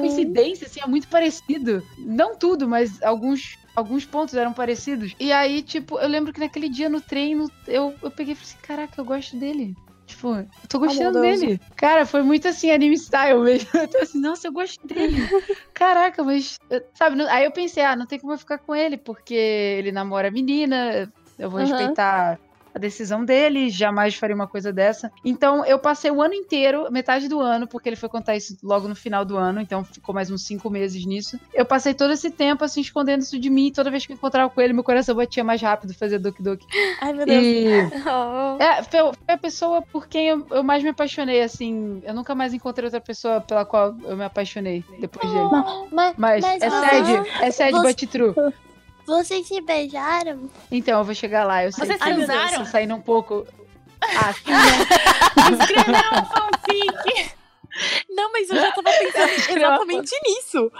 [0.00, 1.82] coincidência, assim, é muito parecido.
[1.98, 3.40] Não tudo, mas alguns.
[3.78, 5.14] Alguns pontos eram parecidos.
[5.20, 8.50] E aí, tipo, eu lembro que naquele dia no treino, eu, eu peguei e falei
[8.50, 9.72] assim: caraca, eu gosto dele.
[10.04, 11.60] Tipo, eu tô gostando dele.
[11.76, 13.68] Cara, foi muito assim, anime style mesmo.
[13.78, 15.28] Eu tô assim, nossa, eu gosto dele.
[15.74, 16.56] Caraca, mas.
[16.68, 19.34] eu- Sabe, não- aí eu pensei, ah, não tem como eu ficar com ele, porque
[19.34, 21.68] ele namora a menina, eu vou Aham.
[21.68, 22.40] respeitar
[22.78, 25.10] a decisão dele, jamais faria uma coisa dessa.
[25.24, 28.86] Então eu passei o ano inteiro, metade do ano, porque ele foi contar isso logo
[28.88, 31.38] no final do ano, então ficou mais uns cinco meses nisso.
[31.52, 34.48] Eu passei todo esse tempo assim escondendo isso de mim, toda vez que eu encontrava
[34.48, 36.66] com ele, meu coração batia mais rápido, fazia Doki Doki.
[37.00, 37.44] Ai, meu Deus.
[37.44, 37.68] E
[38.08, 38.62] Oh.
[38.62, 42.00] é, foi, a pessoa por quem eu, eu mais me apaixonei, assim.
[42.04, 45.48] Eu nunca mais encontrei outra pessoa pela qual eu me apaixonei depois dele.
[45.90, 48.34] Mas, Mas, mas é sad, é sad, você- but true.
[49.08, 50.48] Vocês se beijaram?
[50.70, 51.64] Então, eu vou chegar lá.
[51.64, 52.64] Eu sei Vocês que transaram?
[52.64, 53.46] saindo um pouco.
[54.00, 55.58] Ah, sim, né?
[55.60, 57.32] Escreveram um fanfic.
[58.10, 60.72] Não, mas eu já tava pensando exatamente nisso.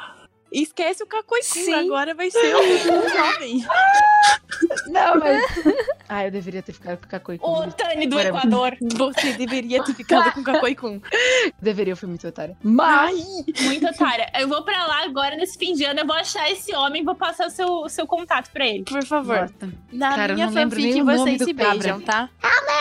[0.50, 1.06] Esquece o
[1.42, 1.74] Sim.
[1.74, 3.64] agora vai ser o jovem.
[4.88, 5.42] Não, mas.
[6.10, 7.38] Ah, eu deveria ter ficado com o Kakoi.
[7.42, 8.40] O Tani do Whatever.
[8.40, 8.78] Equador.
[8.80, 11.02] Você deveria ter ficado com o Kakoi Kun.
[11.60, 12.56] Deveria, eu fui muito otária.
[12.62, 13.22] Mas.
[13.60, 14.26] Muito otária.
[14.40, 17.04] Eu vou pra lá agora nesse fim de ano, eu vou achar esse homem e
[17.04, 18.84] vou passar o seu, seu contato pra ele.
[18.84, 19.40] Por favor.
[19.60, 19.74] Nossa.
[19.92, 21.72] Na Cara, eu minha fanfic nem o nome vocês do se cabra.
[21.74, 22.30] beijam, tá?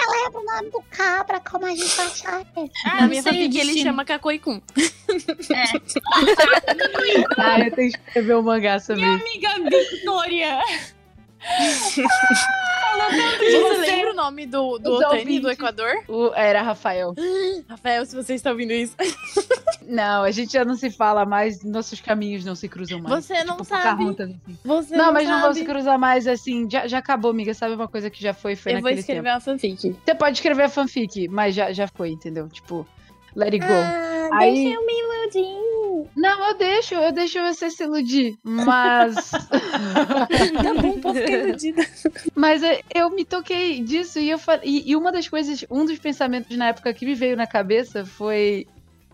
[0.10, 2.46] lembro o nome do cabra, como a gente achava.
[2.86, 4.62] Ah, Na minha fanfic ele chama Kakoi Kun.
[7.38, 9.26] Ah, eu tenho que escrever um mangá sobre isso.
[9.26, 10.60] Amiga Victoria.
[13.40, 15.92] Você lembra o nome do, do Otani do Equador?
[16.08, 17.14] O- Era Rafael.
[17.70, 18.96] Rafael, se você está ouvindo isso.
[19.88, 23.24] Não, a gente já não se fala mais, nossos caminhos não se cruzam mais.
[23.26, 24.04] Você não Tipo, sabe.
[24.10, 24.38] Assim.
[24.66, 25.60] Você Não, mas não vão sabe.
[25.60, 27.54] se cruzar mais, assim, já, já acabou, amiga.
[27.54, 29.34] Sabe uma coisa que já foi, foi Eu vou naquele escrever tempo.
[29.36, 29.96] uma fanfic.
[30.06, 32.50] Você pode escrever a fanfic, mas já, já foi, entendeu?
[32.50, 32.86] Tipo,
[33.38, 33.72] let it go.
[33.72, 35.68] Ah, Aí- deixa eu me iludir.
[36.16, 39.16] Não, eu deixo, eu deixo você se iludir, mas...
[39.32, 41.86] Tá bom, posso ficar iludida.
[42.36, 44.62] mas é, eu me toquei disso e eu falei...
[44.68, 48.06] E, e uma das coisas, um dos pensamentos na época que me veio na cabeça
[48.06, 48.66] foi...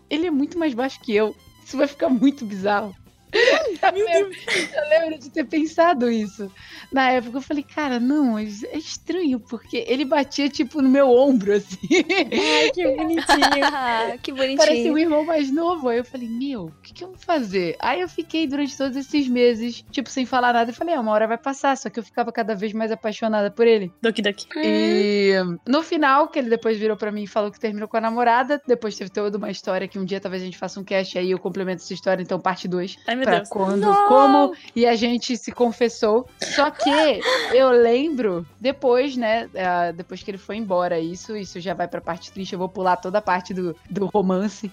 [0.08, 1.34] Ele é muito mais baixo que eu.
[1.64, 2.94] Isso vai ficar muito bizarro.
[3.92, 4.36] Meu Deus.
[4.72, 6.50] Eu lembro de ter pensado isso.
[6.92, 8.44] Na época eu falei, cara, não, é
[8.74, 11.78] estranho, porque ele batia, tipo, no meu ombro, assim.
[11.90, 13.24] Ai, que bonitinho.
[14.22, 14.58] que bonitinho.
[14.58, 15.88] Parecia o irmão mais novo.
[15.88, 17.76] Aí eu falei, meu, o que, que eu vou fazer?
[17.80, 20.70] Aí eu fiquei durante todos esses meses, tipo, sem falar nada.
[20.70, 21.76] E falei, ah, uma hora vai passar.
[21.76, 23.92] Só que eu ficava cada vez mais apaixonada por ele.
[24.00, 24.46] Doki Doki.
[24.56, 25.32] E
[25.66, 28.60] no final, que ele depois virou pra mim e falou que terminou com a namorada,
[28.66, 31.30] depois teve toda uma história que um dia talvez a gente faça um cast aí
[31.30, 32.96] eu complemento essa história, então parte 2.
[33.06, 34.08] Ai, meu Quando, Não!
[34.08, 36.26] como e a gente se confessou.
[36.54, 36.90] Só que
[37.52, 42.00] eu lembro depois, né, ah, depois que ele foi embora, isso, isso já vai pra
[42.00, 44.70] parte triste, eu vou pular toda a parte do, do romance.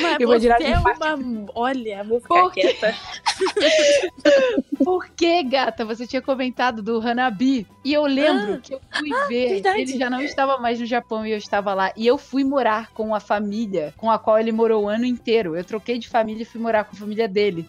[0.00, 1.46] Mas Eu vou direto é parte- uma...
[1.54, 2.94] Olha, vou ficar Por quieta.
[4.84, 7.66] Porque, gata, você tinha comentado do Hanabi.
[7.84, 9.48] E eu lembro Ah, que eu fui ver.
[9.54, 9.80] verdade.
[9.82, 11.92] Ele já não estava mais no Japão e eu estava lá.
[11.96, 15.56] E eu fui morar com a família com a qual ele morou o ano inteiro.
[15.56, 17.68] Eu troquei de família e fui morar com a família dele.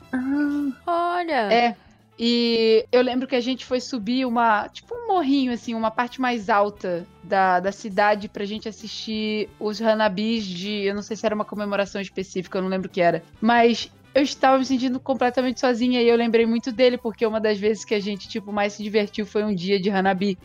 [0.86, 1.54] Olha.
[1.54, 1.76] É.
[2.22, 6.20] E eu lembro que a gente foi subir uma, tipo um morrinho, assim, uma parte
[6.20, 10.84] mais alta da, da cidade pra gente assistir os Hanabis de.
[10.84, 13.24] Eu não sei se era uma comemoração específica, eu não lembro o que era.
[13.40, 17.58] Mas eu estava me sentindo completamente sozinha e eu lembrei muito dele, porque uma das
[17.58, 20.38] vezes que a gente, tipo, mais se divertiu foi um dia de Hanabi.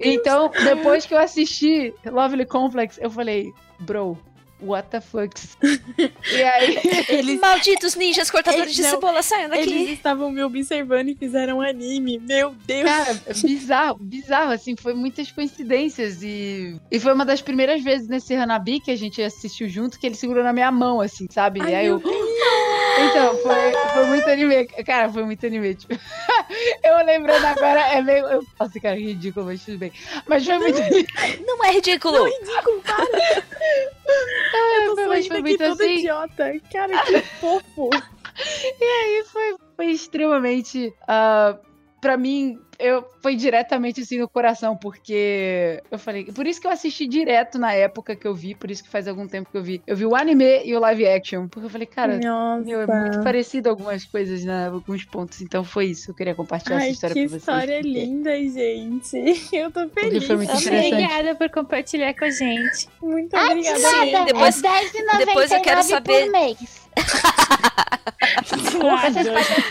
[0.00, 4.18] Então, depois que eu assisti Lovely Complex, eu falei, bro,
[4.60, 5.56] what the fucks?
[5.62, 6.78] e aí.
[7.08, 9.62] Eles, Malditos ninjas cortadores de Não, cebola, saiam daqui.
[9.62, 12.18] eles estavam me observando e fizeram um anime.
[12.18, 12.84] Meu Deus.
[12.84, 18.34] Cara, bizarro, bizarro, assim, foi muitas coincidências e, e foi uma das primeiras vezes nesse
[18.34, 21.60] Hanabi que a gente assistiu junto que ele segurou na minha mão, assim, sabe?
[21.60, 22.28] Ai, e aí eu, meu
[23.04, 25.94] então, foi, foi muito anime, cara, foi muito anime, tipo,
[26.84, 29.92] eu lembrando agora, é meio, eu, nossa, cara, ridículo, mas tudo bem,
[30.26, 30.78] mas foi muito
[31.46, 32.24] Não é ridículo.
[32.24, 33.04] ridículo, para.
[34.84, 35.98] eu tô foi aqui muito toda assim.
[35.98, 36.52] idiota.
[36.72, 37.90] Cara, que fofo.
[38.80, 40.92] E foi, foi extremamente.
[41.06, 41.58] ah,
[42.00, 46.24] pra mim, eu, foi diretamente assim no coração, porque eu falei.
[46.26, 49.08] Por isso que eu assisti direto na época que eu vi, por isso que faz
[49.08, 49.82] algum tempo que eu vi.
[49.86, 51.48] Eu vi o anime e o live action.
[51.48, 52.64] Porque eu falei, cara, Nossa.
[52.64, 54.68] meu, é muito parecido algumas coisas, né?
[54.68, 55.40] Alguns pontos.
[55.42, 56.10] Então foi isso.
[56.10, 57.42] Eu queria compartilhar Ai, essa história que pra vocês.
[57.42, 59.48] história porque- linda, gente.
[59.56, 60.24] Eu tô feliz.
[60.26, 60.92] foi muito interessante.
[60.94, 62.88] Obrigada por compartilhar com a gente.
[63.02, 63.78] Muito Ah, de obrigada.
[63.80, 64.04] nada.
[64.04, 64.24] gente.
[64.26, 66.30] Depois- é R$10,99 depois eu quero saber-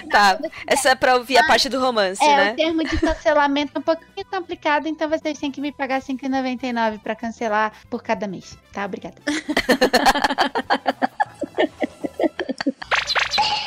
[0.10, 0.40] Tá.
[0.66, 2.52] Essa é pra ouvir a parte do romance, É, né?
[2.54, 7.00] o termo de cancelamento é um pouquinho complicado, então vocês têm que me pagar R$5,99
[7.00, 8.86] pra cancelar por cada mês, tá?
[8.86, 9.18] Obrigada.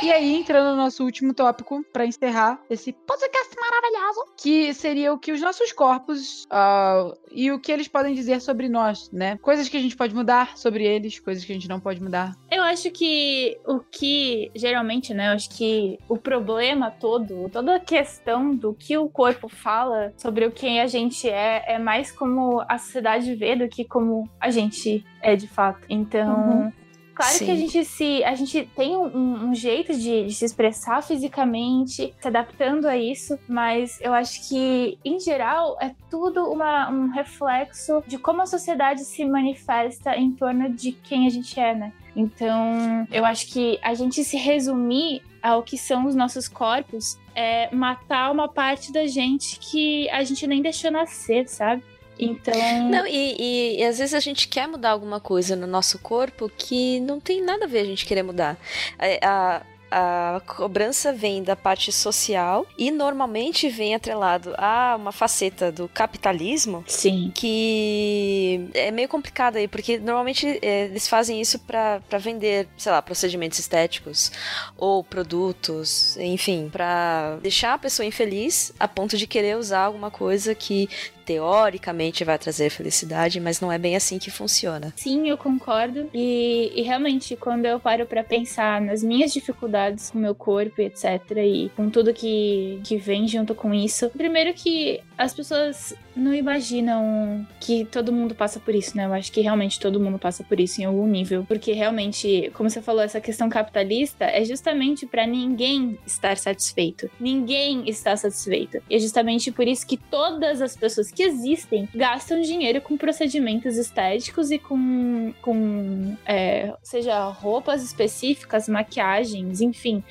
[0.03, 5.19] E aí, entrando no nosso último tópico, pra encerrar esse podcast maravilhoso, que seria o
[5.19, 9.37] que os nossos corpos ah, e o que eles podem dizer sobre nós, né?
[9.43, 12.35] Coisas que a gente pode mudar sobre eles, coisas que a gente não pode mudar.
[12.51, 15.29] Eu acho que o que, geralmente, né?
[15.29, 20.47] Eu acho que o problema todo, toda a questão do que o corpo fala sobre
[20.47, 24.51] o que a gente é, é mais como a sociedade vê do que como a
[24.51, 25.85] gente é de fato.
[25.91, 26.73] Então.
[27.21, 27.57] Claro que a Sim.
[27.67, 28.25] gente se.
[28.25, 33.39] A gente tem um, um jeito de, de se expressar fisicamente, se adaptando a isso,
[33.49, 39.05] mas eu acho que, em geral, é tudo uma- um reflexo de como a sociedade
[39.05, 41.93] se manifesta em torno de quem a gente é, né?
[42.17, 47.73] Então, eu acho que a gente se resumir ao que são os nossos corpos é
[47.75, 51.83] matar uma parte da gente que a gente nem deixou nascer, sabe?
[52.21, 52.89] Então.
[52.91, 57.01] Não, e, e- às vezes a gente quer mudar alguma coisa no nosso corpo que
[57.01, 58.57] não tem nada a ver a gente querer mudar.
[58.99, 65.73] A, a, a cobrança vem da parte social e normalmente vem atrelado a uma faceta
[65.73, 67.33] do capitalismo Sim.
[67.35, 73.03] que é meio complicado aí, porque normalmente é, eles fazem isso pra vender, sei lá,
[73.03, 74.31] procedimentos estéticos
[74.77, 80.55] ou produtos, enfim, pra deixar a pessoa infeliz a ponto de querer usar alguma coisa
[80.55, 80.89] que
[81.31, 84.93] teoricamente vai trazer felicidade, mas não é bem assim que funciona.
[84.97, 86.11] Sim, eu concordo.
[86.13, 91.21] E, e realmente, quando eu paro pra pensar nas minhas dificuldades com meu corpo etc.,
[91.37, 97.47] e com tudo que, que vem junto com isso, primeiro que as pessoas não imaginam
[97.61, 99.05] que todo mundo passa por isso, né?
[99.05, 101.45] Eu acho que realmente todo mundo passa por isso em algum nível.
[101.47, 107.11] Porque realmente, como você falou, essa questão capitalista é justamente pra ninguém estar satisfeito.
[107.21, 108.79] Ninguém está satisfeito.
[108.89, 113.77] E é justamente por isso que todas as pessoas que existem gastam dinheiro com procedimentos
[113.77, 120.03] estéticos e com, com é, seja roupas específicas, maquiagens, enfim.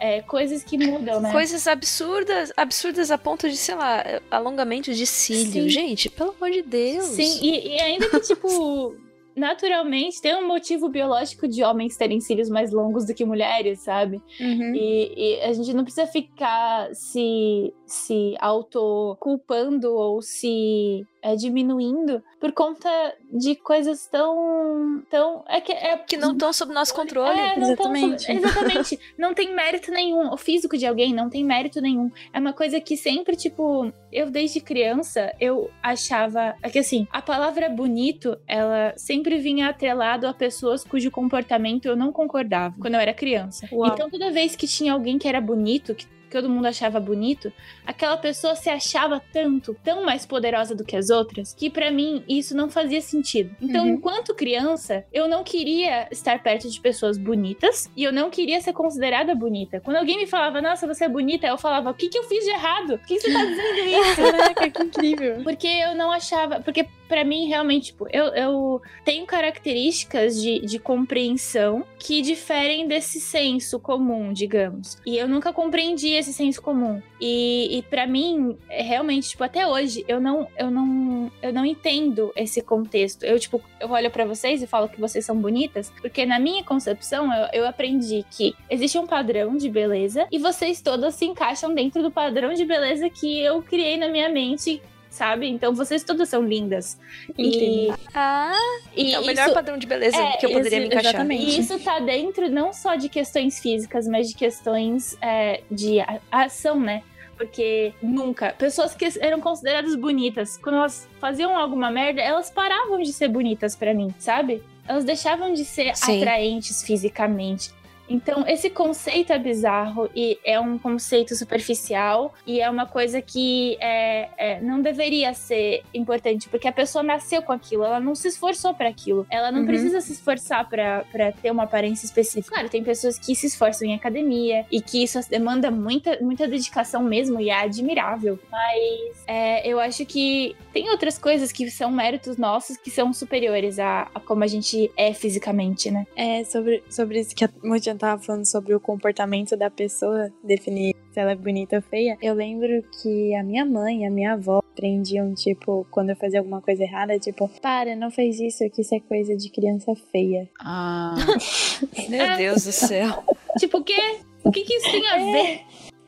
[0.00, 1.30] É, coisas que mudam, né?
[1.30, 5.64] Coisas absurdas, absurdas a ponto de, sei lá, alongamento de cílio.
[5.64, 5.68] Sim.
[5.68, 7.04] Gente, pelo amor de Deus.
[7.04, 8.96] Sim, e, e ainda que, tipo,
[9.36, 14.22] naturalmente tem um motivo biológico de homens terem cílios mais longos do que mulheres, sabe?
[14.40, 14.74] Uhum.
[14.74, 22.52] E, e a gente não precisa ficar se, se autoculpando ou se é, diminuindo por
[22.52, 22.88] conta
[23.32, 25.02] de coisas tão.
[25.10, 27.38] tão é que, é, Que não estão sob nosso controle.
[27.38, 28.32] é, não tão Exatamente.
[28.32, 29.00] exatamente.
[29.18, 30.32] não tem mérito nenhum.
[30.32, 32.10] O físico de alguém não tem mérito nenhum.
[32.32, 36.54] É uma coisa que sempre, tipo, eu desde criança, eu achava.
[36.62, 41.96] É que assim, a palavra bonito, ela sempre vinha atrelado a pessoas cujo comportamento eu
[41.96, 43.68] não concordava quando eu era criança.
[43.72, 43.92] Uau.
[43.92, 47.52] Então toda vez que tinha alguém que era bonito, que todo mundo achava bonito,
[47.86, 52.24] aquela pessoa se achava tanto, tão mais poderosa do que as outras, que pra mim
[52.28, 53.54] isso não fazia sentido.
[53.60, 53.94] Então, Uhum.
[53.94, 58.72] enquanto criança, eu não queria estar perto de pessoas bonitas e eu não queria ser
[58.72, 59.80] considerada bonita.
[59.80, 62.44] Quando alguém me falava, nossa, você é bonita, eu falava, o que, que eu fiz
[62.44, 62.98] de errado?
[62.98, 64.16] Por que você tá dizendo isso?
[64.30, 65.40] Caraca, que incrível.
[65.42, 66.60] Porque eu não achava.
[66.60, 73.20] Porque pra mim, realmente, tipo, eu, eu tenho características de, de compreensão que diferem desse
[73.20, 74.96] senso comum, digamos.
[75.04, 77.02] E eu nunca compreendi esse senso comum.
[77.20, 81.66] E, e para mim, é realmente, tipo, até hoje, eu não, eu não, eu não
[81.66, 83.24] entendo esse contexto.
[83.24, 86.62] Eu, tipo, eu olho pra vocês e falo que vocês são bonitas, porque na minha
[86.62, 91.74] concepção, eu, eu aprendi que existe um padrão de beleza e vocês todas se encaixam
[91.74, 94.80] dentro do padrão de beleza que eu criei na minha mente
[95.10, 95.46] sabe?
[95.48, 96.98] Então vocês todas são lindas.
[97.36, 97.94] Incrível.
[98.14, 98.52] Ah,
[98.96, 100.86] E, e é o melhor isso, padrão de beleza é, que eu poderia esse- me
[100.86, 101.10] encaixar.
[101.14, 101.42] exatamente.
[101.44, 105.96] e isso tá dentro não só de questões físicas, mas de questões é, de
[106.30, 107.02] ação, né?
[107.36, 108.52] Porque nunca.
[108.52, 113.74] Pessoas que eram consideradas bonitas, quando elas faziam alguma merda, elas paravam de ser bonitas
[113.74, 114.62] pra mim, sabe?
[114.86, 116.18] Elas deixavam de ser Sim.
[116.20, 117.70] atraentes fisicamente.
[118.10, 123.76] Então, esse conceito é bizarro e é um conceito superficial e é uma coisa que
[123.80, 128.26] é, é, não deveria ser importante, porque a pessoa nasceu com aquilo, ela não se
[128.26, 129.66] esforçou para aquilo, ela não Uhum.
[129.66, 132.54] precisa se esforçar para ter uma aparência específica.
[132.54, 137.02] Claro, tem pessoas que se esforçam em academia e que isso demanda muita, muita dedicação
[137.04, 142.36] mesmo e é admirável, mas é, eu acho que tem outras coisas que são méritos
[142.36, 146.06] nossos que são superiores a, a como a gente é fisicamente, né?
[146.16, 150.96] É, sobre, sobre isso que a Mojan tava falando sobre o comportamento da pessoa, definir
[151.12, 152.16] se ela é bonita ou feia.
[152.22, 156.40] Eu lembro que a minha mãe e a minha avó aprendiam, tipo, quando eu fazia
[156.40, 160.48] alguma coisa errada, tipo, para, não fez isso, que isso é coisa de criança feia.
[160.58, 161.14] Ah,
[162.08, 163.22] Meu Deus do céu.
[163.58, 164.20] Tipo, o quê?
[164.42, 165.60] O que, que isso tem a ver?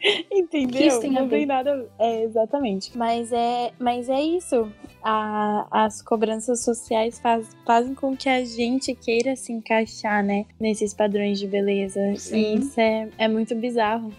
[0.30, 0.80] Entendeu?
[0.80, 1.36] Que isso tem a não ver?
[1.38, 1.88] tem nada.
[1.98, 2.96] É, exatamente.
[2.96, 4.70] Mas é, mas é isso.
[5.02, 10.46] A- as cobranças sociais faz- fazem com que a gente queira se encaixar, né?
[10.60, 12.00] Nesses padrões de beleza.
[12.16, 12.36] Sim.
[12.36, 14.10] E isso é, é muito bizarro.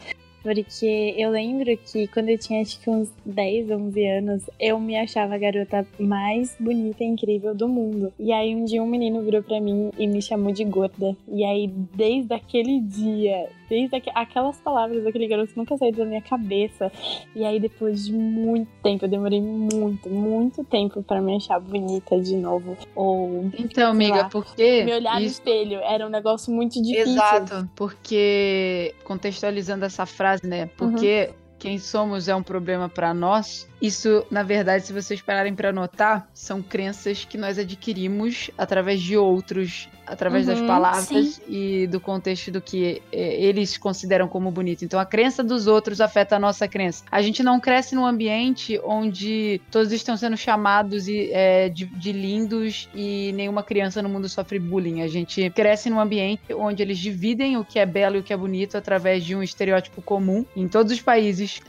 [0.42, 4.98] Porque eu lembro que quando eu tinha acho que uns 10, 11 anos, eu me
[4.98, 8.12] achava a garota mais bonita e incrível do mundo.
[8.20, 11.16] E aí um dia um menino virou pra mim e me chamou de gorda.
[11.30, 16.22] E aí desde aquele dia, desde aqu- aquelas palavras daquele garoto nunca saíram da minha
[16.22, 16.92] cabeça.
[17.36, 22.20] E aí depois de muito tempo, eu demorei muito, muito tempo pra me achar bonita
[22.22, 22.78] de novo.
[22.96, 24.30] Ou então, amiga, lá.
[24.30, 24.84] porque.
[24.84, 27.14] me olhar no isso- espelho era um negócio muito difícil.
[27.14, 30.70] Exato, porque contextualizando essa frase, né?
[30.78, 33.68] Porque quem somos é um problema pra nós.
[33.84, 39.18] Isso, na verdade, se vocês pararem pra notar, são crenças que nós adquirimos através de
[39.18, 44.86] outros, através das Uhum, palavras e do contexto do que eh, eles consideram como bonito.
[44.86, 47.04] Então, a crença dos outros afeta a nossa crença.
[47.12, 52.14] A gente não cresce num ambiente onde todos estão sendo chamados e, eh, de, de
[52.14, 55.02] lindos e nenhuma criança no mundo sofre bullying.
[55.02, 58.32] A gente cresce num ambiente onde eles dividem o que é belo e o que
[58.32, 61.62] é bonito através de um estereótipo comum em todos os países,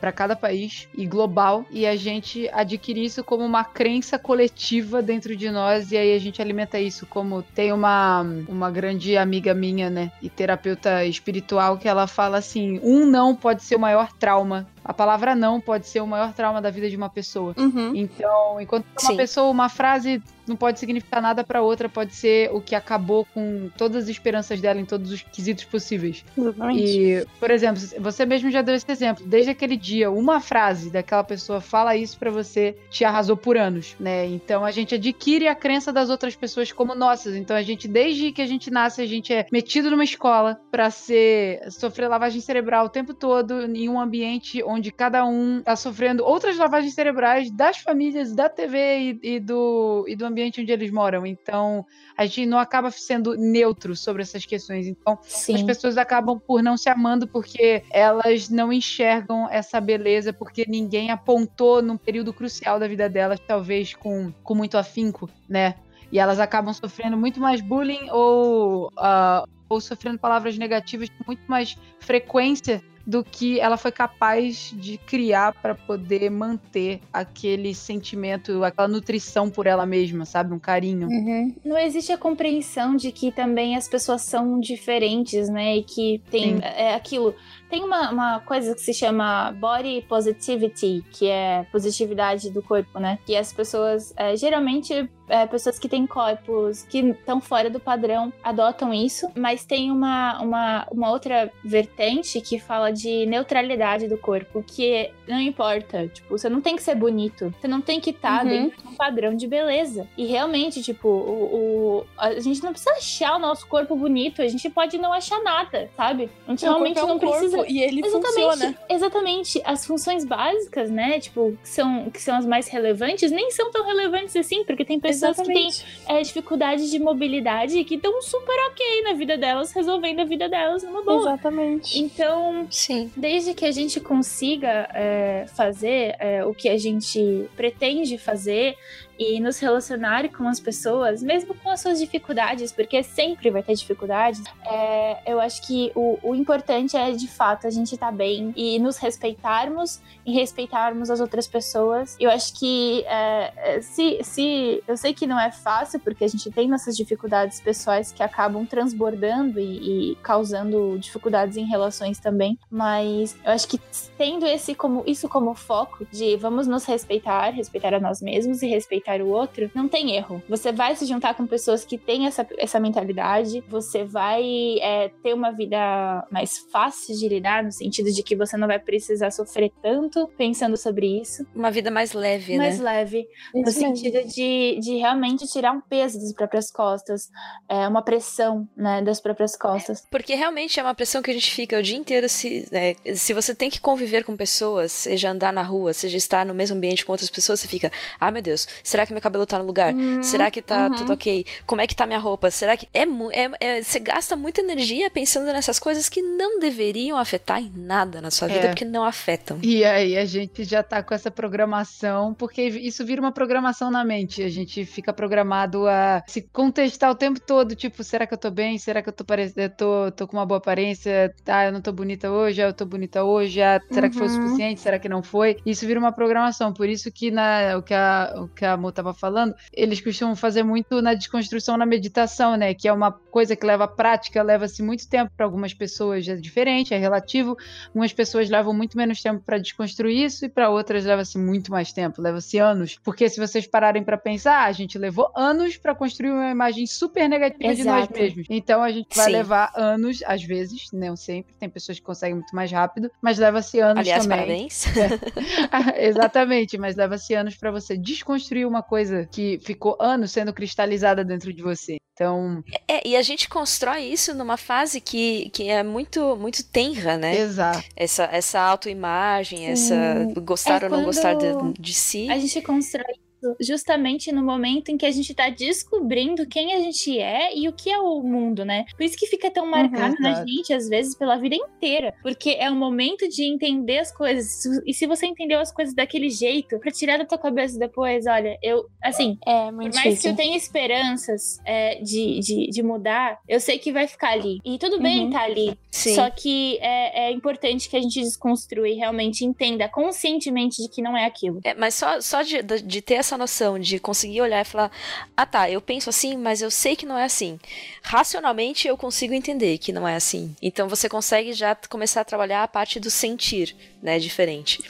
[0.00, 1.55] para cada país e global.
[1.70, 6.18] E a gente adquire isso como uma crença coletiva dentro de nós e aí a
[6.18, 7.06] gente alimenta isso.
[7.06, 12.80] Como tem uma, uma grande amiga minha, né, e terapeuta espiritual que ela fala assim:
[12.82, 14.66] um não pode ser o maior trauma.
[14.86, 17.52] A palavra não pode ser o maior trauma da vida de uma pessoa.
[17.56, 17.92] Uhum.
[17.94, 19.16] Então, enquanto uma Sim.
[19.16, 23.68] pessoa, uma frase não pode significar nada pra outra, pode ser o que acabou com
[23.76, 26.24] todas as esperanças dela em todos os quesitos possíveis.
[26.38, 26.82] Exatamente.
[26.82, 29.26] E, por exemplo, você mesmo já deu esse exemplo.
[29.26, 33.96] Desde aquele dia, uma frase daquela pessoa fala isso pra você, te arrasou por anos,
[33.98, 34.26] né?
[34.26, 37.34] Então a gente adquire a crença das outras pessoas como nossas.
[37.34, 40.90] Então a gente, desde que a gente nasce, a gente é metido numa escola pra
[40.90, 46.24] ser sofrer lavagem cerebral o tempo todo em um ambiente onde cada um tá sofrendo
[46.24, 50.90] outras lavagens cerebrais das famílias, da TV e, e do, e do ambiente onde eles
[50.90, 51.26] moram.
[51.26, 51.84] Então
[52.16, 54.86] a gente não acaba sendo neutro sobre essas questões.
[54.86, 55.66] Então as Sim.
[55.66, 61.82] pessoas acabam por não se amando porque elas não enxergam essa beleza, porque ninguém apontou
[61.82, 65.74] num período crucial da vida delas, talvez com, com muito afinco, né?
[66.10, 71.42] E elas acabam sofrendo muito mais bullying ou, uh, ou sofrendo palavras negativas com muito
[71.48, 78.88] mais frequência do que ela foi capaz de criar para poder manter aquele sentimento, aquela
[78.88, 80.52] nutrição por ela mesma, sabe?
[80.52, 81.06] Um carinho.
[81.06, 81.54] Uhum.
[81.64, 85.76] Não existe a compreensão de que também as pessoas são diferentes, né?
[85.76, 87.34] E que tem é, aquilo.
[87.68, 93.18] Tem uma, uma coisa que se chama body positivity, que é positividade do corpo, né?
[93.26, 98.32] Que as pessoas, é, geralmente, é, pessoas que têm corpos que estão fora do padrão
[98.42, 104.62] adotam isso, mas tem uma, uma, uma outra vertente que fala de neutralidade do corpo,
[104.62, 108.38] que não importa, tipo, você não tem que ser bonito, você não tem que estar
[108.38, 108.48] tá uhum.
[108.48, 110.06] dentro de um padrão de beleza.
[110.16, 114.48] E realmente, tipo, o, o, a gente não precisa achar o nosso corpo bonito, a
[114.48, 116.30] gente pode não achar nada, sabe?
[116.46, 118.78] A gente realmente é um não precisa e ele exatamente, funciona.
[118.88, 119.62] Exatamente.
[119.64, 121.20] As funções básicas, né?
[121.20, 124.98] Tipo, que são, que são as mais relevantes, nem são tão relevantes assim, porque tem
[125.00, 125.84] pessoas exatamente.
[125.84, 130.20] que têm é, dificuldade de mobilidade e que estão super ok na vida delas, resolvendo
[130.20, 131.20] a vida delas numa boa.
[131.20, 131.98] Exatamente.
[131.98, 133.10] Então, Sim.
[133.16, 138.76] desde que a gente consiga é, fazer é, o que a gente pretende fazer,
[139.18, 143.74] e nos relacionar com as pessoas, mesmo com as suas dificuldades, porque sempre vai ter
[143.74, 148.12] dificuldades, é, eu acho que o, o, importante é de fato a gente estar tá
[148.12, 152.16] bem e nos respeitarmos e respeitarmos as outras pessoas.
[152.20, 156.28] Eu acho que é, é, se, se eu sei que não é fácil, porque a
[156.28, 162.58] gente tem nossas dificuldades pessoais que acabam transbordando e, e causando dificuldades em relações também,
[162.70, 163.80] mas eu acho que
[164.16, 168.66] tendo esse como isso como foco de vamos nos respeitar, respeitar a nós mesmos e
[168.66, 170.42] respeitar respeitar o outro, não tem erro.
[170.48, 175.32] Você vai se juntar com pessoas que têm essa, essa mentalidade, você vai é, ter
[175.32, 179.70] uma vida mais fácil de lidar, no sentido de que você não vai precisar sofrer
[179.82, 181.46] tanto pensando sobre isso.
[181.54, 182.84] Uma vida mais leve, mais né?
[182.84, 183.28] Mais leve.
[183.54, 187.30] Isso no sentido de, de realmente tirar um peso das próprias costas,
[187.68, 190.04] é, uma pressão, né, das próprias costas.
[190.10, 193.32] Porque realmente é uma pressão que a gente fica o dia inteiro se, né, se
[193.32, 197.04] você tem que conviver com pessoas, seja andar na rua, seja estar no mesmo ambiente
[197.04, 199.92] com outras pessoas, você fica, ah, meu Deus, Será que meu cabelo tá no lugar?
[199.92, 200.94] Uhum, Será que tá uhum.
[200.94, 201.44] tudo ok?
[201.66, 202.50] Como é que tá minha roupa?
[202.50, 202.88] Será que.
[202.94, 207.72] É, é, é, você gasta muita energia pensando nessas coisas que não deveriam afetar em
[207.74, 208.68] nada na sua vida, é.
[208.68, 209.58] porque não afetam.
[209.62, 214.04] E aí a gente já tá com essa programação, porque isso vira uma programação na
[214.04, 214.42] mente.
[214.42, 218.50] A gente fica programado a se contestar o tempo todo, tipo, será que eu tô
[218.50, 218.78] bem?
[218.78, 219.74] Será que eu tô parecendo.
[219.76, 221.34] Tô, tô com uma boa aparência?
[221.46, 224.12] Ah, eu não tô bonita hoje, ah, eu tô bonita hoje, ah, será uhum.
[224.12, 224.42] que foi o uhum.
[224.42, 224.80] suficiente?
[224.80, 225.56] Será que não foi?
[225.64, 226.72] Isso vira uma programação.
[226.72, 230.36] Por isso que na, o que a, o que a Mo estava falando, eles costumam
[230.36, 232.72] fazer muito na desconstrução na meditação, né?
[232.72, 236.94] Que é uma coisa que leva prática, leva-se muito tempo para algumas pessoas, é diferente,
[236.94, 237.56] é relativo.
[237.88, 241.92] Algumas pessoas levam muito menos tempo para desconstruir isso e para outras leva-se muito mais
[241.92, 242.98] tempo, leva-se anos.
[243.02, 247.28] Porque se vocês pararem para pensar, a gente levou anos para construir uma imagem super
[247.28, 247.82] negativa Exato.
[247.82, 248.46] de nós mesmos.
[248.48, 249.32] Então a gente vai Sim.
[249.32, 253.80] levar anos, às vezes, não sempre, tem pessoas que conseguem muito mais rápido, mas leva-se
[253.80, 254.38] anos Aliás, também.
[254.38, 254.86] parabéns.
[254.96, 256.06] É.
[256.08, 261.52] Exatamente, mas leva-se anos para você desconstruir uma coisa que ficou anos sendo cristalizada dentro
[261.52, 261.96] de você.
[262.12, 262.64] Então.
[262.88, 267.36] É, e a gente constrói isso numa fase que, que é muito, muito tenra, né?
[267.36, 267.84] Exato.
[267.94, 269.94] Essa, essa autoimagem, essa
[270.42, 271.46] gostar é ou não gostar de,
[271.78, 272.30] de si.
[272.30, 273.25] A gente constrói
[273.60, 277.72] justamente no momento em que a gente tá descobrindo quem a gente é e o
[277.72, 278.84] que é o mundo, né?
[278.96, 282.14] Por isso que fica tão marcado uhum, na gente, às vezes, pela vida inteira.
[282.22, 284.64] Porque é o momento de entender as coisas.
[284.86, 288.58] E se você entendeu as coisas daquele jeito, pra tirar da tua cabeça depois, olha,
[288.62, 290.22] eu, assim, é muito por mais difícil.
[290.22, 294.60] que eu tenha esperanças é, de, de, de, mudar, eu sei que vai ficar ali.
[294.64, 295.30] E tudo bem uhum.
[295.30, 295.78] tá ali.
[295.90, 296.14] Sim.
[296.14, 301.02] Só que é, é importante que a gente desconstrua e realmente entenda conscientemente de que
[301.02, 301.60] não é aquilo.
[301.64, 304.90] É, mas só, só de, de ter essa noção de conseguir olhar e falar:
[305.36, 307.58] ah tá, eu penso assim, mas eu sei que não é assim.
[308.02, 310.54] Racionalmente eu consigo entender que não é assim.
[310.60, 314.82] Então você consegue já começar a trabalhar a parte do sentir, né, diferente.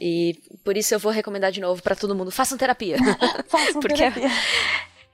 [0.00, 2.96] E por isso eu vou recomendar de novo para todo mundo: façam terapia.
[3.48, 4.30] façam Porque terapia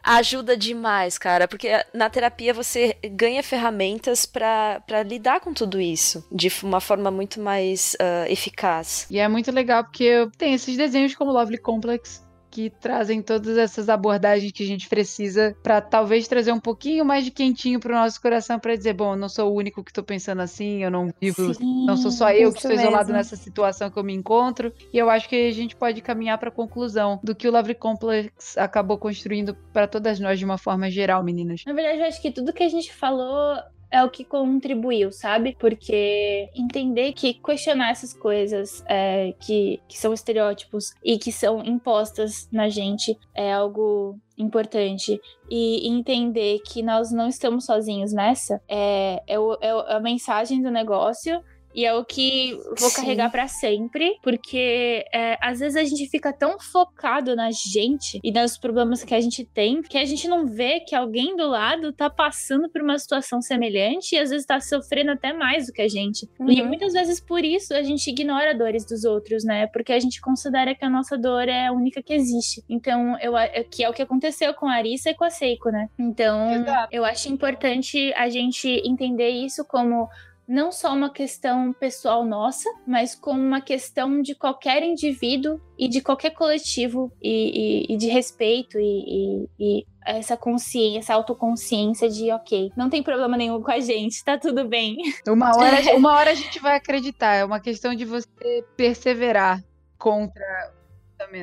[0.02, 6.50] ajuda demais, cara, porque na terapia você ganha ferramentas para lidar com tudo isso de
[6.62, 9.06] uma forma muito mais uh, eficaz.
[9.10, 12.21] E é muito legal porque tem esses desenhos como Lovely Complex
[12.52, 17.24] que trazem todas essas abordagens que a gente precisa para talvez trazer um pouquinho mais
[17.24, 20.02] de quentinho pro nosso coração para dizer, bom, eu não sou o único que tô
[20.02, 23.90] pensando assim, eu não vivo, Sim, não sou só eu que estou isolado nessa situação
[23.90, 24.70] que eu me encontro.
[24.92, 27.74] E eu acho que a gente pode caminhar para a conclusão do que o Lovely
[27.74, 31.62] Complex acabou construindo para todas nós de uma forma geral, meninas.
[31.66, 33.56] Na verdade, eu acho que tudo que a gente falou
[33.92, 35.54] é o que contribuiu, sabe?
[35.60, 42.48] Porque entender que questionar essas coisas é, que, que são estereótipos e que são impostas
[42.50, 45.20] na gente é algo importante
[45.50, 50.70] e entender que nós não estamos sozinhos nessa é, é, o, é a mensagem do
[50.70, 51.42] negócio
[51.74, 52.96] e é o que vou Sim.
[53.02, 58.30] carregar pra sempre, porque é, às vezes a gente fica tão focado na gente e
[58.32, 61.92] nos problemas que a gente tem, que a gente não vê que alguém do lado
[61.92, 65.82] tá passando por uma situação semelhante e às vezes tá sofrendo até mais do que
[65.82, 66.28] a gente.
[66.48, 66.68] E Uhum.
[66.68, 69.66] muitas vezes por isso a gente ignora dores dos outros, né?
[69.68, 72.62] Porque a gente considera que a nossa dor é a única que existe.
[72.68, 73.32] Então, eu,
[73.70, 75.88] que é o que aconteceu com a Arissa e com a Seiko, né?
[75.98, 76.88] Então, Exato.
[76.92, 80.08] eu acho importante a gente entender isso como
[80.48, 86.00] não só uma questão pessoal nossa, mas como uma questão de qualquer indivíduo e de
[86.00, 92.72] qualquer coletivo e, e- e de respeito e, e- essa consciência, essa autoconsciência de ok,
[92.76, 94.96] não tem problema nenhum com a gente, tá tudo bem.
[95.28, 97.34] Uma hora, uma hora a gente vai acreditar.
[97.34, 99.62] É uma questão de você perseverar
[99.96, 100.44] contra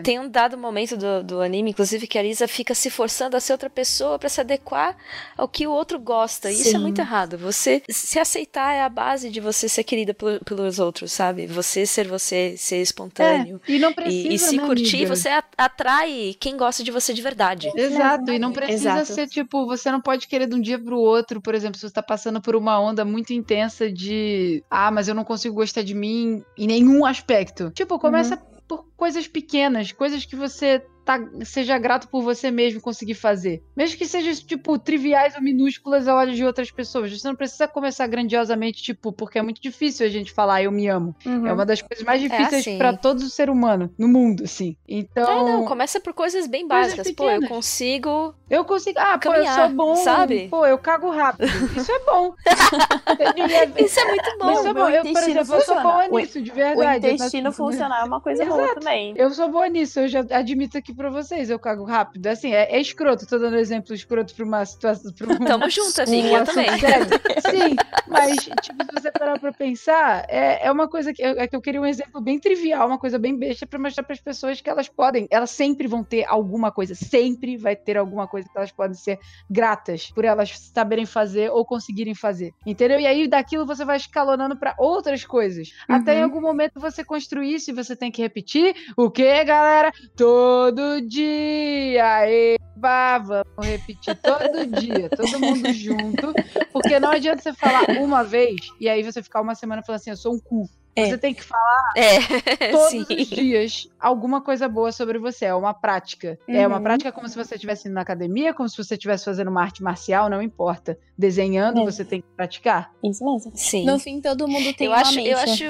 [0.03, 3.39] Tem um dado momento do, do anime, inclusive, que a Lisa fica se forçando a
[3.39, 4.95] ser outra pessoa pra se adequar
[5.37, 6.49] ao que o outro gosta.
[6.51, 7.37] E Isso é muito errado.
[7.37, 11.47] Você se aceitar é a base de você ser querida pel- pelos outros, sabe?
[11.47, 13.59] Você ser você, ser espontâneo.
[13.67, 15.15] É, e não precisa, E, e se né, curtir, amiga?
[15.15, 17.71] você atrai quem gosta de você de verdade.
[17.75, 19.13] Exato, e não precisa Exato.
[19.13, 21.93] ser tipo, você não pode querer de um dia pro outro, por exemplo, se você
[21.93, 25.93] tá passando por uma onda muito intensa de, ah, mas eu não consigo gostar de
[25.93, 27.71] mim em nenhum aspecto.
[27.71, 28.37] Tipo, começa
[28.69, 33.63] por coisas pequenas, coisas que você tá, seja grato por você mesmo conseguir fazer.
[33.75, 37.11] Mesmo que sejam, tipo, triviais ou minúsculas a olhos de outras pessoas.
[37.11, 40.87] Você não precisa começar grandiosamente, tipo, porque é muito difícil a gente falar eu me
[40.87, 41.15] amo.
[41.25, 41.47] Uhum.
[41.47, 42.77] É uma das coisas mais difíceis assim.
[42.77, 44.75] pra todo ser humano no mundo, assim.
[44.87, 47.11] Então, É, não, começa por coisas bem Coisas básicas.
[47.15, 48.35] Pô, eu consigo.
[48.49, 48.99] Eu consigo.
[48.99, 49.95] Ah, pô, eu Caminhar, sou bom.
[49.95, 50.47] sabe?
[50.49, 51.47] Pô, eu cago rápido.
[51.75, 52.33] Isso é bom.
[53.77, 54.51] Isso é muito bom.
[54.51, 54.89] Isso é o bom.
[54.89, 55.81] Eu, por exemplo, eu sou funciona.
[55.83, 57.07] boa O- nisso, de O verdade.
[57.07, 58.79] Eu intestino funcionar é uma coisa boa Exato.
[58.79, 59.13] também.
[59.15, 62.27] Eu sou boa nisso, eu já admito aqui pra vocês, eu cago rápido.
[62.27, 65.13] Assim, é, é escroto, tô dando exemplo escroto pra uma situação.
[65.13, 66.77] Pra um, Tamo junto, Vicky, um eu também.
[66.77, 67.07] sério.
[67.49, 67.75] Sim,
[68.07, 71.55] mas, tipo, se você parar pra pensar, é, é uma coisa que eu, é que
[71.55, 74.69] eu queria um exemplo bem trivial, uma coisa bem besta pra mostrar pras pessoas que
[74.69, 78.71] elas podem, elas sempre vão ter alguma coisa, sempre vai ter alguma coisa que elas
[78.71, 79.17] podem ser
[79.49, 82.51] gratas por elas saberem fazer ou conseguirem fazer.
[82.65, 82.99] Entendeu?
[82.99, 85.69] E aí daquilo você vai escalonando pra outras coisas.
[85.87, 86.23] Até em Uhum.
[86.25, 89.91] algum momento você construir isso e você tem que repetir o que, galera?
[90.17, 92.29] Todo dia.
[92.29, 96.33] Eba, vamos repetir todo dia, todo mundo junto.
[96.71, 100.09] Porque não adianta você falar uma vez e aí você ficar uma semana falando assim,
[100.09, 100.69] eu sou um cu.
[101.01, 101.09] É.
[101.09, 102.19] Você tem que falar É,
[102.71, 103.05] todos sim.
[103.09, 105.45] os dias alguma coisa boa sobre você.
[105.45, 106.37] É uma prática.
[106.47, 106.83] É uma Uhum.
[106.83, 109.83] prática como se você estivesse indo na academia, como se você estivesse fazendo uma arte
[109.83, 110.97] marcial, não importa.
[111.17, 111.83] Desenhando, É.
[111.85, 112.91] você tem que praticar.
[113.03, 113.51] Isso mesmo.
[113.55, 113.85] Sim.
[113.85, 115.29] No fim, todo mundo tem eu uma acho, mente.
[115.29, 115.63] eu acho.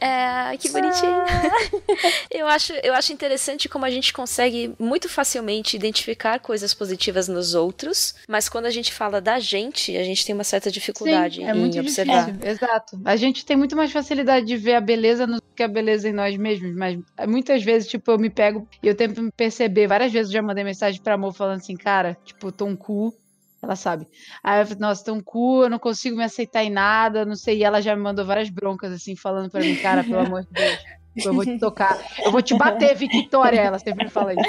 [0.00, 1.12] É, que bonitinho.
[2.30, 7.54] eu, acho, eu acho interessante como a gente consegue muito facilmente identificar coisas positivas nos
[7.54, 11.46] outros, mas quando a gente fala da gente, a gente tem uma certa dificuldade Sim,
[11.46, 12.26] é em muito observar.
[12.30, 12.50] difícil.
[12.50, 13.00] Exato.
[13.04, 16.12] A gente tem muito mais facilidade de ver a beleza no que a beleza em
[16.12, 16.98] nós mesmos, mas
[17.28, 19.86] muitas vezes, tipo, eu me pego e eu tento me perceber.
[19.86, 23.12] Várias vezes eu já mandei mensagem pra amor falando assim, cara, tipo, tô um cu.
[23.62, 24.06] Ela sabe.
[24.42, 27.58] Aí eu falei, nossa, um cu, eu não consigo me aceitar em nada, não sei.
[27.58, 30.54] E ela já me mandou várias broncas, assim, falando pra mim, cara, pelo amor de
[30.54, 30.99] Deus.
[31.16, 33.60] Eu vou te tocar, eu vou te bater, Victoria.
[33.62, 34.42] Ela sempre fala isso.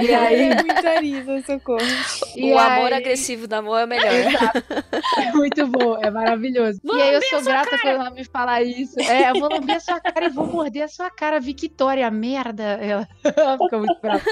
[0.00, 1.80] E aí, muito Arisa, socorro.
[2.36, 4.12] e o amor aí- agressivo do amor é melhor.
[4.12, 4.64] Exato.
[5.18, 6.80] É muito bom, é maravilhoso.
[6.82, 8.98] Vou e aí eu sou grata por ela me falar isso.
[9.00, 12.62] É, eu vou lamber a sua cara e vou morder a sua cara, Victoria, merda.
[12.62, 14.22] Ela, ela fica muito brava.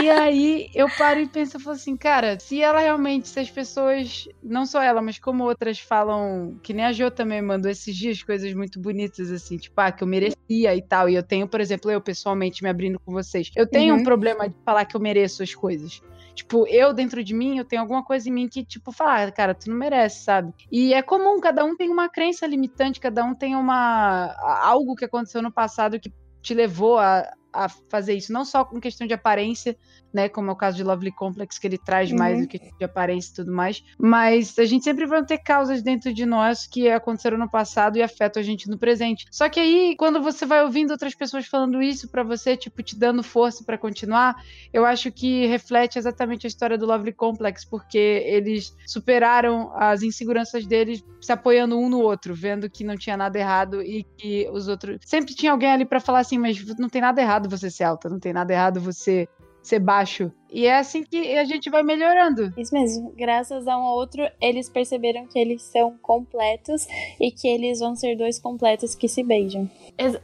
[0.00, 3.50] E aí eu paro e penso, eu falo assim, cara, se ela realmente, se as
[3.50, 7.94] pessoas, não só ela, mas como outras falam, que nem a Jo também mandou esses
[7.96, 11.08] dias coisas muito bonitas, assim, tipo, ah, que eu merecia e tal.
[11.08, 13.50] E eu tenho, por exemplo, eu pessoalmente me abrindo com vocês.
[13.54, 14.04] Eu tenho um Uhum.
[14.04, 16.00] problema de falar que eu mereço as coisas.
[16.34, 19.32] Tipo, eu dentro de mim, eu tenho alguma coisa em mim que, tipo, fala, ah,
[19.32, 20.52] cara, tu não merece, sabe?
[20.70, 24.34] E é comum, cada um tem uma crença limitante, cada um tem uma.
[24.62, 26.12] algo que aconteceu no passado que
[26.42, 28.32] te levou a, a fazer isso.
[28.32, 29.76] Não só com questão de aparência,
[30.12, 30.28] né?
[30.28, 32.42] Como é o caso de Lovely Complex, que ele traz mais Uhum.
[32.42, 33.82] do que de aparência e tudo mais.
[33.98, 38.02] Mas a gente sempre vai ter causas dentro de nós que aconteceram no passado e
[38.02, 39.26] afetam a gente no presente.
[39.30, 42.98] Só que aí, quando você vai ouvindo outras pessoas falando isso pra você, tipo, te
[42.98, 44.34] dando força pra continuar,
[44.72, 50.66] eu acho que reflete exatamente a história do Lovely Complex, porque eles superaram as inseguranças
[50.66, 54.68] deles se apoiando um no outro, vendo que não tinha nada errado e que os
[54.68, 54.98] outros.
[55.04, 58.08] Sempre tinha alguém ali pra falar assim, mas não tem nada errado você ser alta,
[58.08, 59.28] não tem nada errado você
[59.62, 60.30] ser baixo.
[60.48, 62.54] E é assim que a gente vai melhorando.
[62.56, 63.12] Isso mesmo.
[63.16, 66.86] Graças a um outro, eles perceberam que eles são completos
[67.20, 69.68] e que eles vão ser dois completos que se beijam.
[69.98, 70.20] Ex-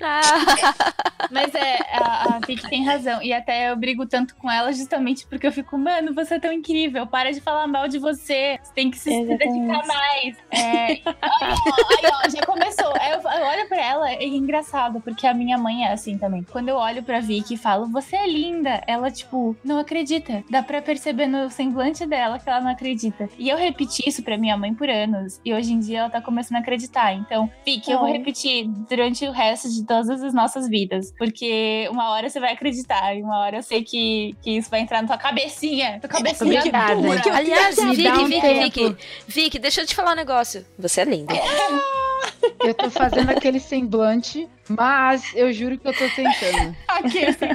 [1.30, 3.22] Mas é, a, a Vicky tem razão.
[3.22, 6.52] E até eu brigo tanto com ela justamente porque eu fico, mano, você é tão
[6.52, 7.06] incrível.
[7.06, 8.58] Para de falar mal de você.
[8.62, 9.60] Você tem que se, Exatamente.
[9.60, 10.36] dedicar mais.
[10.50, 12.92] É, aí, ó, aí, ó, já começou.
[13.00, 16.44] Aí eu, eu olho pra ela, é engraçado, porque a minha mãe é assim também.
[16.50, 20.44] Quando eu olho pra Vicky e falo, você é linda, ela, tipo, não acredita.
[20.50, 23.28] Dá pra perceber no semblante dela que ela não acredita.
[23.38, 25.40] E eu repeti isso pra minha mãe por anos.
[25.44, 27.14] E hoje em dia ela tá começando a acreditar.
[27.14, 31.12] Então, Vicky, eu vou repetir durante o resto de todas as nossas vidas.
[31.18, 33.14] Porque uma hora você vai acreditar.
[33.16, 35.98] E uma hora eu sei que, que isso vai entrar na tua cabecinha.
[36.00, 36.96] Tua cabecinha Obrigada.
[36.96, 37.22] dura.
[37.34, 38.62] Aliás, Vicky, Vicky.
[38.62, 38.96] Vicky,
[39.26, 40.64] Vicky, deixa eu te falar um negócio.
[40.78, 41.34] Você é linda.
[42.60, 46.76] Eu tô fazendo aquele semblante, mas eu juro que eu tô tentando.
[46.88, 47.46] Aqui, assim,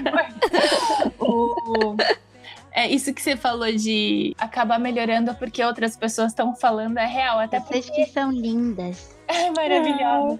[1.19, 1.95] o...
[2.71, 7.39] É isso que você falou de acabar melhorando porque outras pessoas estão falando é real,
[7.39, 9.17] até porque Vocês que são lindas.
[9.27, 10.39] é maravilhoso.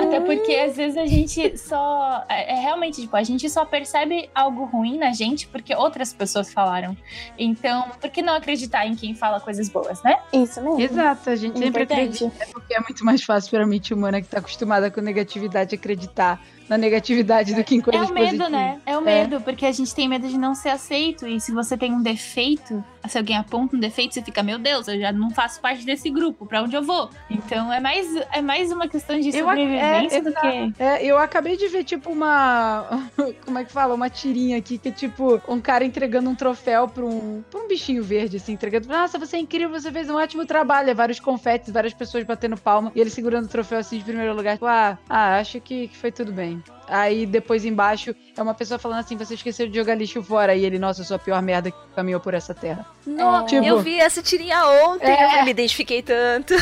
[0.00, 2.24] Até porque às vezes a gente só.
[2.28, 6.52] É, é realmente, tipo, a gente só percebe algo ruim na gente porque outras pessoas
[6.52, 6.96] falaram.
[7.38, 10.18] Então, por que não acreditar em quem fala coisas boas, né?
[10.32, 10.80] Isso mesmo.
[10.80, 12.24] Exato, a gente sempre Importante.
[12.24, 12.44] acredita.
[12.44, 16.40] É porque é muito mais fácil pra mente humana que tá acostumada com negatividade acreditar
[16.68, 18.50] na negatividade do que em É coisas o medo, positivas.
[18.50, 18.80] né?
[18.86, 21.26] É o medo, porque a gente tem medo de não ser aceito.
[21.26, 24.88] E se você tem um defeito, se alguém aponta um defeito, você fica, meu Deus,
[24.88, 27.08] eu já não faço parte desse grupo, pra onde eu vou?
[27.30, 30.82] Então é mais, é mais uma questão de Eu ac- sobrevivência é, do que.
[30.82, 33.08] É, eu acabei de ver, tipo, uma.
[33.44, 33.94] Como é que fala?
[33.94, 37.68] Uma tirinha aqui, que é tipo um cara entregando um troféu pra um, pra um
[37.68, 38.88] bichinho verde, assim, entregando.
[38.88, 40.90] Nossa, você é incrível, você fez um ótimo trabalho.
[40.90, 42.90] É vários confetes, várias pessoas batendo palma.
[42.94, 44.54] E ele segurando o troféu assim de primeiro lugar.
[44.54, 46.55] Tipo, ah, ah acho que, que foi tudo bem.
[46.88, 50.54] Aí depois embaixo é uma pessoa falando assim: você esqueceu de jogar lixo fora.
[50.54, 52.86] E ele, nossa, eu sou a pior merda que caminhou por essa terra.
[53.06, 55.40] Não, Tipo- eu vi essa tirinha ontem, É.
[55.40, 56.54] eu me identifiquei tanto.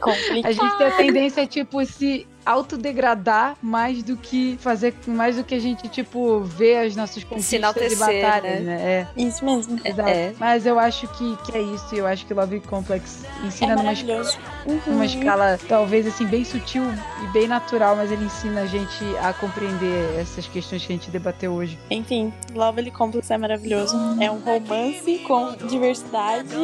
[0.00, 0.46] Complicado.
[0.46, 5.54] A gente tem a tendência, tipo, se autodegradar mais do que fazer, mais do que
[5.54, 9.06] a gente, tipo, ver as nossas conquistas e batalhas, né?
[9.16, 9.20] É.
[9.20, 9.78] Isso mesmo.
[9.84, 10.08] Exato.
[10.08, 10.32] É.
[10.38, 11.94] Mas eu acho que, que é isso.
[11.94, 14.30] Eu acho que Love Complex ensina É numa, escala.
[14.66, 14.80] Uhum.
[14.86, 16.84] numa escala talvez assim bem sutil
[17.22, 21.10] e bem natural, mas ele ensina a gente a compreender essas questões que a gente
[21.10, 21.78] debateu hoje.
[21.90, 23.96] Enfim, Lovely Complex é maravilhoso.
[24.20, 26.54] É um romance com diversidade,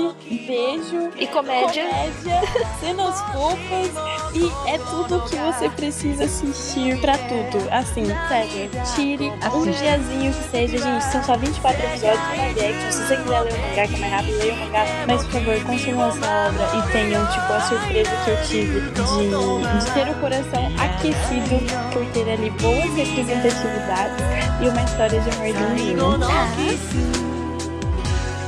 [0.46, 1.84] beijo, E comédia.
[1.88, 2.40] comédia,
[2.80, 3.90] cenas fofas
[4.34, 7.67] e é tudo o que você precisa assistir pra tudo.
[7.71, 9.83] Assim, sério, tire um Assista.
[9.83, 11.03] diazinho que seja, gente.
[11.05, 12.91] São só 24 episódios de live action.
[12.91, 14.85] Se você quiser ler o mangá, que é mais rápido, leia o mangá.
[15.07, 19.85] Mas, por favor, consumam essa obra e tenham, tipo, a surpresa que eu tive de,
[19.85, 21.59] de ter o coração aquecido
[21.91, 24.25] por ter ali boas representatividades
[24.61, 26.19] e uma história de amor lindo.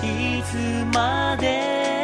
[0.03, 0.55] いつ
[0.93, 1.94] まで